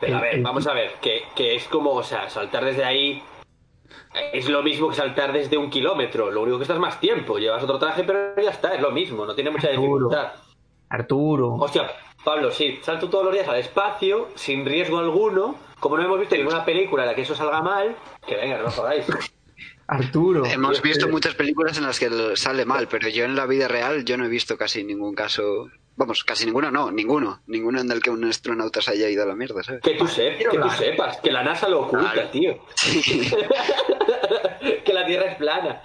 Pero 0.00 0.16
a 0.16 0.20
ver, 0.20 0.34
el- 0.36 0.42
vamos 0.42 0.66
a 0.66 0.74
ver, 0.74 0.92
que, 1.00 1.22
que 1.34 1.56
es 1.56 1.64
como, 1.64 1.90
o 1.92 2.02
sea, 2.02 2.28
saltar 2.30 2.64
desde 2.64 2.84
ahí 2.84 3.22
es 4.32 4.48
lo 4.48 4.62
mismo 4.62 4.88
que 4.88 4.96
saltar 4.96 5.32
desde 5.32 5.56
un 5.56 5.70
kilómetro. 5.70 6.30
Lo 6.30 6.42
único 6.42 6.58
que 6.58 6.64
estás 6.64 6.78
más 6.78 7.00
tiempo. 7.00 7.38
Llevas 7.38 7.62
otro 7.62 7.78
traje, 7.78 8.04
pero 8.04 8.34
ya 8.40 8.50
está, 8.50 8.74
es 8.74 8.80
lo 8.80 8.90
mismo, 8.90 9.24
no 9.26 9.34
tiene 9.34 9.50
mucha 9.50 9.68
Arturo. 9.68 10.08
dificultad. 10.08 10.32
Arturo. 10.88 11.54
Hostia, 11.54 11.90
Pablo, 12.24 12.50
sí, 12.50 12.78
salto 12.82 13.08
todos 13.08 13.24
los 13.24 13.34
días 13.34 13.48
al 13.48 13.56
espacio, 13.58 14.28
sin 14.34 14.64
riesgo 14.64 14.98
alguno. 14.98 15.56
Como 15.80 15.96
no 15.96 16.04
hemos 16.04 16.20
visto 16.20 16.36
ninguna 16.36 16.64
película 16.64 17.02
en 17.02 17.08
la 17.08 17.14
que 17.14 17.22
eso 17.22 17.34
salga 17.34 17.60
mal, 17.62 17.96
que 18.26 18.36
venga, 18.36 18.58
no 18.58 18.68
os 18.68 18.74
jodáis. 18.74 19.06
Arturo. 19.88 20.44
Hemos 20.46 20.80
visto 20.80 21.08
muchas 21.08 21.34
películas 21.34 21.76
en 21.76 21.84
las 21.84 21.98
que 21.98 22.08
sale 22.36 22.64
mal, 22.64 22.88
pero 22.88 23.08
yo 23.08 23.24
en 23.24 23.34
la 23.34 23.46
vida 23.46 23.68
real 23.68 24.04
yo 24.04 24.16
no 24.16 24.24
he 24.24 24.28
visto 24.28 24.56
casi 24.56 24.84
ningún 24.84 25.14
caso. 25.14 25.68
Vamos, 25.96 26.24
casi 26.24 26.46
ninguno, 26.46 26.70
no, 26.70 26.90
ninguno. 26.90 27.42
Ninguno 27.46 27.80
en 27.80 27.90
el 27.90 28.00
que 28.02 28.10
un 28.10 28.24
astronauta 28.24 28.80
se 28.80 28.92
haya 28.92 29.08
ido 29.10 29.24
a 29.24 29.26
la 29.26 29.36
mierda, 29.36 29.62
¿sabes? 29.62 29.82
Que 29.82 29.94
tú, 29.94 30.06
sepas, 30.06 30.38
que 30.50 30.58
tú 30.58 30.70
sepas, 30.70 31.20
que 31.20 31.30
la 31.32 31.42
NASA 31.44 31.68
lo 31.68 31.82
oculta, 31.82 32.12
Claro. 32.12 32.30
tío. 32.30 32.58
que 34.84 34.92
la 34.92 35.06
Tierra 35.06 35.26
es 35.32 35.36
plana. 35.36 35.82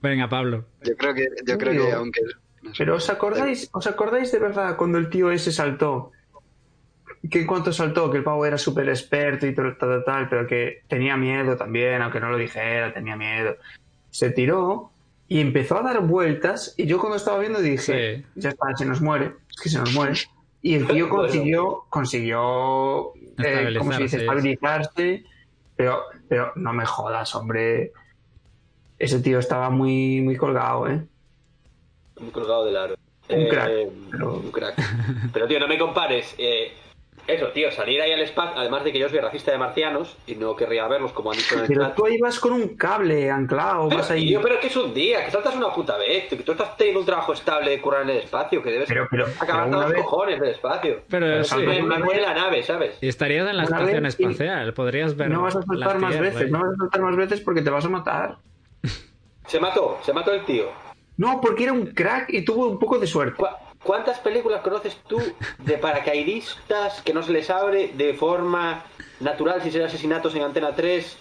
Venga, 0.00 0.28
Pablo. 0.28 0.66
Yo 0.84 0.96
creo 0.96 1.14
que, 1.14 1.26
yo 1.46 1.58
creo 1.58 1.86
que 1.86 1.92
aunque. 1.92 2.20
no 2.62 2.70
sé. 2.70 2.74
Pero 2.78 2.96
¿os 2.96 3.10
acordáis, 3.10 3.68
¿os 3.72 3.86
acordáis 3.86 4.30
de 4.32 4.38
verdad 4.38 4.76
cuando 4.76 4.98
el 4.98 5.10
tío 5.10 5.30
ese 5.30 5.52
saltó? 5.52 6.12
Que 7.30 7.40
en 7.40 7.46
cuanto 7.46 7.72
saltó, 7.72 8.10
que 8.10 8.18
el 8.18 8.24
pavo 8.24 8.46
era 8.46 8.58
súper 8.58 8.88
experto 8.88 9.46
y 9.46 9.54
tal, 9.54 9.76
tal, 9.76 10.04
tal, 10.04 10.28
pero 10.28 10.46
que 10.46 10.82
tenía 10.88 11.16
miedo 11.16 11.56
también, 11.56 12.00
aunque 12.02 12.20
no 12.20 12.30
lo 12.30 12.36
dijera, 12.36 12.92
tenía 12.94 13.16
miedo. 13.16 13.56
Se 14.10 14.30
tiró 14.30 14.92
y 15.28 15.40
empezó 15.40 15.78
a 15.78 15.82
dar 15.82 16.00
vueltas 16.06 16.74
y 16.78 16.86
yo 16.86 16.98
cuando 16.98 17.16
estaba 17.16 17.38
viendo 17.38 17.60
dije, 17.60 18.16
Sí. 18.16 18.24
ya 18.36 18.48
está, 18.50 18.66
se 18.76 18.86
nos 18.86 19.00
muere, 19.00 19.32
es 19.50 19.60
que 19.62 19.68
se 19.68 19.78
nos 19.78 19.92
muere. 19.92 20.14
Y 20.62 20.74
el 20.74 20.86
tío 20.86 21.06
Bueno. 21.08 21.22
consiguió, 21.22 21.84
consiguió, 21.90 23.12
eh, 23.38 23.74
¿cómo 23.78 23.92
se 23.92 24.02
dice? 24.04 24.16
Estabilizarse. 24.18 24.22
Estabilizarse, 24.22 25.24
pero, 25.76 26.00
pero 26.28 26.52
no 26.56 26.72
me 26.72 26.84
jodas, 26.86 27.34
hombre. 27.34 27.92
Ese 28.98 29.20
tío 29.20 29.38
estaba 29.38 29.70
muy, 29.70 30.20
muy 30.22 30.36
colgado, 30.36 30.88
¿eh? 30.88 31.04
Muy 32.20 32.30
colgado 32.30 32.64
del 32.64 32.76
aro. 32.76 32.94
Un 33.30 33.40
Eh, 33.42 33.48
crack, 33.48 33.70
pero- 34.10 34.34
Un 34.34 34.50
crack. 34.50 34.74
Pero, 35.32 35.46
tío, 35.46 35.60
no 35.60 35.68
me 35.68 35.78
compares. 35.78 36.34
eh, 36.38 36.72
eso, 37.28 37.48
tío, 37.48 37.70
salir 37.70 38.00
ahí 38.00 38.10
al 38.12 38.20
espacio. 38.22 38.58
Además 38.58 38.82
de 38.84 38.90
que 38.92 38.98
yo 38.98 39.08
soy 39.08 39.20
racista 39.20 39.52
de 39.52 39.58
marcianos 39.58 40.16
y 40.26 40.34
no 40.34 40.56
querría 40.56 40.88
verlos 40.88 41.12
como 41.12 41.30
han 41.30 41.36
dicho 41.36 41.54
en 41.54 41.60
el 41.60 41.66
Pero 41.68 41.82
chat. 41.84 41.94
tú 41.94 42.06
ahí 42.06 42.18
vas 42.18 42.40
con 42.40 42.52
un 42.54 42.76
cable 42.76 43.30
anclado, 43.30 43.88
Pero, 43.88 44.00
vas 44.00 44.10
ahí. 44.10 44.26
tío, 44.26 44.40
pero 44.42 44.58
que 44.58 44.66
es 44.68 44.76
un 44.76 44.92
día, 44.94 45.24
que 45.24 45.30
saltas 45.30 45.54
una 45.54 45.72
puta 45.72 45.96
vez. 45.98 46.28
Que 46.28 46.36
tú 46.36 46.52
estás 46.52 46.76
teniendo 46.76 47.00
un 47.00 47.06
trabajo 47.06 47.32
estable 47.34 47.70
de 47.70 47.80
currar 47.80 48.02
en 48.02 48.10
el 48.10 48.16
espacio, 48.18 48.62
que 48.62 48.70
debes 48.70 48.88
Pero- 48.88 49.06
pero- 49.10 49.26
acabar 49.38 49.64
pero 49.66 49.76
una 49.78 49.86
los 49.86 49.92
vez- 49.92 50.02
cojones 50.02 50.40
del 50.40 50.50
espacio. 50.50 51.00
Pero 51.08 51.44
sí. 51.44 51.56
Me, 51.58 51.82
una 51.82 51.96
me 51.96 52.02
vez- 52.02 52.06
pone 52.10 52.20
la 52.22 52.34
nave, 52.34 52.62
¿sabes? 52.62 52.98
Y 53.00 53.08
estarías 53.08 53.48
en 53.48 53.56
la 53.56 53.64
Una 53.66 53.76
estación 53.76 54.04
y- 54.04 54.08
espacial. 54.08 54.74
Podrías 54.74 55.16
ver. 55.16 55.30
no 55.30 55.42
vas 55.42 55.54
a 55.56 55.62
saltar 55.62 55.98
más 55.98 56.18
veces, 56.18 56.50
no 56.50 56.60
vas 56.60 56.72
a 56.72 56.76
saltar 56.76 57.00
más 57.02 57.16
veces 57.16 57.40
porque 57.40 57.60
te 57.62 57.70
vas 57.70 57.84
a 57.84 57.88
matar. 57.90 58.38
Se 59.46 59.60
mató, 59.60 59.98
se 60.02 60.12
mató 60.12 60.32
el 60.32 60.44
tío. 60.44 60.66
No, 61.16 61.40
porque 61.40 61.64
era 61.64 61.72
un 61.72 61.86
crack 61.86 62.30
y 62.30 62.42
tuvo 62.44 62.68
un 62.68 62.78
poco 62.78 62.98
de 62.98 63.06
suerte. 63.06 63.36
¿Cu- 63.36 63.46
¿Cuántas 63.82 64.18
películas 64.18 64.60
conoces 64.62 64.96
tú 65.06 65.20
de 65.58 65.78
paracaidistas 65.78 67.00
que 67.02 67.14
no 67.14 67.22
se 67.22 67.32
les 67.32 67.48
abre 67.50 67.92
de 67.94 68.14
forma 68.14 68.84
natural 69.20 69.62
sin 69.62 69.72
ser 69.72 69.84
asesinatos 69.84 70.34
en 70.34 70.42
Antena 70.42 70.74
3? 70.74 71.18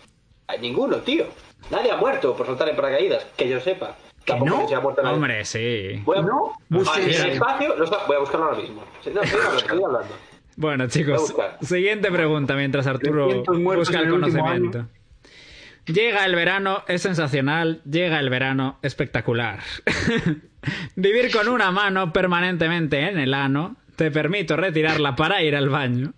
Hay 0.47 0.59
ninguno, 0.59 0.97
tío. 0.97 1.25
Nadie 1.69 1.91
ha 1.91 1.97
muerto 1.97 2.35
por 2.35 2.45
saltar 2.45 2.69
en 2.69 2.75
paracaídas, 2.75 3.25
que 3.35 3.47
yo 3.47 3.59
sepa. 3.59 3.95
Tampoco 4.25 4.51
no? 4.51 4.61
que 4.61 4.67
se 4.67 4.75
ha 4.75 4.79
muerto 4.79 5.01
nadie. 5.01 5.15
Hombre, 5.15 5.45
sí. 5.45 6.01
Voy 6.03 6.17
a, 6.17 6.21
¿No? 6.21 6.53
Ah, 6.71 6.99
espacio, 6.99 7.75
voy 8.07 8.15
a 8.15 8.19
buscarlo 8.19 8.45
ahora 8.47 8.57
mismo. 8.57 8.83
Sí, 9.03 9.11
No, 9.13 9.21
estoy 9.21 9.39
hablando, 9.39 9.57
estoy 9.59 9.83
hablando. 9.83 10.15
Bueno, 10.57 10.87
chicos, 10.87 11.35
siguiente 11.61 12.11
pregunta 12.11 12.55
mientras 12.55 12.87
Arturo 12.87 13.27
300 13.27 13.59
muertos 13.59 13.89
busca 13.89 14.03
el 14.03 14.09
conocimiento. 14.09 14.85
Llega 15.87 16.25
el 16.25 16.35
verano, 16.35 16.83
es 16.87 17.01
sensacional. 17.01 17.81
Llega 17.89 18.19
el 18.19 18.29
verano, 18.29 18.77
espectacular. 18.81 19.59
Vivir 20.95 21.31
con 21.31 21.47
una 21.47 21.71
mano 21.71 22.11
permanentemente 22.11 23.09
en 23.09 23.17
el 23.17 23.33
ano. 23.33 23.77
Te 23.95 24.11
permito 24.11 24.57
retirarla 24.57 25.15
para 25.15 25.41
ir 25.43 25.55
al 25.55 25.69
baño. 25.69 26.13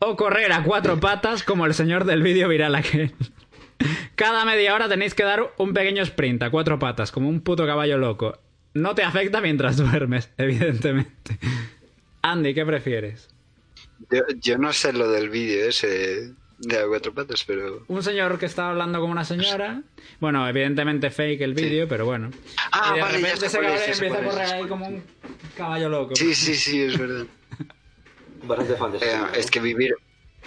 O 0.00 0.16
correr 0.16 0.52
a 0.52 0.62
cuatro 0.64 0.98
patas 0.98 1.44
como 1.44 1.64
el 1.64 1.74
señor 1.74 2.04
del 2.04 2.22
vídeo 2.22 2.48
viral 2.48 2.74
aquel. 2.74 3.14
Cada 4.16 4.44
media 4.44 4.74
hora 4.74 4.88
tenéis 4.88 5.14
que 5.14 5.24
dar 5.24 5.54
un 5.58 5.72
pequeño 5.72 6.02
sprint 6.02 6.42
a 6.42 6.50
cuatro 6.50 6.78
patas, 6.78 7.12
como 7.12 7.28
un 7.28 7.40
puto 7.40 7.66
caballo 7.66 7.98
loco. 7.98 8.40
No 8.74 8.94
te 8.94 9.04
afecta 9.04 9.40
mientras 9.40 9.76
duermes, 9.78 10.30
evidentemente. 10.36 11.38
Andy, 12.22 12.52
¿qué 12.52 12.66
prefieres? 12.66 13.28
Yo, 14.10 14.22
yo 14.40 14.58
no 14.58 14.72
sé 14.72 14.92
lo 14.92 15.08
del 15.08 15.30
vídeo 15.30 15.68
ese 15.68 16.34
de 16.58 16.86
cuatro 16.88 17.12
patas, 17.12 17.44
pero. 17.46 17.84
un 17.88 18.02
señor 18.02 18.38
que 18.38 18.46
estaba 18.46 18.70
hablando 18.70 19.00
con 19.00 19.10
una 19.10 19.24
señora. 19.24 19.82
Bueno, 20.20 20.48
evidentemente 20.48 21.10
fake 21.10 21.40
el 21.42 21.54
vídeo, 21.54 21.88
pero 21.88 22.04
bueno. 22.06 22.30
Ah, 22.72 22.90
y 22.92 22.94
de 22.96 23.00
vale, 23.02 23.18
repente 23.18 23.46
ese 23.46 23.58
cabrón 23.58 23.78
empieza 23.86 24.18
a 24.18 24.22
correr 24.24 24.46
ahí 24.54 24.64
como 24.66 24.86
un 24.86 25.02
caballo 25.56 25.88
loco. 25.88 26.14
Sí, 26.16 26.34
sí, 26.34 26.54
sí, 26.54 26.80
es 26.82 26.98
verdad. 26.98 27.26
Bastante 28.44 28.74
fan 28.76 28.92
de 28.92 28.98
ese 28.98 29.10
Eh, 29.12 29.20
es 29.36 29.50
que 29.50 29.60
vivir 29.60 29.94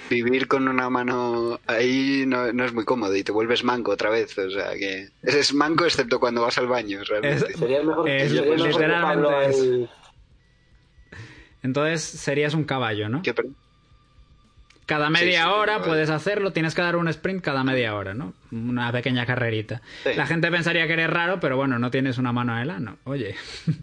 vivir 0.10 0.48
con 0.48 0.68
una 0.68 0.90
mano 0.90 1.60
ahí 1.66 2.24
no, 2.28 2.54
no 2.54 2.64
es 2.64 2.72
muy 2.72 2.86
cómodo 2.86 3.14
y 3.16 3.24
te 3.24 3.32
vuelves 3.32 3.64
manco 3.64 3.92
otra 3.92 4.10
vez. 4.10 4.38
O 4.38 4.50
sea 4.50 4.74
que 4.76 5.10
eres 5.24 5.54
manco 5.54 5.86
excepto 5.86 6.20
cuando 6.20 6.42
vas 6.44 6.58
al 6.60 6.68
baño, 6.68 7.04
realmente. 7.04 7.52
Es- 7.52 7.60
Sería 7.60 7.84
mejor, 7.84 8.08
Es- 8.08 8.24
sería 8.32 8.42
mejor 8.44 8.58
que 8.58 8.64
literalmente 8.68 9.02
Pablo 9.02 9.42
es- 9.42 9.58
el- 9.58 9.90
Entonces 11.64 12.02
serías 12.04 12.54
un 12.54 12.64
caballo, 12.64 13.10
¿no? 13.10 13.22
¿Qué, 13.22 13.34
perdón? 13.34 13.56
Cada 14.88 15.10
media 15.10 15.44
sí, 15.44 15.50
hora 15.50 15.82
puedes 15.82 16.10
hacerlo, 16.10 16.54
tienes 16.54 16.74
que 16.74 16.82
dar 16.82 16.96
un 16.96 17.10
sprint 17.10 17.44
cada 17.44 17.62
media 17.66 17.94
hora, 17.94 18.14
¿no? 18.14 18.34
Una 18.54 18.90
pequeña 18.94 19.26
carrerita. 19.26 19.82
Sí. 20.04 20.14
La 20.16 20.26
gente 20.26 20.50
pensaría 20.50 20.88
que 20.88 20.94
eres 20.94 21.10
raro, 21.10 21.42
pero 21.42 21.58
bueno, 21.58 21.78
no 21.78 21.92
tienes 21.92 22.18
una 22.18 22.32
mano 22.32 22.54
en 22.54 22.60
el 22.60 22.70
ano. 22.70 22.98
Oye. 23.04 23.36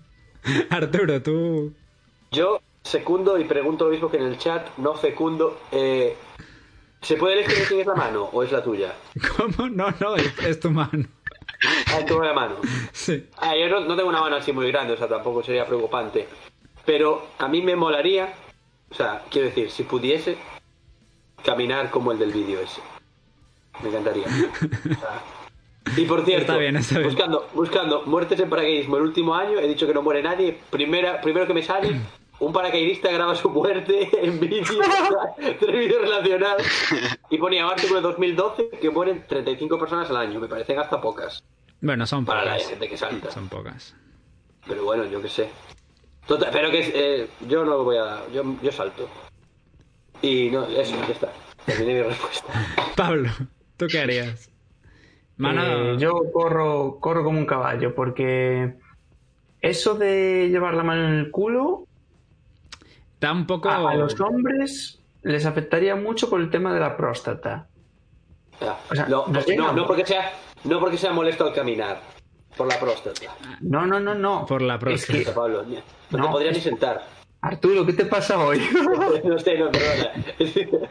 Arturo, 0.70 1.22
tú. 1.22 1.74
Yo 2.32 2.58
secundo 2.82 3.38
y 3.38 3.44
pregunto 3.44 3.84
lo 3.84 3.90
mismo 3.90 4.10
que 4.10 4.16
en 4.16 4.22
el 4.22 4.38
chat, 4.38 4.66
no 4.78 4.94
fecundo. 4.94 5.60
Eh, 5.72 6.16
¿Se 7.02 7.16
puede 7.16 7.34
elegir 7.34 7.58
de 7.58 7.64
quién 7.66 7.80
es 7.80 7.86
la 7.86 7.94
mano 7.94 8.30
o 8.32 8.42
es 8.42 8.50
la 8.50 8.62
tuya? 8.62 8.94
¿Cómo? 9.36 9.68
No, 9.68 9.92
no, 10.00 10.16
es, 10.16 10.38
es 10.38 10.58
tu 10.58 10.70
mano. 10.70 11.04
Ah, 11.94 12.04
tengo 12.04 12.22
la 12.22 12.34
mano. 12.34 12.56
Sí. 12.92 13.26
Ah, 13.38 13.56
yo 13.56 13.68
no, 13.68 13.80
no 13.80 13.96
tengo 13.96 14.08
una 14.08 14.20
mano 14.20 14.36
así 14.36 14.52
muy 14.52 14.70
grande, 14.70 14.94
o 14.94 14.96
sea, 14.98 15.08
tampoco 15.08 15.42
sería 15.42 15.64
preocupante. 15.64 16.28
Pero 16.84 17.26
a 17.38 17.48
mí 17.48 17.62
me 17.62 17.74
molaría, 17.74 18.34
o 18.90 18.94
sea, 18.94 19.22
quiero 19.30 19.48
decir, 19.48 19.70
si 19.70 19.84
pudiese 19.84 20.36
caminar 21.44 21.90
como 21.90 22.12
el 22.12 22.18
del 22.18 22.32
vídeo 22.32 22.60
ese. 22.60 22.80
Me 23.82 23.88
encantaría. 23.90 24.26
O 24.26 24.28
sea, 24.94 25.22
y 25.96 26.06
por 26.06 26.24
cierto, 26.24 26.52
Está 26.52 26.56
bien, 26.56 26.76
está 26.76 26.98
bien. 26.98 27.10
Buscando, 27.10 27.48
buscando 27.54 28.02
muertes 28.06 28.40
en 28.40 28.48
paracaidismo 28.48 28.96
el 28.96 29.02
último 29.02 29.34
año, 29.34 29.58
he 29.58 29.68
dicho 29.68 29.86
que 29.86 29.94
no 29.94 30.02
muere 30.02 30.22
nadie. 30.22 30.58
Primera, 30.70 31.20
primero 31.20 31.46
que 31.46 31.54
me 31.54 31.62
sale, 31.62 32.00
un 32.40 32.52
paracaidista 32.52 33.10
graba 33.12 33.34
su 33.34 33.50
muerte 33.50 34.08
en 34.22 34.40
vídeo, 34.40 34.64
tres 35.36 35.72
vídeos 35.78 36.00
relacionados. 36.00 36.62
Y 37.30 37.38
ponía 37.38 37.66
un 37.66 37.72
artículo 37.72 38.00
de 38.00 38.06
2012 38.08 38.70
que 38.80 38.90
mueren 38.90 39.24
35 39.28 39.78
personas 39.78 40.08
al 40.10 40.16
año. 40.16 40.40
Me 40.40 40.48
parecen 40.48 40.78
hasta 40.78 41.00
pocas. 41.00 41.44
Bueno, 41.80 42.06
son 42.06 42.24
Para 42.24 42.44
la 42.44 42.52
pocas. 42.54 42.68
gente 42.70 42.88
que 42.88 42.96
salta. 42.96 43.30
Son 43.30 43.48
pocas. 43.48 43.94
Pero 44.66 44.84
bueno, 44.84 45.04
yo 45.04 45.20
qué 45.20 45.28
sé. 45.28 45.50
Total, 46.26 46.48
pero 46.50 46.70
que 46.70 46.92
eh, 46.94 47.28
yo 47.46 47.64
no 47.66 47.84
voy 47.84 47.98
a. 47.98 48.22
Yo, 48.32 48.42
yo 48.62 48.72
salto. 48.72 49.06
Y 50.22 50.50
no, 50.50 50.64
eso, 50.66 50.94
ya 51.06 51.12
está. 51.12 51.32
Terminé 51.66 51.94
mi 51.94 52.02
respuesta. 52.02 52.52
Pablo, 52.96 53.30
¿tú 53.76 53.86
qué 53.90 54.00
harías? 54.00 54.50
Mano. 55.36 55.62
Eh, 55.64 55.96
yo 55.98 56.12
corro, 56.32 56.98
corro 57.00 57.24
como 57.24 57.38
un 57.38 57.46
caballo 57.46 57.94
porque 57.94 58.74
eso 59.60 59.94
de 59.94 60.48
llevar 60.50 60.74
la 60.74 60.82
mano 60.84 61.08
en 61.08 61.14
el 61.14 61.30
culo 61.30 61.86
Da 63.20 63.32
un 63.32 63.46
poco. 63.46 63.68
a, 63.68 63.90
a 63.90 63.94
los 63.96 64.20
hombres 64.20 65.00
les 65.22 65.46
afectaría 65.46 65.96
mucho 65.96 66.28
por 66.30 66.40
el 66.40 66.50
tema 66.50 66.72
de 66.74 66.80
la 66.80 66.96
próstata. 66.96 67.66
O 68.90 68.94
sea, 68.94 69.06
no, 69.08 69.26
no, 69.26 69.72
no 69.72 69.86
porque 69.86 70.06
sea. 70.06 70.32
No 70.64 70.78
porque 70.80 70.96
sea 70.96 71.12
molesto 71.12 71.44
al 71.46 71.52
caminar. 71.52 72.00
Por 72.56 72.68
la 72.68 72.78
próstata. 72.78 73.20
No, 73.62 73.84
no, 73.86 73.98
no, 73.98 74.14
no. 74.14 74.46
Por 74.46 74.62
la 74.62 74.74
Es 74.74 74.80
próstata. 74.80 75.18
que, 75.18 75.30
Pablo, 75.32 75.64
no, 76.10 76.22
te 76.24 76.28
podría 76.30 76.52
ni 76.52 76.58
es- 76.58 76.62
sentar. 76.64 77.02
Arturo, 77.44 77.84
¿qué 77.84 77.92
te 77.92 78.06
pasa 78.06 78.38
hoy? 78.38 78.58
No 79.24 79.38
sé, 79.38 79.58
no, 79.58 79.70
perdona. 79.70 80.10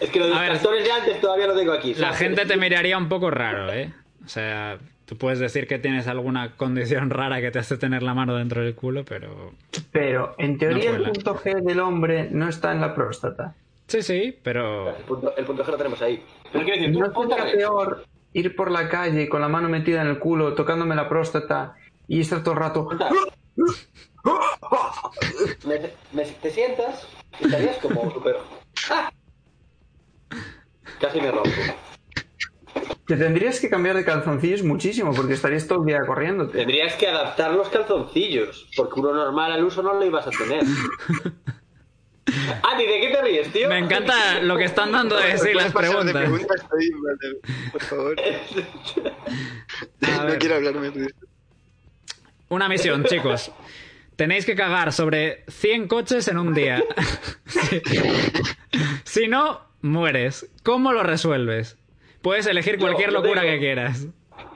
Es 0.00 0.10
que 0.10 0.18
los 0.20 0.32
A 0.36 0.40
ver. 0.40 0.52
distractores 0.52 0.84
de 0.84 0.92
antes 0.92 1.20
todavía 1.20 1.46
lo 1.48 1.56
tengo 1.56 1.72
aquí. 1.72 1.94
La 1.94 2.12
gente 2.12 2.46
te 2.46 2.56
miraría 2.56 2.96
un 2.96 3.08
poco 3.08 3.30
raro, 3.30 3.72
¿eh? 3.72 3.92
O 4.24 4.28
sea, 4.28 4.78
tú 5.04 5.16
puedes 5.16 5.40
decir 5.40 5.66
que 5.66 5.78
tienes 5.80 6.06
alguna 6.06 6.56
condición 6.56 7.10
rara 7.10 7.40
que 7.40 7.50
te 7.50 7.58
hace 7.58 7.76
tener 7.76 8.02
la 8.04 8.14
mano 8.14 8.36
dentro 8.36 8.62
del 8.62 8.74
culo, 8.76 9.04
pero... 9.04 9.52
Pero 9.90 10.34
en 10.38 10.58
teoría 10.58 10.92
No 10.92 10.96
el 10.98 11.02
punto 11.12 11.34
G 11.36 11.62
del 11.62 11.80
hombre 11.80 12.28
no 12.30 12.48
está 12.48 12.70
en 12.72 12.80
la 12.80 12.94
próstata. 12.94 13.54
Sí, 13.88 14.02
sí, 14.02 14.38
pero... 14.42 14.96
El 14.96 15.04
punto, 15.04 15.36
el 15.36 15.44
punto 15.44 15.64
G 15.64 15.70
lo 15.70 15.76
tenemos 15.76 16.02
ahí. 16.02 16.22
Pero 16.52 16.64
quiero 16.64 16.80
decir, 16.80 16.94
tú 16.94 17.00
¿No 17.00 17.36
sería 17.36 17.52
peor 17.52 18.04
ir 18.32 18.54
por 18.54 18.70
la 18.70 18.88
calle 18.88 19.28
con 19.28 19.40
la 19.40 19.48
mano 19.48 19.68
metida 19.68 20.02
en 20.02 20.08
el 20.08 20.18
culo, 20.20 20.54
tocándome 20.54 20.94
la 20.94 21.08
próstata 21.08 21.74
y 22.06 22.20
estar 22.20 22.42
todo 22.44 22.54
el 22.54 22.60
rato... 22.60 22.88
Me- 25.64 25.90
me- 26.12 26.24
te 26.24 26.50
sientas 26.50 27.06
y 27.40 27.44
estarías 27.46 27.76
como 27.78 28.10
súper... 28.12 28.36
¡Ah! 28.90 29.10
Casi 31.00 31.20
me 31.20 31.30
rompo. 31.30 31.50
Te 33.06 33.16
tendrías 33.16 33.60
que 33.60 33.68
cambiar 33.70 33.96
de 33.96 34.04
calzoncillos 34.04 34.62
muchísimo 34.62 35.12
porque 35.14 35.34
estarías 35.34 35.66
todo 35.66 35.80
el 35.80 35.86
día 35.86 36.00
corriéndote. 36.06 36.58
Tendrías 36.58 36.94
que 36.94 37.08
adaptar 37.08 37.52
los 37.52 37.68
calzoncillos, 37.68 38.68
porque 38.76 39.00
uno 39.00 39.12
normal 39.14 39.52
al 39.52 39.64
uso 39.64 39.82
no 39.82 39.94
lo 39.94 40.04
ibas 40.04 40.26
a 40.26 40.30
tener. 40.30 40.62
Andy, 42.62 42.86
¿de 42.86 43.00
qué 43.00 43.08
te 43.12 43.22
ríes, 43.22 43.52
tío? 43.52 43.68
Me 43.68 43.78
encanta 43.78 44.40
lo 44.42 44.56
que 44.56 44.64
están 44.64 44.90
dando 44.90 45.16
de 45.16 45.28
decir 45.28 45.54
las 45.54 45.72
¿Puedes 45.72 45.90
pasar 45.92 46.04
de 46.06 46.12
preguntas. 46.12 46.22
preguntas? 46.22 46.62
Estoy- 46.62 46.90
vale, 47.00 47.36
Por 47.72 47.82
favor. 47.82 48.16
No 50.18 50.24
ver. 50.26 50.38
quiero 50.38 50.54
hablarme 50.56 50.90
de 50.90 51.06
esto. 51.06 51.26
Una 52.48 52.68
misión, 52.68 53.04
chicos. 53.04 53.50
Tenéis 54.16 54.46
que 54.46 54.54
cagar 54.54 54.92
sobre 54.92 55.44
100 55.48 55.88
coches 55.88 56.26
en 56.28 56.38
un 56.38 56.54
día. 56.54 56.82
Sí. 57.46 57.80
Si 59.04 59.28
no, 59.28 59.60
mueres. 59.80 60.50
¿Cómo 60.62 60.92
lo 60.92 61.02
resuelves? 61.02 61.78
Puedes 62.20 62.46
elegir 62.46 62.78
cualquier 62.78 63.10
yo 63.10 63.20
locura 63.22 63.40
tengo- 63.42 63.54
que 63.54 63.58
quieras. 63.60 64.06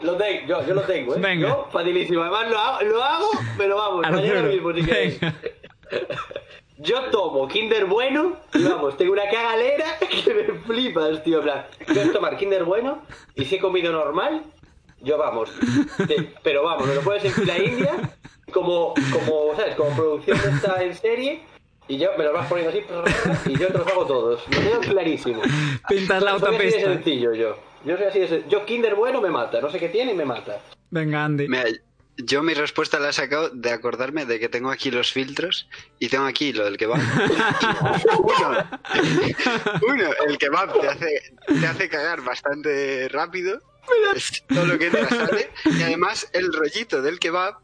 Lo 0.03 0.17
tengo, 0.17 0.47
yo, 0.47 0.67
yo 0.67 0.75
lo 0.75 0.83
tengo, 0.83 1.15
¿eh? 1.15 1.19
Venga. 1.21 1.49
Yo, 1.49 1.69
facilísimo. 1.73 2.21
Además, 2.23 2.51
lo 2.51 2.59
hago, 2.59 2.83
lo 2.85 3.03
hago 3.03 3.31
pero 3.57 3.77
vamos, 3.77 4.11
mañana 4.11 4.43
mismo, 4.43 4.73
si 4.75 4.83
queréis. 4.83 5.21
venga. 5.21 5.35
Yo 6.83 7.03
tomo 7.11 7.47
Kinder 7.47 7.85
Bueno 7.85 8.37
y 8.55 8.63
vamos, 8.65 8.97
tengo 8.97 9.13
una 9.13 9.29
cagalera 9.31 9.99
que 10.25 10.33
me 10.35 10.45
flipas, 10.61 11.23
tío. 11.23 11.39
En 11.39 11.45
plan, 11.45 11.67
yo 11.89 11.95
voy 11.95 12.09
a 12.09 12.13
tomar 12.13 12.37
Kinder 12.39 12.65
Bueno 12.65 13.03
y 13.35 13.45
si 13.45 13.57
he 13.57 13.59
comido 13.59 13.93
normal, 13.93 14.43
yo 15.03 15.19
vamos. 15.19 15.51
pero 16.43 16.63
vamos, 16.63 16.87
me 16.87 16.95
lo 16.95 17.01
puedes 17.01 17.25
en 17.25 17.33
fila 17.33 17.59
india 17.59 18.17
como, 18.53 18.95
como, 19.13 19.57
¿sabes? 19.57 19.75
Como 19.77 19.95
producción 19.97 20.41
de 20.41 20.51
esta 20.51 20.83
en 20.83 20.95
serie 20.95 21.43
y 21.89 21.99
yo 21.99 22.11
me 22.17 22.25
lo 22.25 22.33
vas 22.33 22.49
poniendo 22.49 22.71
así 22.71 23.51
y 23.51 23.59
yo 23.59 23.69
te 23.69 23.79
los 23.79 23.87
hago 23.87 24.07
todos. 24.07 24.43
Lo 24.49 24.59
tengo 24.59 24.81
clarísimo. 24.81 25.43
Pintas 25.89 26.23
la 26.23 26.39
Soy 26.39 26.39
así 26.39 26.47
de 26.47 26.57
autopista. 26.57 26.81
sencillo 26.81 27.35
yo. 27.35 27.59
Yo 27.85 27.97
soy 27.97 28.07
así 28.07 28.19
de 28.21 28.45
Yo 28.49 28.65
Kinder 28.65 28.95
Bueno 28.95 29.21
me 29.21 29.31
mata, 29.31 29.61
no 29.61 29.71
sé 29.71 29.79
qué 29.79 29.89
tiene 29.89 30.13
y 30.13 30.17
me 30.17 30.25
mata. 30.25 30.61
Venga, 30.91 31.25
Andy. 31.25 31.49
Mira, 31.49 31.65
yo 32.17 32.43
mi 32.43 32.55
respuesta 32.55 32.99
la 32.99 33.11
he 33.11 33.13
sacado 33.13 33.51
de 33.51 33.71
acordarme 33.71 34.27
de 34.27 34.39
que 34.39 34.49
tengo 34.49 34.71
aquí 34.71 34.91
los 34.91 35.13
filtros 35.13 35.69
y 35.99 36.09
tengo 36.09 36.27
aquí 36.27 36.53
lo 36.53 36.65
del 36.65 36.77
kebab. 36.77 37.01
uno, 38.19 38.81
uno, 39.89 40.05
el 40.29 40.39
kebab 40.39 40.81
te 40.81 40.89
hace, 40.89 41.23
te 41.47 41.67
hace 41.67 41.89
cagar 41.89 42.23
bastante 42.23 43.09
rápido. 43.09 43.61
Todo 44.49 44.67
lo 44.67 44.79
que 44.79 44.87
entra 44.87 45.09
sale. 45.09 45.51
Y 45.65 45.83
además 45.83 46.29
el 46.33 46.53
rollito 46.53 47.03
del 47.03 47.19
kebab 47.19 47.57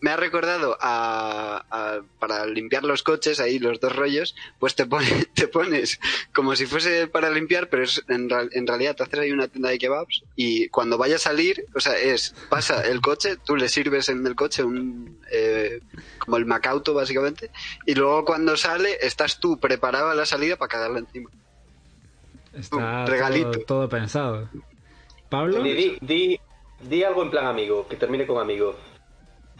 me 0.00 0.10
ha 0.10 0.16
recordado 0.16 0.76
a, 0.80 1.64
a- 1.70 2.00
para 2.18 2.44
limpiar 2.46 2.82
los 2.82 3.04
coches, 3.04 3.38
ahí 3.38 3.60
los 3.60 3.78
dos 3.78 3.94
rollos, 3.94 4.34
pues 4.58 4.74
te, 4.74 4.84
pone- 4.84 5.26
te 5.34 5.46
pones 5.46 6.00
como 6.34 6.56
si 6.56 6.66
fuese 6.66 7.06
para 7.06 7.30
limpiar, 7.30 7.68
pero 7.68 7.84
es, 7.84 8.02
en, 8.08 8.28
real- 8.28 8.50
en 8.52 8.66
realidad 8.66 8.96
te 8.96 9.04
haces 9.04 9.20
ahí 9.20 9.30
una 9.30 9.46
tienda 9.46 9.68
de 9.70 9.78
kebabs 9.78 10.24
y 10.34 10.68
cuando 10.70 10.98
vaya 10.98 11.14
a 11.14 11.18
salir, 11.20 11.66
o 11.76 11.78
sea, 11.80 11.96
es, 11.96 12.34
pasa 12.48 12.84
el 12.84 13.00
coche, 13.00 13.36
tú 13.46 13.54
le 13.54 13.68
sirves 13.68 14.08
en 14.08 14.26
el 14.26 14.34
coche 14.34 14.64
un, 14.64 15.20
eh, 15.30 15.80
como 16.18 16.36
el 16.36 16.46
macauto 16.46 16.94
básicamente, 16.94 17.52
y 17.86 17.94
luego 17.94 18.24
cuando 18.24 18.56
sale 18.56 18.98
estás 19.02 19.38
tú 19.38 19.60
preparado 19.60 20.10
a 20.10 20.16
la 20.16 20.26
salida 20.26 20.56
para 20.56 20.68
cagarla 20.68 20.98
encima. 20.98 21.30
Está 22.52 23.06
regalito. 23.06 23.52
Todo, 23.52 23.64
todo 23.64 23.88
pensado. 23.88 24.48
¿Pablo? 25.32 25.62
Di, 25.62 25.72
di, 25.72 25.98
di, 26.02 26.40
di 26.78 27.02
algo 27.04 27.22
en 27.22 27.30
plan 27.30 27.46
amigo, 27.46 27.88
que 27.88 27.96
termine 27.96 28.26
con 28.26 28.38
amigo. 28.38 28.76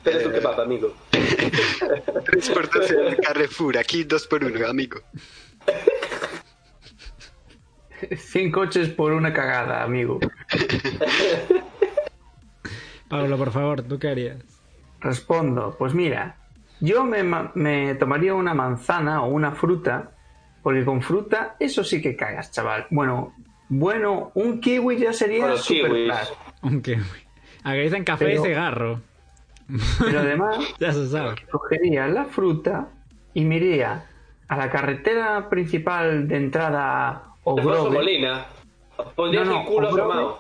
Pero 0.05 0.19
Eh, 0.19 0.23
tú 0.23 0.31
qué 0.31 0.41
pasa, 0.43 0.63
amigo. 0.63 0.93
3 1.11 2.51
por 2.51 2.69
12 2.69 2.95
del 2.95 3.17
Carrefour, 3.17 3.79
aquí 3.79 4.05
2 4.05 4.27
por 4.27 4.45
1 4.45 4.67
amigo. 4.69 5.01
100 8.15 8.53
coches 8.53 8.91
por 8.91 9.13
una 9.13 9.33
cagada, 9.33 9.83
amigo. 9.83 10.21
Pablo, 13.09 13.39
por 13.39 13.51
favor, 13.51 13.81
¿tú 13.83 13.99
qué 13.99 14.09
harías? 14.09 14.45
Respondo, 15.01 15.75
pues 15.79 15.95
mira, 15.95 16.37
yo 16.81 17.03
me 17.05 17.95
tomaría 17.95 18.35
una 18.35 18.53
manzana 18.53 19.23
o 19.23 19.29
una 19.29 19.53
fruta, 19.53 20.11
porque 20.63 20.85
con 20.85 21.01
fruta 21.01 21.57
eso 21.59 21.83
sí 21.83 22.03
que 22.03 22.15
cagas, 22.15 22.53
chaval. 22.53 22.87
Bueno, 22.91 23.35
bueno, 23.75 24.31
un 24.35 24.61
kiwi 24.61 24.99
ya 24.99 25.13
sería 25.15 25.57
super 25.57 25.91
plus. 25.91 26.33
Aunque... 26.61 26.99
Aquí 27.65 27.79
dicen 27.79 28.05
café 28.05 28.27
Pero- 28.27 28.41
y 28.43 28.47
cigarro. 28.49 29.01
Pero 30.01 30.21
además 30.21 30.59
Ya 30.81 30.93
se 30.93 31.09
sabe. 31.09 31.37
cogería 31.51 32.07
la 32.09 32.27
fruta 32.27 32.89
y 33.33 33.45
me 33.47 33.57
iría 33.57 34.05
a 34.49 34.57
la 34.59 34.69
carretera 34.71 35.49
principal 35.49 36.29
de 36.29 36.37
entrada 36.37 37.23
Ogrove. 37.45 37.91
Molina. 37.91 38.47
Pondrías 39.17 39.47
No, 39.47 39.55
no, 39.55 39.61
el 39.63 39.67
culo 39.67 39.89
Ogrove. 39.89 40.35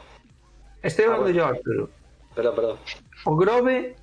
Estoy 0.83 1.05
hablando 1.07 1.27
Ah, 1.29 1.33
bueno. 1.33 1.39
yo, 1.39 1.47
Arturo. 1.47 1.91
Perdón, 2.35 2.55
perdón. 2.57 2.77
Ogrove, 3.25 3.97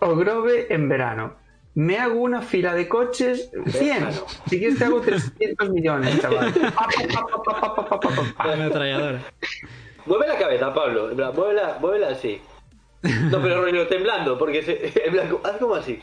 Ogrove 0.00 0.66
en 0.74 0.88
verano 0.88 1.34
me 1.80 1.98
hago 1.98 2.20
una 2.20 2.42
fila 2.42 2.74
de 2.74 2.86
coches 2.86 3.50
100. 3.66 4.10
Si 4.50 4.58
quieres 4.58 4.78
te 4.78 4.84
hago 4.84 5.00
300 5.00 5.70
millones, 5.70 6.20
chaval. 6.20 6.52
Mueve 10.04 10.28
la 10.28 10.38
cabeza, 10.38 10.74
Pablo. 10.74 11.08
Muévela, 11.32 11.78
muévela 11.80 12.08
así. 12.08 12.42
No, 13.02 13.40
pero 13.40 13.62
rollo 13.62 13.88
temblando, 13.88 14.36
porque 14.36 14.62
se, 14.62 14.92
en 15.06 15.12
blanco, 15.14 15.40
haz 15.42 15.56
como 15.56 15.74
así. 15.74 15.98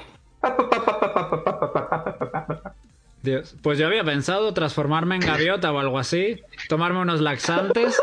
Dios. 3.21 3.55
Pues 3.61 3.77
yo 3.77 3.85
había 3.85 4.03
pensado 4.03 4.55
transformarme 4.55 5.13
en 5.17 5.21
gaviota 5.21 5.71
o 5.71 5.77
algo 5.77 5.99
así, 5.99 6.41
tomarme 6.69 7.01
unos 7.01 7.21
laxantes 7.21 8.01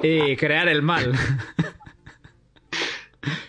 y 0.00 0.36
crear 0.36 0.68
el 0.68 0.82
mal. 0.82 1.12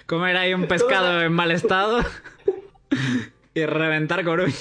Comer 0.08 0.36
ahí 0.36 0.56
un 0.56 0.68
pescado 0.68 1.22
en 1.22 1.32
mal 1.32 1.52
estado 1.52 2.04
y 3.54 3.66
reventar 3.66 4.24
Coruña. 4.24 4.54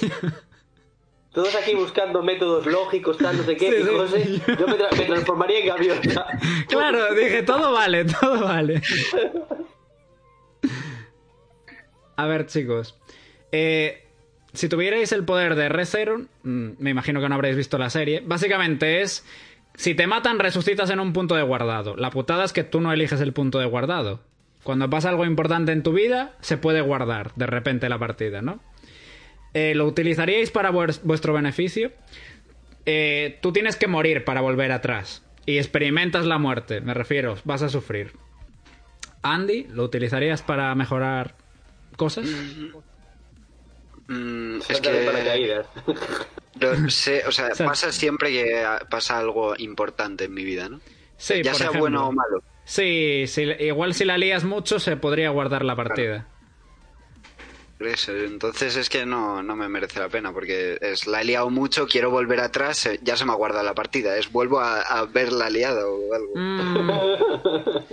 Todos 1.32 1.54
aquí 1.54 1.74
buscando 1.76 2.22
métodos 2.24 2.66
lógicos, 2.66 3.16
tal, 3.18 3.36
no 3.36 3.44
sé 3.44 3.56
qué, 3.56 3.70
Sí, 3.70 3.76
y 3.78 3.84
sí. 3.84 3.90
José, 3.96 4.56
yo 4.58 4.66
me, 4.66 4.76
tra- 4.76 4.96
me 4.98 5.04
transformaría 5.04 5.60
en 5.60 5.66
gaviota. 5.68 6.26
Claro, 6.68 7.14
dije, 7.14 7.42
todo 7.44 7.72
vale, 7.72 8.04
todo 8.04 8.44
vale. 8.44 8.82
A 12.16 12.26
ver, 12.26 12.46
chicos. 12.46 12.98
eh, 13.52 14.06
si 14.52 14.68
tuvierais 14.68 15.12
el 15.12 15.24
poder 15.24 15.54
de 15.54 15.68
ReZero, 15.68 16.18
mm, 16.42 16.70
me 16.78 16.90
imagino 16.90 17.20
que 17.20 17.28
no 17.28 17.36
habréis 17.36 17.56
visto 17.56 17.78
la 17.78 17.90
serie. 17.90 18.20
Básicamente 18.24 19.00
es. 19.02 19.24
Si 19.74 19.94
te 19.94 20.08
matan, 20.08 20.40
resucitas 20.40 20.90
en 20.90 20.98
un 20.98 21.12
punto 21.12 21.36
de 21.36 21.42
guardado. 21.42 21.94
La 21.96 22.10
putada 22.10 22.44
es 22.44 22.52
que 22.52 22.64
tú 22.64 22.80
no 22.80 22.92
eliges 22.92 23.20
el 23.20 23.32
punto 23.32 23.60
de 23.60 23.66
guardado. 23.66 24.20
Cuando 24.64 24.90
pasa 24.90 25.08
algo 25.08 25.24
importante 25.24 25.70
en 25.72 25.82
tu 25.84 25.92
vida, 25.92 26.34
se 26.40 26.58
puede 26.58 26.80
guardar 26.80 27.32
de 27.36 27.46
repente 27.46 27.88
la 27.88 27.98
partida, 27.98 28.42
¿no? 28.42 28.60
Eh, 29.54 29.74
¿Lo 29.74 29.86
utilizaríais 29.86 30.50
para 30.50 30.70
vues- 30.70 31.00
vuestro 31.02 31.32
beneficio? 31.32 31.92
Eh, 32.86 33.38
tú 33.42 33.52
tienes 33.52 33.76
que 33.76 33.86
morir 33.88 34.24
para 34.24 34.40
volver 34.40 34.72
atrás. 34.72 35.22
Y 35.46 35.58
experimentas 35.58 36.24
la 36.26 36.38
muerte, 36.38 36.80
me 36.80 36.94
refiero, 36.94 37.36
vas 37.44 37.62
a 37.62 37.68
sufrir. 37.68 38.12
Andy, 39.22 39.64
¿lo 39.70 39.84
utilizarías 39.84 40.42
para 40.42 40.74
mejorar 40.74 41.34
cosas? 41.96 42.26
Mm, 44.08 44.58
es 44.58 44.64
Salta 44.66 44.90
de 44.90 44.98
que 44.98 45.04
sé, 46.90 47.22
o 47.26 47.32
sea, 47.32 47.48
O 47.48 47.54
sea- 47.54 47.66
pasa 47.66 47.92
siempre 47.92 48.30
que 48.30 48.64
pasa 48.90 49.18
algo 49.18 49.54
importante 49.56 50.24
en 50.24 50.34
mi 50.34 50.44
vida, 50.44 50.68
¿no? 50.68 50.80
Sí, 51.16 51.42
ya 51.42 51.52
por 51.52 51.58
sea 51.58 51.66
ejemplo. 51.68 51.80
bueno 51.80 52.08
o 52.08 52.12
malo. 52.12 52.42
Sí, 52.64 53.24
si- 53.26 53.42
igual 53.60 53.94
si 53.94 54.04
la 54.04 54.18
lías 54.18 54.44
mucho 54.44 54.78
se 54.78 54.96
podría 54.96 55.30
guardar 55.30 55.64
la 55.64 55.76
partida. 55.76 56.26
Entonces 58.08 58.76
es 58.76 58.88
que 58.88 59.06
no, 59.06 59.42
no 59.42 59.56
me 59.56 59.68
merece 59.68 60.00
la 60.00 60.08
pena, 60.08 60.32
porque 60.32 60.78
es 60.80 61.06
la 61.06 61.22
he 61.22 61.24
liado 61.24 61.48
mucho, 61.50 61.86
quiero 61.86 62.10
volver 62.10 62.40
atrás, 62.40 62.86
eh, 62.86 63.00
ya 63.02 63.16
se 63.16 63.24
me 63.24 63.32
ha 63.32 63.36
guardado 63.36 63.64
la 63.64 63.74
partida, 63.74 64.16
es 64.18 64.30
vuelvo 64.30 64.60
a, 64.60 64.80
a 64.82 65.06
ver 65.06 65.32
la 65.32 65.48
liada 65.48 65.86
o 65.86 66.14
algo. 66.14 66.32
Mm. 66.34 66.90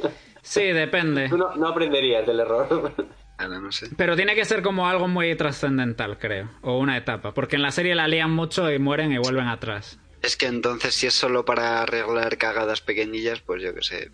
Sí, 0.48 0.64
depende. 0.64 1.28
Tú 1.28 1.38
no, 1.38 1.54
no 1.58 1.68
aprenderías 1.68 2.26
del 2.26 2.40
error. 2.40 2.94
Ahora 3.38 3.60
no 3.60 3.70
sé. 3.74 3.90
Pero 3.98 4.16
tiene 4.16 4.34
que 4.34 4.46
ser 4.46 4.62
como 4.62 4.88
algo 4.88 5.10
muy 5.10 5.36
trascendental, 5.36 6.18
creo. 6.18 6.50
O 6.62 6.80
una 6.80 6.96
etapa. 6.96 7.34
Porque 7.34 7.58
en 7.58 7.64
la 7.64 7.72
serie 7.72 7.96
la 7.96 8.08
lían 8.08 8.32
mucho 8.32 8.72
y 8.72 8.80
mueren 8.80 9.12
y 9.12 9.18
vuelven 9.18 9.48
atrás. 9.48 10.00
Es 10.22 10.38
que 10.38 10.46
entonces 10.46 10.96
si 10.96 11.06
es 11.06 11.14
solo 11.14 11.44
para 11.44 11.82
arreglar 11.82 12.38
cagadas 12.38 12.80
pequeñillas, 12.80 13.42
pues 13.42 13.62
yo 13.62 13.76
qué 13.76 13.84
sé. 13.84 14.12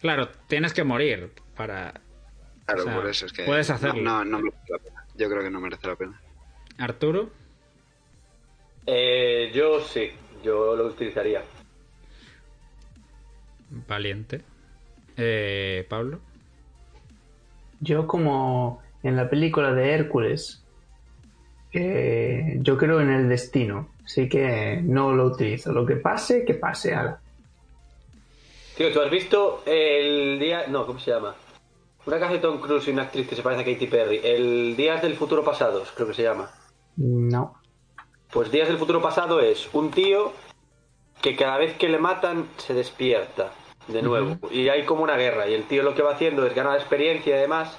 Claro, 0.00 0.28
tienes 0.46 0.72
que 0.72 0.84
morir 0.84 1.32
para... 1.56 2.00
Claro, 2.68 2.82
O 2.82 2.84
sea, 2.84 2.94
por 2.96 3.06
eso 3.08 3.24
es 3.24 3.32
que... 3.32 3.44
puedes 3.44 3.70
hacerlo. 3.70 4.02
No, 4.02 4.24
no, 4.26 4.38
no 4.38 4.44
merece 4.44 4.72
la 4.72 4.78
pena. 4.78 5.04
Yo 5.16 5.30
creo 5.30 5.42
que 5.42 5.50
no 5.50 5.58
merece 5.58 5.86
la 5.86 5.96
pena. 5.96 6.20
Arturo. 6.76 7.30
Eh, 8.84 9.50
yo 9.54 9.80
sí, 9.80 10.10
yo 10.44 10.76
lo 10.76 10.86
utilizaría. 10.88 11.42
Valiente. 13.70 14.42
Eh, 15.16 15.86
Pablo. 15.88 16.20
Yo 17.80 18.06
como 18.06 18.82
en 19.02 19.16
la 19.16 19.30
película 19.30 19.72
de 19.72 19.92
Hércules, 19.94 20.62
eh, 21.72 22.58
yo 22.60 22.76
creo 22.76 23.00
en 23.00 23.10
el 23.10 23.30
destino, 23.30 23.94
así 24.04 24.28
que 24.28 24.80
no 24.82 25.14
lo 25.14 25.24
utilizo. 25.24 25.72
Lo 25.72 25.86
que 25.86 25.96
pase, 25.96 26.44
que 26.44 26.52
pase. 26.54 26.94
ala. 26.94 27.18
Tío, 28.76 28.92
¿tú 28.92 29.00
has 29.00 29.10
visto 29.10 29.62
el 29.64 30.38
día... 30.38 30.66
No, 30.68 30.84
¿cómo 30.86 31.00
se 31.00 31.12
llama? 31.12 31.34
Una 32.08 32.18
casa 32.18 32.32
de 32.32 32.38
Tom 32.38 32.58
Cruise 32.58 32.88
y 32.88 32.90
una 32.90 33.02
actriz 33.02 33.28
que 33.28 33.36
se 33.36 33.42
parece 33.42 33.60
a 33.60 33.64
Katy 33.74 33.86
Perry. 33.86 34.20
El 34.24 34.74
Días 34.78 35.02
del 35.02 35.14
Futuro 35.14 35.44
Pasados, 35.44 35.92
creo 35.94 36.08
que 36.08 36.14
se 36.14 36.22
llama. 36.22 36.50
No. 36.96 37.54
Pues 38.32 38.50
Días 38.50 38.66
del 38.68 38.78
Futuro 38.78 39.02
Pasado 39.02 39.40
es 39.40 39.68
un 39.74 39.90
tío 39.90 40.32
que 41.20 41.36
cada 41.36 41.58
vez 41.58 41.76
que 41.76 41.86
le 41.90 41.98
matan 41.98 42.48
se 42.56 42.72
despierta 42.72 43.50
de 43.88 44.00
nuevo. 44.00 44.38
Y 44.50 44.70
hay 44.70 44.86
como 44.86 45.02
una 45.02 45.16
guerra. 45.18 45.48
Y 45.48 45.52
el 45.54 45.64
tío 45.64 45.82
lo 45.82 45.94
que 45.94 46.00
va 46.02 46.12
haciendo 46.12 46.46
es 46.46 46.54
ganar 46.54 46.78
experiencia 46.78 47.36
y 47.36 47.40
demás. 47.40 47.78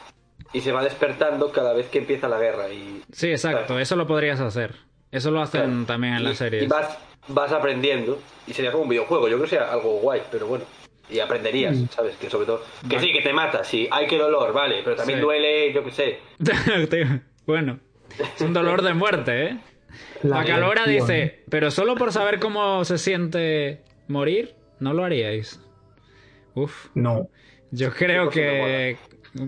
Y 0.54 0.62
se 0.62 0.72
va 0.72 0.84
despertando 0.84 1.52
cada 1.52 1.74
vez 1.74 1.88
que 1.90 1.98
empieza 1.98 2.28
la 2.30 2.38
guerra. 2.40 2.70
Y, 2.70 3.02
Sí, 3.12 3.32
exacto. 3.32 3.80
Eso 3.80 3.96
lo 3.96 4.06
podrías 4.06 4.40
hacer. 4.40 4.76
Eso 5.12 5.32
lo 5.32 5.42
hacen 5.42 5.62
Claro. 5.72 5.86
también 5.88 6.14
en 6.14 6.20
y- 6.22 6.24
las 6.26 6.38
series. 6.38 6.64
Y 6.64 6.68
vas, 6.68 7.00
vas 7.30 7.52
aprendiendo. 7.52 8.20
Y 8.46 8.54
sería 8.54 8.72
como 8.72 8.84
un 8.84 8.90
videojuego. 8.90 9.28
Yo 9.28 9.38
creo 9.38 9.50
que 9.50 9.56
sea 9.56 9.72
algo 9.74 9.94
guay, 10.02 10.22
pero 10.32 10.46
bueno. 10.46 10.66
Y 11.10 11.20
aprenderías, 11.20 11.76
Mm. 11.76 11.88
¿sabes? 11.90 12.16
Que 12.18 12.30
sobre 12.30 12.46
todo. 12.46 12.64
Que 12.90 13.00
sí, 13.00 13.12
que 13.12 13.22
te 13.22 13.34
mata, 13.34 13.64
sí. 13.64 13.88
Hay 13.92 14.06
que 14.08 14.18
dolor, 14.18 14.54
vale. 14.54 14.82
Pero 14.84 14.96
también 14.96 15.20
Sí. 15.20 15.24
duele, 15.26 15.74
yo 15.74 15.84
qué 15.84 15.92
sé. 15.92 16.20
Bueno, 17.48 17.80
es 18.36 18.42
un 18.42 18.54
dolor 18.54 18.84
de 18.84 18.94
muerte, 18.94 19.46
¿eh? 19.48 19.58
La 20.22 20.38
Bacalora 20.38 20.86
reacción. 20.86 21.08
dice, 21.08 21.44
pero 21.50 21.72
solo 21.72 21.96
por 21.96 22.12
saber 22.12 22.40
cómo 22.40 22.86
se 22.86 23.00
siente 23.00 23.82
morir, 24.08 24.54
no 24.80 24.94
lo 24.94 25.04
haríais. 25.04 25.60
Uf, 26.54 26.90
No. 26.94 27.28
yo 27.72 27.92
creo 27.92 28.30
que, 28.30 28.98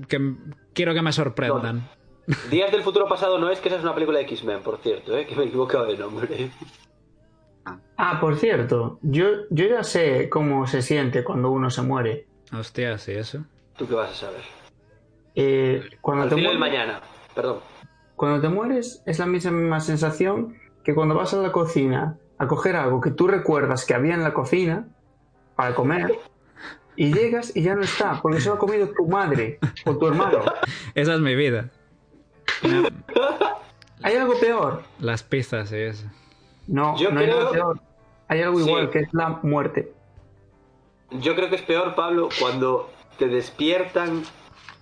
que 0.07 0.33
quiero 0.73 0.95
que 0.95 1.01
me 1.03 1.11
sorprendan. 1.11 1.87
Días 2.49 2.71
del 2.71 2.81
Futuro 2.81 3.07
Pasado 3.07 3.37
no 3.37 3.51
es 3.51 3.59
que 3.59 3.67
esa 3.67 3.77
es 3.77 3.83
una 3.83 3.93
película 3.93 4.17
de 4.17 4.23
X-Men, 4.25 4.61
por 4.61 4.79
cierto, 4.79 5.15
¿eh? 5.15 5.27
Que 5.27 5.35
me 5.35 5.43
he 5.43 5.47
equivocado 5.47 5.85
de 5.85 5.97
nombre. 5.97 6.49
Ah, 7.97 8.19
por 8.19 8.37
cierto, 8.37 8.97
yo, 9.01 9.27
yo 9.49 9.65
ya 9.67 9.83
sé 9.83 10.29
cómo 10.29 10.65
se 10.67 10.81
siente 10.81 11.23
cuando 11.23 11.51
uno 11.51 11.69
se 11.69 11.81
muere. 11.81 12.27
Hostia, 12.51 12.97
sí, 12.97 13.11
eso. 13.11 13.45
¿Tú 13.77 13.87
qué 13.87 13.93
vas 13.95 14.11
a 14.11 14.15
saber? 14.15 14.41
Eh, 15.35 15.83
cuando, 16.01 16.23
Al 16.23 16.29
te 16.29 16.35
mueres, 16.35 16.59
mañana. 16.59 17.01
Perdón. 17.35 17.59
cuando 18.15 18.41
te 18.41 18.49
mueres 18.49 19.01
es 19.05 19.19
la 19.19 19.25
misma 19.25 19.79
sensación 19.79 20.57
que 20.83 20.93
cuando 20.93 21.15
vas 21.15 21.33
a 21.33 21.37
la 21.37 21.51
cocina 21.51 22.17
a 22.37 22.47
coger 22.47 22.75
algo 22.75 22.99
que 22.99 23.11
tú 23.11 23.27
recuerdas 23.27 23.85
que 23.85 23.93
había 23.93 24.15
en 24.15 24.23
la 24.23 24.33
cocina 24.33 24.87
para 25.55 25.73
comer 25.75 26.17
y 26.95 27.13
llegas 27.13 27.55
y 27.55 27.61
ya 27.61 27.75
no 27.75 27.83
está, 27.83 28.19
porque 28.21 28.41
se 28.41 28.49
lo 28.49 28.55
ha 28.55 28.59
comido 28.59 28.89
tu 28.89 29.07
madre 29.07 29.59
o 29.85 29.95
tu 29.95 30.07
hermano. 30.07 30.39
Esa 30.95 31.13
es 31.13 31.19
mi 31.21 31.35
vida. 31.35 31.69
¿Hay 34.03 34.15
algo 34.15 34.39
peor? 34.39 34.83
Las 34.99 35.23
pizzas 35.23 35.71
y 35.71 35.77
eso. 35.77 36.05
No, 36.71 36.97
Yo 36.97 37.11
no 37.11 37.19
hay 37.19 37.27
nada 37.27 37.51
peor. 37.51 37.79
Hay 38.29 38.41
algo 38.41 38.59
Sí. 38.59 38.65
igual, 38.67 38.89
que 38.89 38.99
es 38.99 39.13
la 39.13 39.39
muerte. 39.43 39.91
Yo 41.11 41.35
creo 41.35 41.49
que 41.49 41.57
es 41.57 41.61
peor, 41.61 41.95
Pablo, 41.95 42.29
cuando 42.39 42.89
te 43.17 43.27
despiertan 43.27 44.23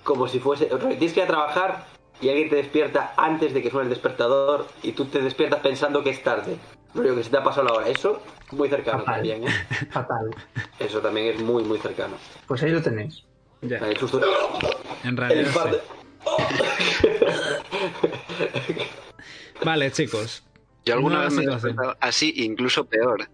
como 0.03 0.27
si 0.27 0.39
fuese. 0.39 0.67
Tienes 0.67 1.13
que 1.13 1.19
ir 1.21 1.23
a 1.23 1.27
trabajar 1.27 1.85
y 2.21 2.29
alguien 2.29 2.49
te 2.49 2.57
despierta 2.57 3.13
antes 3.17 3.53
de 3.55 3.63
que 3.63 3.71
suene 3.71 3.85
el 3.85 3.89
despertador 3.89 4.67
y 4.83 4.91
tú 4.91 5.05
te 5.05 5.19
despiertas 5.21 5.61
pensando 5.61 6.03
que 6.03 6.11
es 6.11 6.21
tarde. 6.23 6.57
Rollo 6.93 7.15
que 7.15 7.23
se 7.23 7.31
te 7.31 7.37
ha 7.37 7.43
pasado 7.43 7.67
la 7.67 7.73
hora. 7.73 7.87
Eso, 7.87 8.21
muy 8.51 8.69
cercano 8.69 8.99
Fatal. 8.99 9.15
también, 9.15 9.47
¿eh? 9.47 9.51
Fatal. 9.91 10.29
Eso 10.77 10.99
también 10.99 11.35
es 11.35 11.41
muy, 11.41 11.63
muy 11.63 11.79
cercano. 11.79 12.15
Pues 12.47 12.61
ahí 12.61 12.69
lo 12.69 12.81
tenéis. 12.83 13.23
Ya, 13.61 13.77
El 13.79 13.97
susto. 13.97 14.21
en 15.03 15.17
realidad 15.17 15.51
sí. 15.51 15.77
Vale, 19.65 19.91
chicos. 19.91 20.43
Yo 20.89 20.95
alguna 20.95 21.21
vez 21.21 21.33
me 21.33 21.43
he 21.43 21.47
despertado 21.47 21.97
así, 21.99 22.33
incluso 22.37 22.85
peor, 22.85 23.29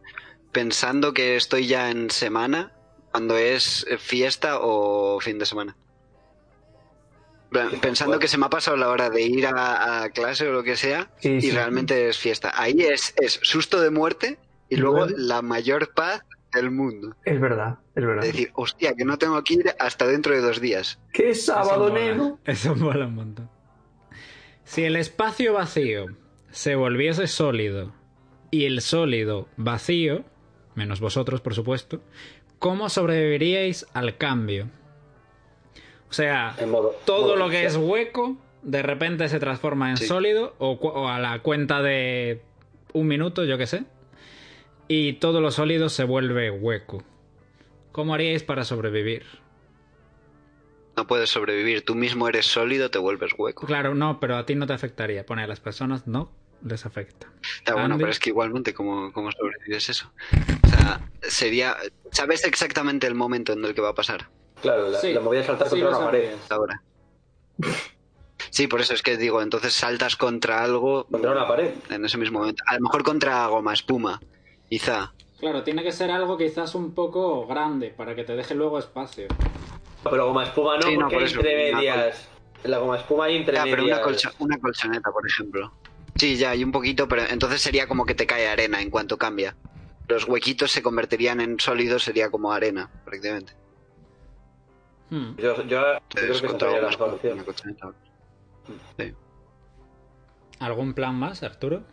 pensando 0.51 1.13
que 1.13 1.35
estoy 1.35 1.67
ya 1.67 1.89
en 1.91 2.09
semana 2.09 2.71
cuando 3.11 3.37
es 3.37 3.85
fiesta 3.99 4.59
o 4.59 5.19
fin 5.19 5.39
de 5.39 5.45
semana. 5.45 5.75
Pensando 7.81 8.19
que 8.19 8.27
se 8.27 8.37
me 8.37 8.47
ha 8.47 8.49
pasado 8.49 8.75
la 8.75 8.89
hora 8.89 9.09
de 9.09 9.21
ir 9.21 9.47
a, 9.47 10.03
a 10.03 10.09
clase 10.09 10.45
o 10.47 10.51
lo 10.51 10.63
que 10.63 10.75
sea 10.75 11.09
Sí, 11.21 11.35
y 11.35 11.41
sí. 11.41 11.51
realmente 11.51 12.09
es 12.09 12.17
fiesta. 12.17 12.51
Ahí 12.53 12.81
es, 12.81 13.13
es 13.15 13.39
susto 13.43 13.79
de 13.79 13.89
muerte 13.91 14.37
y 14.67 14.75
luego 14.75 15.05
la 15.15 15.41
mayor 15.41 15.93
paz 15.93 16.21
del 16.53 16.71
mundo. 16.71 17.15
Es 17.23 17.39
verdad, 17.39 17.77
es 17.95 18.05
verdad. 18.05 18.25
Es 18.25 18.33
decir, 18.33 18.51
hostia, 18.55 18.93
que 18.95 19.05
no 19.05 19.17
tengo 19.17 19.41
que 19.43 19.53
ir 19.53 19.75
hasta 19.79 20.05
dentro 20.05 20.33
de 20.33 20.41
dos 20.41 20.59
días. 20.59 20.99
¡Qué 21.13 21.29
Eso 21.29 21.53
sábado, 21.53 21.89
mola. 21.89 22.35
Eso 22.45 22.75
mola 22.75 23.05
un 23.07 23.15
montón. 23.15 23.49
Si 24.65 24.83
el 24.83 24.95
espacio 24.97 25.53
vacío 25.53 26.07
se 26.55 26.75
volviese 26.75 27.27
sólido 27.27 27.91
y 28.49 28.63
el 28.65 28.79
sólido 28.79 29.49
vacío, 29.57 30.23
menos 30.73 31.01
vosotros, 31.01 31.41
por 31.41 31.53
supuesto, 31.53 31.99
¿cómo 32.59 32.87
sobreviviríais 32.87 33.85
al 33.93 34.15
cambio? 34.17 34.69
O 36.09 36.13
sea, 36.13 36.55
modo- 36.65 36.95
todo 37.05 37.21
modo 37.23 37.35
lo 37.35 37.49
que 37.49 37.65
es 37.65 37.75
hueco 37.75 38.37
de 38.61 38.81
repente 38.81 39.27
se 39.27 39.37
transforma 39.39 39.89
en 39.91 39.97
Sí. 39.97 40.07
sólido 40.07 40.55
o 40.59 41.07
a 41.09 41.19
la 41.19 41.39
cuenta 41.39 41.81
de 41.81 42.41
un 42.93 43.07
minuto, 43.07 43.43
yo 43.43 43.57
qué 43.57 43.67
sé, 43.67 43.83
y 44.87 45.13
todo 45.13 45.41
lo 45.41 45.51
sólido 45.51 45.89
se 45.89 46.05
vuelve 46.05 46.51
hueco. 46.51 47.03
¿Cómo 47.91 48.13
haríais 48.13 48.43
para 48.43 48.63
sobrevivir? 48.63 49.23
No 50.95 51.05
puedes 51.05 51.29
sobrevivir. 51.29 51.83
Tú 51.83 51.93
mismo 51.95 52.29
eres 52.29 52.45
sólido, 52.45 52.89
te 52.89 52.97
vuelves 52.97 53.33
hueco. 53.37 53.67
Claro, 53.67 53.93
no, 53.93 54.21
pero 54.21 54.37
a 54.37 54.45
ti 54.45 54.55
no 54.55 54.65
te 54.65 54.71
afectaría. 54.73 55.25
Pone 55.25 55.43
a 55.43 55.47
las 55.47 55.59
personas 55.59 56.07
no 56.07 56.31
les 56.65 56.85
afecta. 56.85 57.27
Ya, 57.65 57.73
bueno, 57.73 57.93
Andy. 57.93 57.99
pero 57.99 58.11
es 58.11 58.19
que 58.19 58.29
igualmente, 58.31 58.73
¿cómo, 58.73 59.11
¿cómo 59.13 59.31
sobrevives 59.31 59.87
eso? 59.89 60.11
O 60.63 60.67
sea, 60.67 60.99
sería... 61.21 61.75
¿Sabes 62.11 62.43
exactamente 62.43 63.07
el 63.07 63.15
momento 63.15 63.53
en 63.53 63.63
el 63.63 63.73
que 63.75 63.81
va 63.81 63.89
a 63.89 63.93
pasar? 63.95 64.27
Claro, 64.61 64.89
la, 64.89 64.99
Sí, 64.99 65.13
la 65.13 65.21
movida 65.21 65.41
es 65.41 65.45
saltar 65.47 65.69
sí, 65.69 65.79
contra 65.79 65.97
una 65.97 66.05
pared. 66.07 66.33
Ahora. 66.49 66.81
Sí, 68.49 68.67
por 68.67 68.81
eso 68.81 68.93
es 68.93 69.01
que 69.01 69.17
digo, 69.17 69.41
entonces 69.41 69.73
saltas 69.73 70.15
contra 70.15 70.63
algo 70.63 71.05
Contra 71.07 71.31
una 71.31 71.47
pared. 71.47 71.71
en 71.89 72.05
ese 72.05 72.17
mismo 72.17 72.39
momento. 72.39 72.63
A 72.67 72.75
lo 72.75 72.81
mejor 72.81 73.03
contra 73.03 73.45
goma 73.47 73.73
espuma, 73.73 74.21
quizá. 74.69 75.13
Claro, 75.39 75.63
tiene 75.63 75.83
que 75.83 75.91
ser 75.91 76.09
algo 76.11 76.37
quizás 76.37 76.73
un 76.75 76.93
poco 76.95 77.45
grande 77.45 77.89
para 77.89 78.15
que 78.15 78.23
te 78.23 78.35
deje 78.35 78.55
luego 78.55 78.79
espacio. 78.79 79.27
Pero 80.03 80.27
goma 80.27 80.45
espuma 80.45 80.77
no, 80.77 80.83
Sí, 80.87 80.97
no, 80.97 81.01
porque 81.01 81.15
por 81.15 81.23
hay 81.23 81.29
eso, 81.29 81.39
entre 81.39 81.69
una 81.69 81.77
medias. 81.77 82.29
La 82.63 82.77
goma 82.79 82.97
espuma 82.97 83.25
hay 83.25 83.35
entre 83.37 83.55
Ya, 83.55 83.63
pero 83.63 83.83
una, 83.83 83.95
medias. 83.97 84.01
colcha- 84.01 84.33
una 84.39 84.57
colchoneta, 84.57 85.11
por 85.11 85.27
ejemplo. 85.27 85.73
Sí, 86.15 86.37
ya, 86.37 86.51
hay 86.51 86.63
un 86.63 86.71
poquito, 86.71 87.07
pero 87.07 87.23
entonces 87.29 87.61
sería 87.61 87.87
como 87.87 88.05
que 88.05 88.15
te 88.15 88.25
cae 88.25 88.47
arena 88.47 88.81
en 88.81 88.89
cuanto 88.89 89.17
cambia. 89.17 89.55
Los 90.07 90.27
huequitos 90.27 90.71
se 90.71 90.81
convertirían 90.81 91.41
en 91.41 91.59
sólidos, 91.59 92.03
sería 92.03 92.29
como 92.29 92.51
arena, 92.53 92.89
prácticamente. 93.03 93.53
Hmm. 95.09 95.35
Yo, 95.37 95.55
yo, 95.63 95.63
yo 95.65 95.99
creo 96.09 96.39
que 96.41 96.47
Entonces, 96.47 96.81
la 96.81 96.91
solución. 96.91 97.45
Sí. 98.97 99.13
¿Algún 100.59 100.93
plan 100.93 101.15
más, 101.15 101.43
Arturo? 101.43 101.83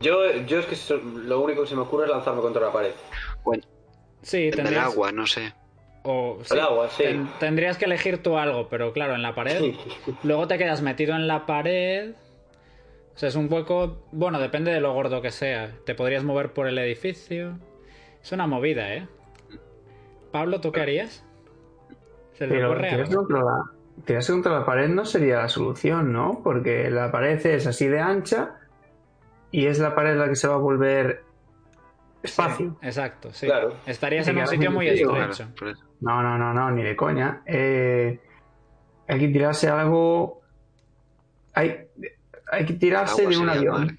Yo, 0.00 0.30
yo 0.46 0.58
es 0.58 0.66
que 0.66 0.76
so- 0.76 0.96
lo 0.98 1.40
único 1.40 1.62
que 1.62 1.68
se 1.68 1.74
me 1.76 1.82
ocurre 1.82 2.04
es 2.04 2.10
lanzarme 2.10 2.40
contra 2.42 2.62
la 2.66 2.72
pared. 2.72 2.92
Bueno, 3.44 3.62
Sí, 4.20 4.36
el 4.44 4.50
del 4.50 4.56
tendrías... 4.56 4.84
agua, 4.84 5.12
no 5.12 5.26
sé. 5.26 5.52
O, 6.04 6.38
El 6.50 6.60
agua, 6.60 6.90
sí. 6.90 7.04
ten- 7.04 7.30
tendrías 7.38 7.78
que 7.78 7.84
elegir 7.86 8.22
tú 8.22 8.36
algo, 8.36 8.68
pero 8.68 8.92
claro, 8.92 9.14
en 9.14 9.22
la 9.22 9.34
pared. 9.34 9.74
Luego 10.24 10.46
te 10.48 10.58
quedas 10.58 10.82
metido 10.82 11.14
en 11.14 11.26
la 11.28 11.46
pared. 11.46 12.14
O 13.14 13.18
sea, 13.18 13.28
es 13.28 13.36
un 13.36 13.52
hueco. 13.52 14.06
Bueno, 14.12 14.40
depende 14.40 14.72
de 14.72 14.80
lo 14.80 14.92
gordo 14.94 15.20
que 15.22 15.30
sea. 15.30 15.72
Te 15.84 15.94
podrías 15.94 16.24
mover 16.24 16.52
por 16.52 16.66
el 16.66 16.78
edificio. 16.78 17.58
Es 18.22 18.32
una 18.32 18.46
movida, 18.46 18.94
¿eh? 18.94 19.08
Pablo, 20.30 20.60
¿tú 20.60 20.72
qué 20.72 20.80
harías? 20.80 21.24
¿Se 22.32 22.48
Pero 22.48 22.72
ocurre 22.72 22.84
tirarse 22.88 23.14
algo? 23.14 23.16
contra, 23.16 23.42
la, 23.42 23.64
tirarse 24.04 24.32
contra 24.32 24.52
la 24.52 24.64
pared 24.64 24.88
no 24.88 25.04
sería 25.04 25.38
la 25.38 25.48
solución, 25.48 26.12
¿no? 26.12 26.40
Porque 26.42 26.90
la 26.90 27.10
pared 27.12 27.44
es 27.46 27.66
así 27.66 27.86
de 27.88 28.00
ancha 28.00 28.56
y 29.50 29.66
es 29.66 29.78
la 29.78 29.94
pared 29.94 30.16
la 30.16 30.28
que 30.28 30.36
se 30.36 30.48
va 30.48 30.54
a 30.54 30.58
volver 30.58 31.28
espacio. 32.22 32.78
Exacto, 32.82 33.32
sí. 33.32 33.46
Claro. 33.46 33.82
Estarías 33.86 34.26
Sí, 34.26 34.30
en 34.30 34.38
un 34.38 34.46
sitio 34.46 34.70
sí, 34.70 34.76
muy 34.76 34.86
sí, 34.88 35.02
estrecho. 35.02 35.52
No, 36.00 36.22
no, 36.22 36.38
no, 36.38 36.52
no, 36.54 36.70
ni 36.70 36.82
de 36.82 36.96
coña. 36.96 37.42
Eh, 37.46 38.20
hay 39.06 39.18
que 39.18 39.28
tirarse 39.28 39.68
algo. 39.68 40.40
Hay, 41.54 41.88
hay 42.52 42.64
que 42.66 42.74
tirarse 42.74 43.26
de 43.26 43.36
un 43.36 43.48
avión. 43.48 43.86
mar. 43.86 43.94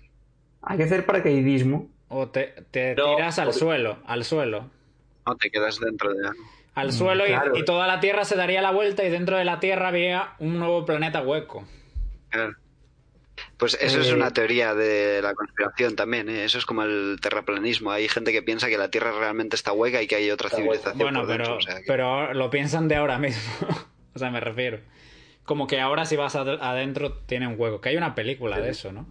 Hay 0.62 0.78
que 0.78 0.84
hacer 0.84 1.06
paracaidismo. 1.06 1.90
O 2.08 2.30
te, 2.30 2.54
te 2.72 2.96
No, 2.96 3.16
tiras 3.16 3.40
al 3.40 3.54
suelo, 3.54 3.98
al 4.06 4.24
suelo. 4.24 4.70
No 5.26 5.36
te 5.36 5.50
quedas 5.50 5.80
dentro 5.80 6.14
de 6.14 6.28
algo. 6.28 6.44
Al 6.76 6.88
Mm, 6.88 6.92
suelo 6.92 7.26
y- 7.26 7.30
claro. 7.30 7.58
y, 7.58 7.66
toda 7.66 7.88
la 7.88 8.00
Tierra 8.00 8.24
se 8.26 8.36
daría 8.36 8.62
la 8.62 8.72
vuelta 8.72 9.04
y 9.04 9.10
dentro 9.10 9.38
de 9.38 9.46
la 9.46 9.60
Tierra 9.60 9.90
había 9.90 10.34
un 10.40 10.58
nuevo 10.60 10.86
planeta 10.86 11.22
hueco. 11.22 11.68
Claro. 12.30 12.54
Pues 13.58 13.78
eso 13.82 14.00
es 14.02 14.10
Eh, 14.10 14.14
una 14.14 14.32
teoría 14.32 14.74
de 14.76 15.22
la 15.22 15.34
conspiración 15.34 15.96
también, 15.96 16.30
¿eh? 16.30 16.46
Eso 16.46 16.58
es 16.60 16.66
como 16.66 16.84
el 16.84 17.18
terraplanismo. 17.22 17.92
Hay 17.92 18.08
gente 18.08 18.32
que 18.32 18.44
piensa 18.44 18.68
que 18.70 18.78
la 18.78 18.90
Tierra 18.92 19.12
realmente 19.12 19.56
está 19.56 19.72
hueca 19.74 20.02
y 20.02 20.08
que 20.08 20.16
hay 20.16 20.30
otra 20.32 20.48
Está 20.48 20.58
civilización 20.58 20.98
Bueno, 21.00 21.22
por 21.22 21.28
dentro. 21.30 21.46
pero, 21.46 21.58
o 21.58 21.62
sea 21.62 21.76
que- 21.78 21.84
pero 21.88 22.34
lo 22.34 22.50
piensan 22.50 22.88
de 22.88 22.96
ahora 22.96 23.18
mismo. 23.18 23.42
o 24.16 24.20
sea, 24.20 24.30
me 24.30 24.40
refiero. 24.40 24.80
Como 25.46 25.68
que 25.68 25.80
ahora 25.82 26.06
si 26.06 26.16
vas 26.16 26.36
ad- 26.36 26.62
adentro 26.62 27.14
tiene 27.26 27.48
un 27.48 27.56
hueco. 27.60 27.82
Que 27.82 27.90
hay 27.90 27.98
una 27.98 28.16
película 28.16 28.60
de 28.60 28.70
eso, 28.70 28.92
¿no? 28.92 29.06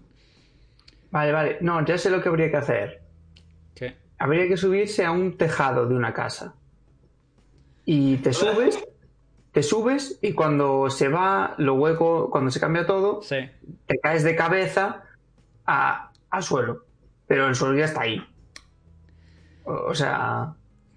Vale, 1.10 1.32
vale. 1.32 1.58
No, 1.60 1.84
ya 1.84 1.98
sé 1.98 2.08
lo 2.10 2.22
que 2.22 2.28
habría 2.30 2.50
que 2.50 2.56
hacer. 2.56 3.02
¿Qué? 3.74 3.96
Habría 4.18 4.48
que 4.48 4.56
subirse 4.56 5.04
a 5.04 5.10
un 5.10 5.36
tejado 5.36 5.86
de 5.86 5.94
una 5.94 6.14
casa. 6.14 6.54
Y 7.84 8.16
te 8.18 8.32
subes, 8.32 8.82
te 9.52 9.62
subes 9.62 10.18
y 10.22 10.32
cuando 10.32 10.88
se 10.88 11.08
va 11.08 11.54
lo 11.58 11.74
hueco, 11.74 12.30
cuando 12.30 12.50
se 12.50 12.60
cambia 12.60 12.86
todo, 12.86 13.20
Sí. 13.22 13.36
te 13.86 13.98
caes 13.98 14.22
de 14.24 14.34
cabeza 14.34 15.02
a- 15.66 16.12
al 16.30 16.42
suelo. 16.42 16.86
Pero 17.26 17.46
el 17.48 17.54
suelo 17.54 17.76
ya 17.78 17.84
está 17.84 18.02
ahí. 18.02 18.24
O 19.64 19.94
sea, 19.94 20.54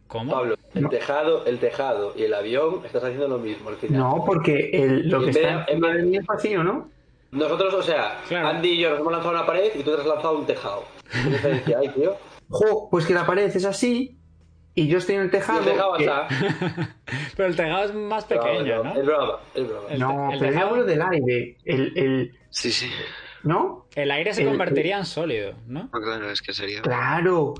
¿Cómo? 0.07 0.31
Pablo, 0.31 0.55
el 0.73 0.83
No. 0.83 0.89
tejado, 0.89 1.45
el 1.45 1.57
tejado 1.59 2.13
y 2.15 2.23
el 2.23 2.33
avión 2.33 2.81
estás 2.85 3.03
haciendo 3.03 3.27
lo 3.27 3.37
mismo 3.39 3.69
al 3.69 3.75
final. 3.77 3.99
no, 3.99 4.23
porque 4.25 4.69
el- 4.73 5.09
lo 5.09 5.23
que 5.23 5.31
está 5.31 5.65
en 5.67 6.09
mí 6.11 6.17
es 6.17 6.25
vacío, 6.25 6.63
¿no? 6.63 6.89
Nosotros, 7.31 7.73
o 7.73 7.81
sea, 7.83 8.21
Claro. 8.27 8.47
Andy 8.49 8.69
y 8.69 8.77
yo 8.81 8.91
nos 8.91 8.99
hemos 8.99 9.11
lanzado 9.11 9.33
una 9.35 9.45
pared 9.45 9.71
y 9.75 9.83
tú 9.83 9.91
te 9.95 10.01
has 10.01 10.07
lanzado 10.07 10.37
un 10.37 10.45
tejado. 10.45 10.83
¿Qué 11.11 11.29
diferencia 11.29 11.79
hay, 11.79 11.89
tío? 11.89 12.15
Jo, 12.49 12.87
pues 12.89 13.05
que 13.05 13.13
la 13.13 13.25
pared 13.25 13.43
es 13.53 13.65
así 13.65 14.15
y 14.75 14.87
yo 14.87 14.99
estoy 14.99 15.15
en 15.15 15.21
el 15.21 15.31
tejado. 15.31 15.59
el 15.59 15.65
tejado 15.65 15.97
que- 15.97 16.03
está. 16.03 16.27
Pero 17.35 17.49
el 17.49 17.55
tejado 17.55 17.83
es 17.85 17.93
más 17.93 18.25
pequeño, 18.25 18.83
¿no? 18.83 18.95
Es 18.95 19.05
broma, 19.05 19.39
es 19.55 19.67
broma. 19.67 19.89
El- 19.89 19.99
No, 19.99 20.31
el 20.31 20.39
pero 20.39 20.51
yo 20.51 20.57
tejado- 20.57 20.69
hablo 20.71 20.83
del 20.85 21.01
aire. 21.01 21.57
El, 21.65 21.97
el, 21.97 22.39
Sí, 22.51 22.71
sí. 22.71 22.89
¿No? 23.43 23.87
El 23.95 24.11
aire 24.11 24.33
se 24.33 24.43
El- 24.43 24.47
convertiría 24.49 24.97
en 24.97 25.05
sólido, 25.05 25.53
¿no? 25.67 25.89
No, 25.91 26.01
claro, 26.01 26.29
es 26.31 26.41
que 26.41 26.53
sería. 26.53 26.81
Claro, 26.81 27.53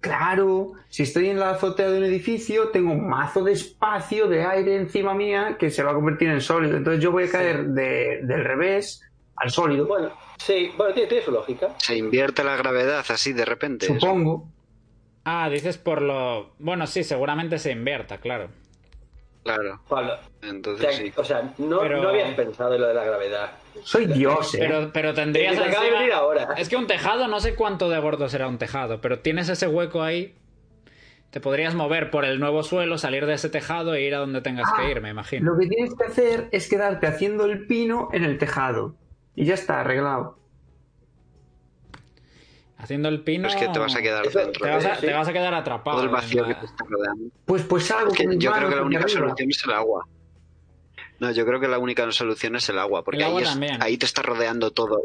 claro. 0.00 0.72
Si 0.88 1.02
estoy 1.04 1.28
en 1.30 1.38
la 1.38 1.50
azotea 1.50 1.90
de 1.90 1.98
un 1.98 2.04
edificio, 2.04 2.68
tengo 2.68 2.92
un 2.92 3.08
mazo 3.08 3.42
de 3.44 3.52
espacio 3.52 4.26
de 4.26 4.44
aire 4.44 4.76
encima 4.76 5.14
mía 5.14 5.56
que 5.58 5.70
se 5.70 5.82
va 5.82 5.92
a 5.92 5.94
convertir 5.94 6.28
en 6.30 6.40
sólido. 6.40 6.76
Entonces 6.76 7.02
yo 7.02 7.12
voy 7.12 7.24
a 7.24 7.30
caer 7.30 7.66
de- 7.66 8.20
del 8.22 8.44
revés 8.44 9.02
al 9.36 9.50
sólido. 9.50 9.86
Bueno, 9.86 10.10
sí, 10.38 10.72
bueno, 10.76 10.92
tiene, 10.94 11.08
tiene 11.08 11.24
su 11.24 11.30
lógica. 11.30 11.74
Se 11.78 11.96
invierte 11.96 12.42
la 12.44 12.56
gravedad 12.56 13.04
así 13.08 13.32
de 13.32 13.44
repente. 13.44 13.86
eso. 13.86 13.94
Supongo. 14.00 14.48
Ah, 15.24 15.48
dices 15.50 15.76
por 15.78 16.00
lo... 16.02 16.54
Bueno, 16.58 16.86
sí, 16.86 17.04
seguramente 17.04 17.58
se 17.58 17.70
invierta, 17.72 18.18
claro. 18.18 18.48
Claro. 19.44 19.80
Pablo, 19.88 20.14
o 20.42 20.46
Entonces 20.46 20.94
sea, 20.96 21.04
sí. 21.04 21.12
o 21.16 21.24
sea, 21.24 21.54
no, 21.58 21.80
Pero- 21.80 22.02
no 22.02 22.08
habías 22.10 22.34
pensado 22.34 22.74
en 22.74 22.80
lo 22.80 22.88
de 22.88 22.94
la 22.94 23.04
gravedad. 23.04 23.52
Soy 23.84 24.06
Dios, 24.06 24.54
¿eh? 24.54 24.58
Pero, 24.60 24.90
pero 24.92 25.14
tendrías 25.14 25.56
Que 25.56 25.64
acaba 25.64 25.84
de 25.84 25.90
venir 25.90 26.12
ahora. 26.12 26.54
Es 26.56 26.68
que 26.68 26.76
un 26.76 26.86
tejado, 26.86 27.28
no 27.28 27.40
sé 27.40 27.54
cuánto 27.54 27.88
de 27.88 27.98
gordo 27.98 28.28
será 28.28 28.46
un 28.48 28.58
tejado, 28.58 29.00
pero 29.00 29.20
tienes 29.20 29.48
ese 29.48 29.66
hueco 29.68 30.02
ahí. 30.02 30.34
Te 31.30 31.40
podrías 31.40 31.74
mover 31.74 32.10
por 32.10 32.24
el 32.24 32.40
nuevo 32.40 32.62
suelo, 32.64 32.98
salir 32.98 33.24
de 33.26 33.34
ese 33.34 33.48
tejado 33.48 33.94
e 33.94 34.02
ir 34.02 34.14
a 34.14 34.18
donde 34.18 34.40
tengas 34.40 34.68
Ah, 34.72 34.80
que 34.82 34.90
ir, 34.90 35.00
me 35.00 35.10
imagino. 35.10 35.52
Lo 35.52 35.58
que 35.58 35.66
tienes 35.68 35.94
que 35.94 36.04
hacer 36.04 36.48
es 36.50 36.68
quedarte 36.68 37.06
haciendo 37.06 37.44
el 37.44 37.66
pino 37.66 38.08
en 38.12 38.24
el 38.24 38.36
tejado. 38.38 38.96
Y 39.36 39.44
ya 39.44 39.54
está, 39.54 39.80
arreglado. 39.80 40.38
Haciendo 42.78 43.08
el 43.10 43.20
pino. 43.22 43.46
Es 43.46 43.56
que 43.56 43.68
te 43.68 43.78
vas 43.78 43.94
a 43.94 44.00
quedar 44.02 44.26
Eso- 44.26 44.38
dentro 44.38 44.64
Te 44.64 44.70
vas 44.72 44.84
a, 44.84 44.88
de 44.90 44.94
Sí. 44.96 45.06
te 45.06 45.12
vas 45.12 45.28
a 45.28 45.32
quedar 45.32 45.54
atrapado. 45.54 45.98
todo 45.98 46.06
el 46.06 46.10
vacío 46.12 46.44
que 46.46 46.54
te 46.54 46.64
está 46.66 46.84
rodeando. 46.88 47.24
Pues, 47.44 47.62
pues 47.62 47.84
salgo 47.86 48.10
Es 48.10 48.16
que 48.18 48.24
con 48.24 48.34
mis 48.34 48.42
yo 48.44 48.52
creo 48.52 48.68
que 48.70 48.76
la 48.76 48.82
única 48.82 49.02
arriba. 49.04 49.20
solución 49.20 49.50
es 49.50 49.64
el 49.64 49.70
agua. 49.72 50.06
No, 51.20 51.30
yo 51.30 51.46
creo 51.46 51.60
que 51.60 51.68
la 51.68 51.78
única 51.78 52.10
solución 52.12 52.56
es 52.56 52.68
el 52.70 52.78
agua, 52.78 53.04
porque 53.04 53.18
El 53.18 53.24
agua 53.26 53.38
ahí, 53.40 53.44
es- 53.44 53.50
también. 53.50 53.82
ahí 53.82 53.96
te 53.98 54.06
está 54.06 54.22
rodeando 54.22 54.70
todo. 54.72 55.00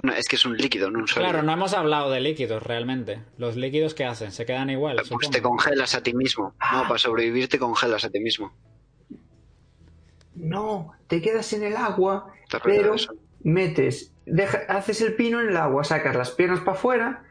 Bueno, 0.00 0.16
es 0.16 0.28
que 0.28 0.36
es 0.36 0.44
un 0.44 0.56
líquido, 0.56 0.90
no 0.92 1.00
un 1.00 1.08
sólido. 1.08 1.30
Claro, 1.32 1.44
no 1.44 1.52
hemos 1.52 1.72
hablado 1.74 2.10
de 2.10 2.20
líquidos 2.20 2.62
realmente. 2.62 3.20
Los 3.36 3.56
líquidos 3.56 3.94
que 3.94 4.04
hacen, 4.04 4.30
se 4.30 4.46
quedan 4.46 4.70
igual. 4.70 4.94
Pues 4.96 5.08
supongo. 5.08 5.30
te 5.30 5.42
congelas 5.42 5.94
a 5.96 6.02
ti 6.04 6.14
mismo. 6.14 6.54
No, 6.72 6.82
para 6.84 6.98
sobrevivir 6.98 7.48
te 7.48 7.58
congelas 7.58 8.04
a 8.04 8.10
ti 8.10 8.20
mismo. 8.20 8.52
No, 10.36 10.92
te 11.08 11.20
quedas 11.20 11.52
en 11.52 11.64
el 11.64 11.76
agua, 11.76 12.32
pero 12.62 12.94
eso. 12.94 13.12
metes, 13.42 14.12
deja- 14.24 14.66
haces 14.68 15.00
el 15.00 15.14
pino 15.14 15.40
en 15.40 15.48
el 15.48 15.56
agua, 15.56 15.82
sacas 15.84 16.14
las 16.14 16.30
piernas 16.30 16.60
para 16.60 16.76
afuera 16.76 17.24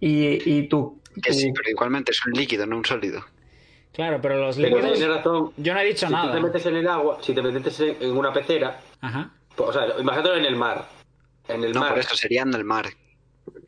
y, 0.00 0.50
y 0.58 0.68
tú, 0.68 1.00
Que 1.22 1.30
tú- 1.30 1.38
sí, 1.38 1.52
pero 1.54 1.70
igualmente 1.70 2.10
es 2.10 2.26
un 2.26 2.32
líquido, 2.32 2.66
no 2.66 2.76
un 2.76 2.84
sólido. 2.84 3.24
Claro, 3.92 4.18
pero 4.22 4.36
los 4.36 4.56
Pero 4.56 4.76
líquidos. 4.80 5.16
razón. 5.16 5.52
Yo 5.56 5.74
no 5.74 5.80
he 5.80 5.84
dicho 5.84 6.06
si 6.06 6.12
nada. 6.12 6.28
tú 6.28 6.36
te 6.36 6.40
metes 6.42 6.66
en 6.66 6.76
el 6.76 6.88
agua, 6.88 7.18
si 7.20 7.34
te 7.34 7.42
metes 7.42 7.80
en 7.80 8.16
una 8.16 8.32
pecera, 8.32 8.80
Ajá. 9.00 9.30
pues, 9.56 9.70
o 9.70 9.72
sea, 9.72 9.86
imagínatelo 9.98 10.36
en 10.36 10.44
el 10.44 10.56
mar. 10.56 10.86
En 11.48 11.64
el 11.64 11.72
No, 11.72 11.80
mar. 11.80 11.90
por 11.90 11.98
eso 11.98 12.14
sería 12.16 12.42
en 12.42 12.54
el 12.54 12.64
mar. 12.64 12.86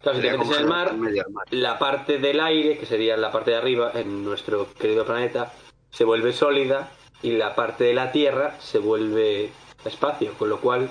Claro, 0.01 0.19
si 0.19 0.23
te 0.23 0.31
metes 0.33 0.35
en 0.35 0.35
el 0.35 0.37
congelado 0.39 0.69
mar, 0.69 0.89
en 0.91 1.01
medio 1.01 1.23
del 1.25 1.33
mar. 1.33 1.47
la 1.51 1.79
parte 1.79 2.19
del 2.19 2.41
aire, 2.41 2.79
que 2.79 2.87
sería 2.87 3.17
la 3.17 3.33
parte 3.33 3.51
de 3.51 3.57
arriba, 3.57 3.91
en 3.95 4.25
nuestro 4.25 4.73
querido 4.75 5.05
planeta, 5.05 5.53
se 5.91 6.05
vuelve 6.05 6.33
sólida 6.33 6.91
y 7.23 7.33
la 7.33 7.55
parte 7.55 7.85
de 7.85 7.95
la 7.95 8.13
Tierra 8.13 8.57
se 8.61 8.79
vuelve 8.79 9.51
espacio, 9.85 10.33
con 10.39 10.49
lo 10.49 10.61
cual 10.61 10.89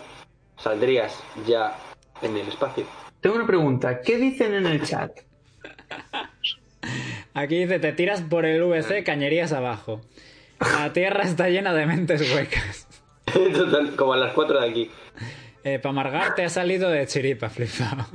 saldrías 0.58 1.24
ya 1.48 1.78
en 2.22 2.36
el 2.38 2.48
espacio. 2.50 2.86
Tengo 3.22 3.38
una 3.38 3.48
pregunta, 3.48 4.02
¿qué 4.02 4.18
dicen 4.18 4.54
en 4.54 4.66
el 4.66 4.82
chat? 4.84 5.12
Aquí 7.34 7.60
dice: 7.60 7.80
te 7.80 7.92
tiras 7.94 8.22
por 8.22 8.46
el. 8.46 8.64
VC, 8.64 9.04
cañerías 9.04 9.52
abajo. 9.52 10.02
La 10.60 10.94
tierra 10.94 11.24
está 11.24 11.50
llena 11.50 11.74
de 11.74 11.86
mentes 11.86 12.34
huecas. 12.34 12.88
Total, 13.26 13.96
como 13.96 14.14
a 14.14 14.18
las 14.18 14.34
4 14.34 14.62
de 14.62 14.70
aquí. 14.70 14.92
Eh, 15.64 15.80
para 15.80 15.92
amargar 15.92 16.36
te 16.36 16.44
ha 16.44 16.50
salido 16.50 16.89
de 16.89 17.06
chiripa, 17.08 17.50
flipado. 17.50 18.06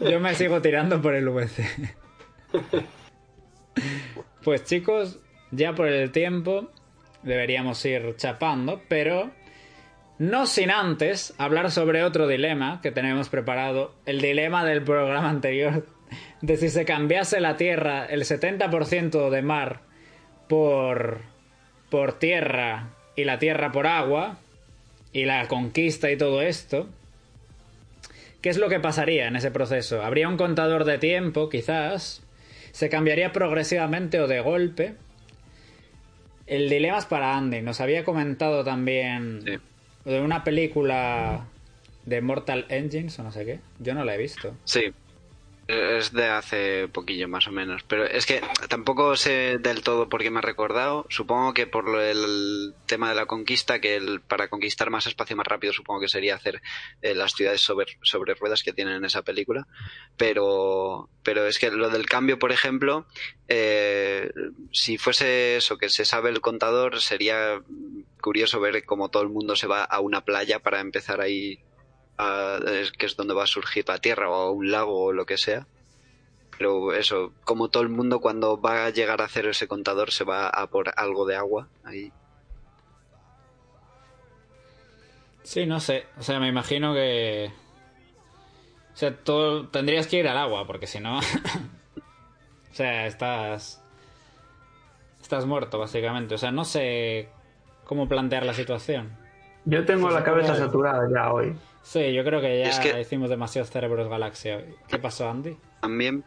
Yo 0.00 0.20
me 0.20 0.34
sigo 0.34 0.60
tirando 0.60 1.00
por 1.00 1.14
el 1.14 1.28
VC. 1.28 1.94
Pues 4.42 4.64
chicos, 4.64 5.18
ya 5.50 5.74
por 5.74 5.88
el 5.88 6.12
tiempo 6.12 6.70
deberíamos 7.22 7.84
ir 7.84 8.14
chapando, 8.16 8.82
pero 8.88 9.30
no 10.18 10.46
sin 10.46 10.70
antes 10.70 11.34
hablar 11.38 11.70
sobre 11.70 12.04
otro 12.04 12.26
dilema 12.26 12.80
que 12.82 12.92
tenemos 12.92 13.28
preparado, 13.28 13.94
el 14.06 14.20
dilema 14.20 14.64
del 14.64 14.82
programa 14.82 15.30
anterior, 15.30 15.86
de 16.44 16.56
si 16.58 16.68
se 16.68 16.84
cambiase 16.84 17.40
la 17.40 17.56
Tierra, 17.56 18.04
el 18.04 18.22
70% 18.24 19.30
de 19.30 19.42
mar, 19.42 19.80
por, 20.48 21.20
por 21.90 22.18
tierra 22.18 22.90
y 23.16 23.24
la 23.24 23.38
Tierra 23.38 23.72
por 23.72 23.86
agua, 23.86 24.36
y 25.12 25.24
la 25.24 25.46
conquista 25.48 26.10
y 26.10 26.18
todo 26.18 26.42
esto, 26.42 26.88
¿qué 28.42 28.50
es 28.50 28.58
lo 28.58 28.68
que 28.68 28.80
pasaría 28.80 29.26
en 29.26 29.36
ese 29.36 29.50
proceso? 29.50 30.02
¿Habría 30.02 30.28
un 30.28 30.36
contador 30.36 30.84
de 30.84 30.98
tiempo, 30.98 31.48
quizás? 31.48 32.22
¿Se 32.72 32.88
cambiaría 32.90 33.32
progresivamente 33.32 34.20
o 34.20 34.26
de 34.26 34.40
golpe? 34.40 34.94
El 36.46 36.68
dilema 36.68 36.98
es 36.98 37.06
para 37.06 37.36
Andy. 37.36 37.62
Nos 37.62 37.80
había 37.80 38.04
comentado 38.04 38.64
también 38.64 39.40
Sí. 39.46 40.10
de 40.10 40.20
una 40.20 40.44
película 40.44 41.46
de 42.04 42.20
Mortal 42.20 42.66
Engines 42.68 43.18
o 43.18 43.22
no 43.22 43.32
sé 43.32 43.46
qué. 43.46 43.60
Yo 43.78 43.94
no 43.94 44.04
la 44.04 44.14
he 44.14 44.18
visto. 44.18 44.54
Sí. 44.64 44.92
Es 45.66 46.12
de 46.12 46.26
hace 46.26 46.88
poquillo 46.88 47.26
más 47.26 47.48
o 47.48 47.52
menos. 47.52 47.82
Pero 47.84 48.04
es 48.04 48.26
que 48.26 48.42
tampoco 48.68 49.16
sé 49.16 49.58
del 49.58 49.82
todo 49.82 50.08
por 50.08 50.22
qué 50.22 50.30
me 50.30 50.38
ha 50.38 50.42
recordado. 50.42 51.06
Supongo 51.08 51.54
que 51.54 51.66
por 51.66 51.98
el 52.00 52.74
tema 52.86 53.08
de 53.08 53.14
la 53.14 53.26
conquista, 53.26 53.80
que 53.80 53.96
el, 53.96 54.20
para 54.20 54.48
conquistar 54.48 54.90
más 54.90 55.06
espacio 55.06 55.36
más 55.36 55.46
rápido 55.46 55.72
supongo 55.72 56.00
que 56.00 56.08
sería 56.08 56.34
hacer 56.34 56.60
eh, 57.00 57.14
las 57.14 57.32
ciudades 57.32 57.62
sobre, 57.62 57.98
sobre 58.02 58.34
ruedas 58.34 58.62
que 58.62 58.74
tienen 58.74 58.96
en 58.96 59.04
esa 59.06 59.22
película. 59.22 59.66
Pero, 60.18 61.08
pero 61.22 61.46
es 61.46 61.58
que 61.58 61.70
lo 61.70 61.88
del 61.88 62.06
cambio, 62.06 62.38
por 62.38 62.52
ejemplo, 62.52 63.06
eh, 63.48 64.30
si 64.70 64.98
fuese 64.98 65.56
eso, 65.56 65.78
que 65.78 65.88
se 65.88 66.04
sabe 66.04 66.28
el 66.28 66.42
contador, 66.42 67.00
sería 67.00 67.62
curioso 68.20 68.60
ver 68.60 68.84
cómo 68.84 69.08
todo 69.08 69.22
el 69.22 69.30
mundo 69.30 69.56
se 69.56 69.66
va 69.66 69.84
a 69.84 70.00
una 70.00 70.24
playa 70.24 70.58
para 70.58 70.80
empezar 70.80 71.20
ahí 71.20 71.60
a- 72.18 72.58
es- 72.66 72.92
que 72.92 73.06
es 73.06 73.16
donde 73.16 73.34
va 73.34 73.44
a 73.44 73.46
surgir 73.48 73.84
la 73.88 73.98
tierra 73.98 74.28
o 74.30 74.34
a 74.34 74.50
un 74.50 74.70
lago 74.70 75.04
o 75.06 75.12
lo 75.12 75.26
que 75.26 75.36
sea. 75.38 75.66
Pero 76.56 76.92
eso, 76.94 77.32
como 77.44 77.68
todo 77.68 77.82
el 77.82 77.88
mundo 77.88 78.20
cuando 78.20 78.60
va 78.60 78.84
a 78.86 78.90
llegar 78.90 79.20
a 79.20 79.24
hacer 79.24 79.46
ese 79.46 79.66
contador 79.66 80.12
se 80.12 80.22
va 80.24 80.48
a 80.48 80.66
por 80.68 80.92
algo 80.96 81.26
de 81.26 81.34
agua 81.36 81.68
ahí. 81.84 82.12
Sí, 85.42 85.66
no 85.66 85.80
sé. 85.80 86.06
O 86.18 86.22
sea, 86.22 86.40
me 86.40 86.48
imagino 86.48 86.94
que. 86.94 87.50
O 88.94 88.96
sea, 88.96 89.14
tú 89.16 89.66
tendrías 89.66 90.06
que 90.06 90.18
ir 90.20 90.28
al 90.28 90.38
agua, 90.38 90.66
porque 90.66 90.86
si 90.86 91.00
no. 91.00 91.18
o 92.70 92.74
sea, 92.74 93.06
estás. 93.06 93.82
Estás 95.20 95.46
muerto, 95.46 95.78
básicamente. 95.78 96.34
O 96.34 96.38
sea, 96.38 96.52
no 96.52 96.64
sé 96.64 97.28
cómo 97.84 98.08
plantear 98.08 98.46
la 98.46 98.54
situación. 98.54 99.16
Yo 99.64 99.84
tengo 99.84 100.10
la 100.10 100.22
cabeza 100.22 100.54
saturada 100.54 101.08
ya 101.12 101.32
hoy. 101.32 101.54
Sí, 101.84 102.12
yo 102.12 102.24
creo 102.24 102.40
que 102.40 102.58
ya 102.60 102.70
Es 102.70 102.78
que- 102.80 103.00
hicimos 103.00 103.28
demasiados 103.30 103.70
cerebros 103.70 104.08
galaxia. 104.08 104.64
¿Qué 104.88 104.98
pasó, 104.98 105.28
Andy? 105.28 105.56
También 105.80 106.24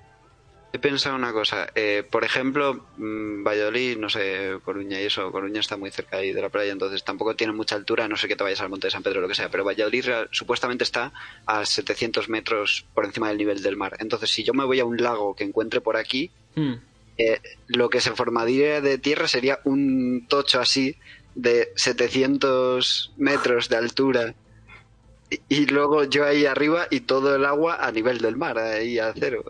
he 0.72 0.80
pensado 0.80 1.16
una 1.16 1.34
cosa. 1.34 1.68
eh, 1.74 2.04
por 2.10 2.24
ejemplo, 2.24 2.86
mm, 2.98 3.44
Valladolid, 3.44 3.98
no 3.98 4.08
sé, 4.10 4.60
Coruña 4.64 5.02
y 5.02 5.06
eso. 5.06 5.32
Coruña 5.32 5.60
está 5.60 5.76
muy 5.76 5.90
cerca 5.90 6.18
ahí 6.18 6.32
de 6.32 6.42
la 6.42 6.50
playa, 6.50 6.72
entonces 6.72 7.04
tampoco 7.04 7.36
tiene 7.36 7.54
mucha 7.54 7.76
altura, 7.76 8.08
no 8.08 8.16
sé 8.18 8.28
que 8.28 8.36
te 8.36 8.44
vayas 8.44 8.62
al 8.62 8.70
Monte 8.70 8.88
de 8.88 8.92
San 8.92 9.02
Pedro 9.02 9.18
o 9.20 9.22
lo 9.24 9.28
que 9.28 9.34
sea. 9.36 9.50
Pero 9.50 9.64
Valladolid 9.66 10.06
supuestamente 10.32 10.84
está 10.84 11.12
a 11.48 11.66
700 11.66 12.30
metros 12.30 12.86
por 12.94 13.06
encima 13.06 13.30
del 13.30 13.38
nivel 13.38 13.64
del 13.64 13.78
mar. 13.78 13.96
Entonces, 14.00 14.30
si 14.30 14.44
yo 14.44 14.54
me 14.54 14.64
voy 14.66 14.80
a 14.80 14.86
un 14.86 14.98
lago 14.98 15.36
que 15.36 15.44
encuentre 15.44 15.82
por 15.82 15.98
aquí, 15.98 16.30
Hmm. 16.56 16.76
eh, 17.18 17.40
lo 17.68 17.90
que 17.90 18.00
se 18.02 18.12
formaría 18.12 18.80
de 18.82 19.00
tierra 19.00 19.28
sería 19.28 19.60
un 19.64 20.28
tocho 20.30 20.60
así 20.60 20.96
de 21.34 21.70
700 21.76 23.14
metros 23.18 23.70
de 23.70 23.76
altura. 23.78 24.36
Y, 25.50 25.66
luego 25.66 26.06
yo 26.06 26.26
ahí 26.26 26.46
arriba 26.46 26.88
y 26.90 27.02
todo 27.02 27.36
el 27.36 27.44
agua 27.46 27.86
a 27.86 27.92
nivel 27.92 28.20
del 28.20 28.38
mar, 28.38 28.58
ahí 28.58 28.98
a 28.98 29.14
cero. 29.18 29.44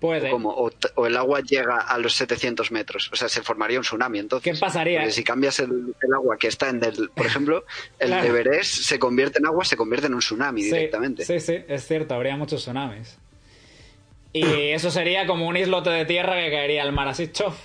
Puede. 0.00 0.28
O, 0.28 0.32
como, 0.32 0.50
o, 0.50 0.70
t- 0.70 0.88
o 0.96 1.06
el 1.06 1.16
agua 1.16 1.40
llega 1.40 1.78
a 1.78 1.96
los 1.98 2.14
700 2.14 2.70
metros. 2.72 3.08
O 3.12 3.16
sea, 3.16 3.28
se 3.28 3.42
formaría 3.42 3.78
un 3.78 3.84
tsunami 3.84 4.18
entonces. 4.18 4.52
¿Qué 4.52 4.58
pasaría? 4.60 5.00
Porque 5.00 5.12
si 5.12 5.22
cambias 5.24 5.58
el, 5.60 5.70
el 6.00 6.14
agua 6.14 6.36
que 6.38 6.48
está 6.48 6.68
en 6.70 6.82
el... 6.84 7.10
Por 7.10 7.26
ejemplo, 7.26 7.64
el 8.00 8.08
Claro. 8.08 8.22
de 8.22 8.28
Everest 8.28 8.74
se 8.82 8.98
convierte 8.98 9.38
en 9.38 9.46
agua, 9.46 9.64
se 9.64 9.76
convierte 9.76 10.06
en 10.08 10.14
un 10.14 10.20
tsunami 10.20 10.62
Sí, 10.62 10.66
directamente. 10.72 11.24
Sí, 11.24 11.38
sí, 11.40 11.56
es 11.68 11.86
cierto, 11.86 12.14
habría 12.14 12.36
muchos 12.36 12.62
tsunamis. 12.62 13.16
Y 14.32 14.70
eso 14.70 14.90
sería 14.90 15.26
como 15.26 15.46
un 15.46 15.56
islote 15.56 15.90
de 15.90 16.04
tierra 16.04 16.34
que 16.36 16.50
caería 16.50 16.82
al 16.82 16.92
mar 16.92 17.06
así, 17.08 17.28
chof. 17.28 17.56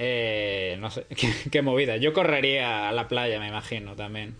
Eh, 0.00 0.76
no 0.78 0.90
sé, 0.90 1.06
qué, 1.16 1.32
qué 1.50 1.60
movida. 1.60 1.96
Yo 1.96 2.12
correría 2.12 2.88
a 2.88 2.92
la 2.92 3.08
playa, 3.08 3.40
me 3.40 3.48
imagino, 3.48 3.96
también. 3.96 4.36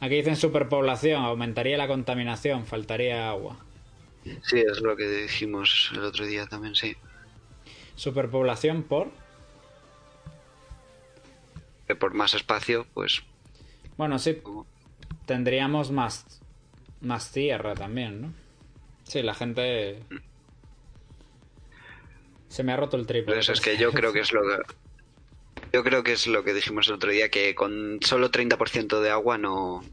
Aquí 0.00 0.16
dicen 0.16 0.36
superpoblación, 0.36 1.24
aumentaría 1.24 1.78
la 1.78 1.86
contaminación, 1.86 2.66
faltaría 2.66 3.30
agua. 3.30 3.56
Sí, 4.42 4.58
es 4.58 4.80
lo 4.80 4.96
que 4.96 5.08
dijimos 5.08 5.90
el 5.94 6.04
otro 6.04 6.26
día 6.26 6.46
también, 6.46 6.74
sí. 6.74 6.96
Superpoblación 7.94 8.82
por... 8.82 9.10
Que 11.86 11.94
por 11.94 12.12
más 12.12 12.34
espacio, 12.34 12.86
pues... 12.94 13.22
Bueno, 13.96 14.18
sí, 14.18 14.40
tendríamos 15.26 15.90
más, 15.90 16.40
más 17.00 17.32
tierra 17.32 17.74
también, 17.74 18.20
¿no? 18.20 18.32
Sí, 19.04 19.22
la 19.22 19.34
gente... 19.34 20.02
Se 22.48 22.62
me 22.62 22.72
ha 22.72 22.76
roto 22.76 22.96
el 22.96 23.06
triple. 23.06 23.32
Por 23.32 23.38
eso 23.38 23.52
es 23.52 23.60
que 23.60 23.76
yo 23.76 23.92
creo 23.92 24.12
que 24.12 24.20
es 24.20 24.32
lo 24.32 24.42
que... 24.42 24.56
Yo 25.72 25.84
creo 25.84 26.02
que 26.02 26.12
es 26.12 26.26
lo 26.26 26.44
que 26.44 26.54
dijimos 26.54 26.88
el 26.88 26.94
otro 26.94 27.10
día, 27.10 27.30
que 27.30 27.54
con 27.54 27.98
solo 28.02 28.30
30% 28.30 29.00
de 29.00 29.10
agua 29.10 29.36
no, 29.36 29.84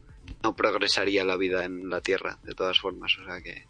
no 0.42 0.56
progresaría 0.56 1.22
la 1.24 1.36
vida 1.36 1.64
en 1.64 1.90
la 1.90 2.00
Tierra, 2.00 2.38
de 2.44 2.54
todas 2.54 2.80
formas. 2.80 3.16
O 3.20 3.24
sea 3.26 3.42
que... 3.42 3.64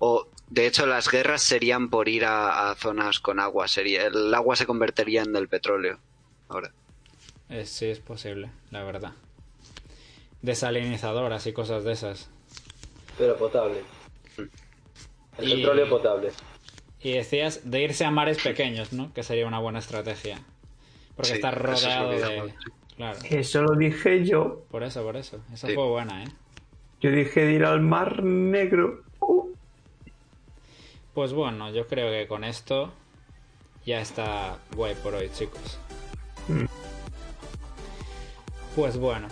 O, 0.00 0.26
de 0.48 0.66
hecho, 0.66 0.86
las 0.86 1.08
guerras 1.08 1.42
serían 1.42 1.88
por 1.90 2.08
ir 2.08 2.24
a, 2.24 2.70
a 2.70 2.74
zonas 2.74 3.20
con 3.20 3.38
agua. 3.38 3.68
Sería, 3.68 4.06
el 4.06 4.34
agua 4.34 4.56
se 4.56 4.66
convertiría 4.66 5.22
en 5.22 5.36
el 5.36 5.48
petróleo. 5.48 6.00
Ahora. 6.48 6.72
Eh, 7.48 7.64
sí, 7.66 7.86
es 7.86 8.00
posible, 8.00 8.50
la 8.72 8.82
verdad. 8.82 9.12
Desalinizadoras 10.42 11.46
y 11.46 11.52
cosas 11.52 11.84
de 11.84 11.92
esas. 11.92 12.28
Pero 13.18 13.36
potable. 13.36 13.82
El 15.38 15.48
Y- 15.48 15.56
petróleo 15.56 15.88
potable. 15.88 16.32
Y 17.06 17.12
decías 17.12 17.60
de 17.70 17.82
irse 17.82 18.04
a 18.04 18.10
mares 18.10 18.42
pequeños, 18.42 18.92
¿no? 18.92 19.12
Que 19.14 19.22
sería 19.22 19.46
una 19.46 19.60
buena 19.60 19.78
estrategia. 19.78 20.40
Porque 21.14 21.28
Sí, 21.30 21.34
estás 21.36 21.54
eso 21.54 21.62
es 21.62 21.64
lo 21.64 21.70
rodeado 21.72 22.10
que 22.10 22.16
de... 22.16 22.54
Claro, 22.96 23.18
Eso 23.30 23.62
lo 23.62 23.76
dije 23.76 24.24
yo. 24.24 24.64
por 24.72 24.82
eso, 24.82 25.04
por 25.04 25.16
eso. 25.16 25.38
Esa 25.52 25.68
Sí. 25.68 25.74
fue 25.74 25.86
buena, 25.86 26.24
¿eh? 26.24 26.28
Yo 27.00 27.12
dije 27.12 27.44
de 27.44 27.52
ir 27.52 27.64
al 27.64 27.80
Mar 27.80 28.24
Negro. 28.24 29.04
Uh, 29.20 29.52
Pues 31.14 31.32
bueno, 31.32 31.70
yo 31.70 31.86
creo 31.86 32.10
que 32.10 32.26
con 32.26 32.42
esto 32.42 32.92
ya 33.84 34.00
está 34.00 34.58
guay 34.74 34.96
por 34.96 35.14
hoy, 35.14 35.30
chicos. 35.32 35.78
Mm. 36.48 36.64
Pues 38.74 38.96
bueno. 38.98 39.28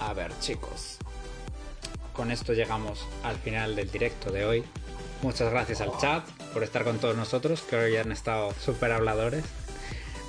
A 0.00 0.14
ver, 0.14 0.32
chicos. 0.40 0.98
Con 2.14 2.30
esto 2.30 2.54
llegamos 2.54 3.06
al 3.22 3.36
final 3.36 3.76
del 3.76 3.90
directo 3.90 4.30
de 4.30 4.46
hoy. 4.46 4.64
Muchas 5.24 5.50
gracias 5.50 5.80
al 5.80 5.96
chat 5.96 6.22
por 6.52 6.62
estar 6.62 6.84
con 6.84 6.98
todos 6.98 7.16
nosotros, 7.16 7.62
que 7.62 7.76
hoy 7.76 7.96
han 7.96 8.12
estado 8.12 8.52
súper 8.62 8.92
habladores. 8.92 9.42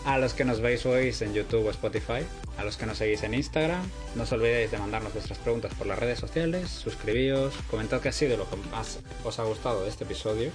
A 0.06 0.18
los 0.20 0.34
que 0.34 0.46
nos 0.46 0.62
veis 0.62 0.86
hoy 0.86 1.14
en 1.20 1.34
YouTube 1.34 1.68
o 1.68 1.70
Spotify, 1.72 2.26
a 2.58 2.64
los 2.64 2.78
que 2.78 2.86
nos 2.86 3.00
seguís 3.00 3.22
en 3.24 3.34
Instagram, 3.34 3.84
no 4.16 4.24
os 4.24 4.32
olvidéis 4.32 4.72
de 4.72 4.78
mandarnos 4.78 5.12
vuestras 5.12 5.38
preguntas 5.39 5.74
por 5.74 5.86
las 5.86 6.00
redes 6.00 6.20
sociales, 6.20 6.70
suscribíos, 6.70 7.54
comentad 7.70 8.00
qué 8.00 8.08
ha 8.08 8.14
sido 8.14 8.38
lo 8.38 8.50
que 8.50 8.56
más 8.72 9.00
os 9.26 9.38
ha 9.38 9.43
gustado 9.43 9.84
de 9.84 9.89
este 9.89 10.06
episodio. 10.06 10.52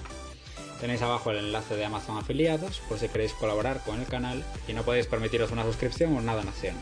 Tenéis 0.79 1.03
abajo 1.03 1.29
el 1.29 1.37
enlace 1.37 1.75
de 1.75 1.85
Amazon 1.85 2.17
afiliados 2.17 2.81
por 2.89 2.97
si 2.97 3.09
queréis 3.09 3.33
colaborar 3.33 3.83
con 3.83 3.99
el 3.99 4.07
canal 4.07 4.43
y 4.67 4.73
no 4.73 4.81
podéis 4.81 5.05
permitiros 5.05 5.51
una 5.51 5.65
suscripción 5.65 6.15
o 6.15 6.17
una 6.17 6.33
donación. 6.33 6.73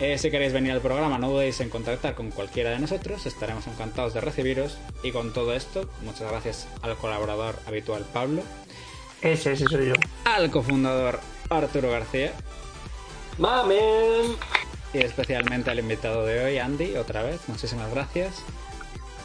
Eh, 0.00 0.16
si 0.16 0.30
queréis 0.30 0.52
venir 0.52 0.70
al 0.72 0.80
programa, 0.80 1.18
no 1.18 1.30
dudéis 1.30 1.60
en 1.60 1.70
contactar 1.70 2.14
con 2.14 2.30
cualquiera 2.30 2.70
de 2.70 2.78
nosotros, 2.78 3.26
estaremos 3.26 3.66
encantados 3.66 4.14
de 4.14 4.20
recibiros. 4.20 4.78
Y 5.02 5.10
con 5.10 5.32
todo 5.32 5.52
esto, 5.54 5.88
muchas 6.02 6.30
gracias 6.30 6.68
al 6.82 6.96
colaborador 6.96 7.56
habitual 7.66 8.04
Pablo, 8.12 8.42
ese, 9.22 9.52
ese 9.52 9.64
soy 9.66 9.88
yo. 9.88 9.94
al 10.24 10.50
cofundador 10.52 11.18
Arturo 11.50 11.90
García 11.90 12.32
¡Mamen! 13.38 14.36
y 14.94 14.98
especialmente 14.98 15.70
al 15.70 15.80
invitado 15.80 16.24
de 16.24 16.44
hoy, 16.44 16.58
Andy, 16.58 16.96
otra 16.96 17.22
vez. 17.24 17.40
Muchísimas 17.48 17.90
gracias. 17.90 18.42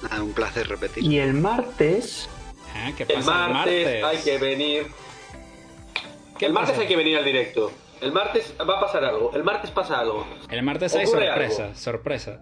Nada, 0.02 0.24
un 0.24 0.34
placer 0.34 0.68
repetir. 0.68 1.04
Y 1.04 1.20
el 1.20 1.34
martes, 1.34 2.28
Ah, 2.76 2.92
¿Qué 2.98 3.04
El 3.04 3.20
pasa 3.20 3.48
martes, 3.50 4.04
hay 4.04 4.18
que 4.18 4.38
venir. 4.40 4.88
¿Qué 6.40 6.48
el 6.48 6.54
martes 6.54 6.72
pasa? 6.72 6.82
hay 6.82 6.88
que 6.88 6.96
venir 6.96 7.18
al 7.18 7.24
directo. 7.26 7.72
El 8.04 8.12
martes 8.12 8.54
va 8.60 8.78
a 8.78 8.82
pasar 8.82 9.06
algo. 9.06 9.32
El 9.34 9.44
martes 9.44 9.72
pasa 9.72 10.00
algo. 10.00 10.26
El 10.50 10.62
martes 10.64 10.94
hay 10.96 11.06
Ocurre 11.06 11.28
sorpresa, 11.28 11.64
algo. 11.64 11.76
sorpresa. 11.76 12.40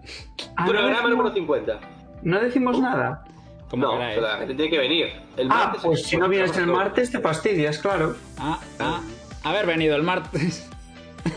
Ah, 0.57 0.65
no, 0.65 0.71
Programa 0.71 1.09
número 1.09 1.29
decimos, 1.29 1.57
50. 1.59 1.79
no 2.23 2.39
decimos 2.39 2.79
nada. 2.79 3.23
Como 3.69 3.85
No, 3.85 3.91
queráis. 3.93 4.21
la 4.21 4.37
gente 4.37 4.55
tiene 4.55 4.71
que 4.71 4.77
venir. 4.79 5.05
El 5.37 5.47
Ah, 5.51 5.55
martes 5.55 5.81
pues 5.83 6.03
si 6.03 6.17
no 6.17 6.27
vienes 6.27 6.57
el 6.57 6.67
martes 6.67 7.11
te 7.11 7.19
fastidias, 7.19 7.77
claro. 7.77 8.15
Ah, 8.37 8.59
ah, 8.79 9.01
haber 9.43 9.65
venido 9.67 9.95
el 9.95 10.03
martes. 10.03 10.67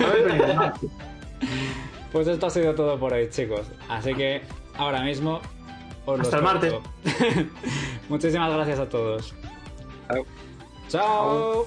A 0.01 0.07
ver, 0.07 0.25
ven 0.25 0.41
el 0.51 0.57
martes. 0.57 0.91
Pues 2.13 2.29
esto 2.29 2.47
ha 2.47 2.51
sido 2.51 2.77
todo 2.77 2.97
por 2.97 3.13
hoy, 3.13 3.29
chicos. 3.29 3.67
Así 3.89 4.15
que 4.15 4.41
ahora 4.79 5.03
mismo 5.03 5.41
os 6.07 6.17
lo 6.19 6.23
Hasta 6.23 6.37
el 6.37 6.43
martes. 6.45 6.73
suelto. 6.73 7.51
Muchísimas 8.09 8.53
gracias 8.55 8.79
a 8.79 8.89
todos. 8.89 9.35
Chao. 10.89 11.67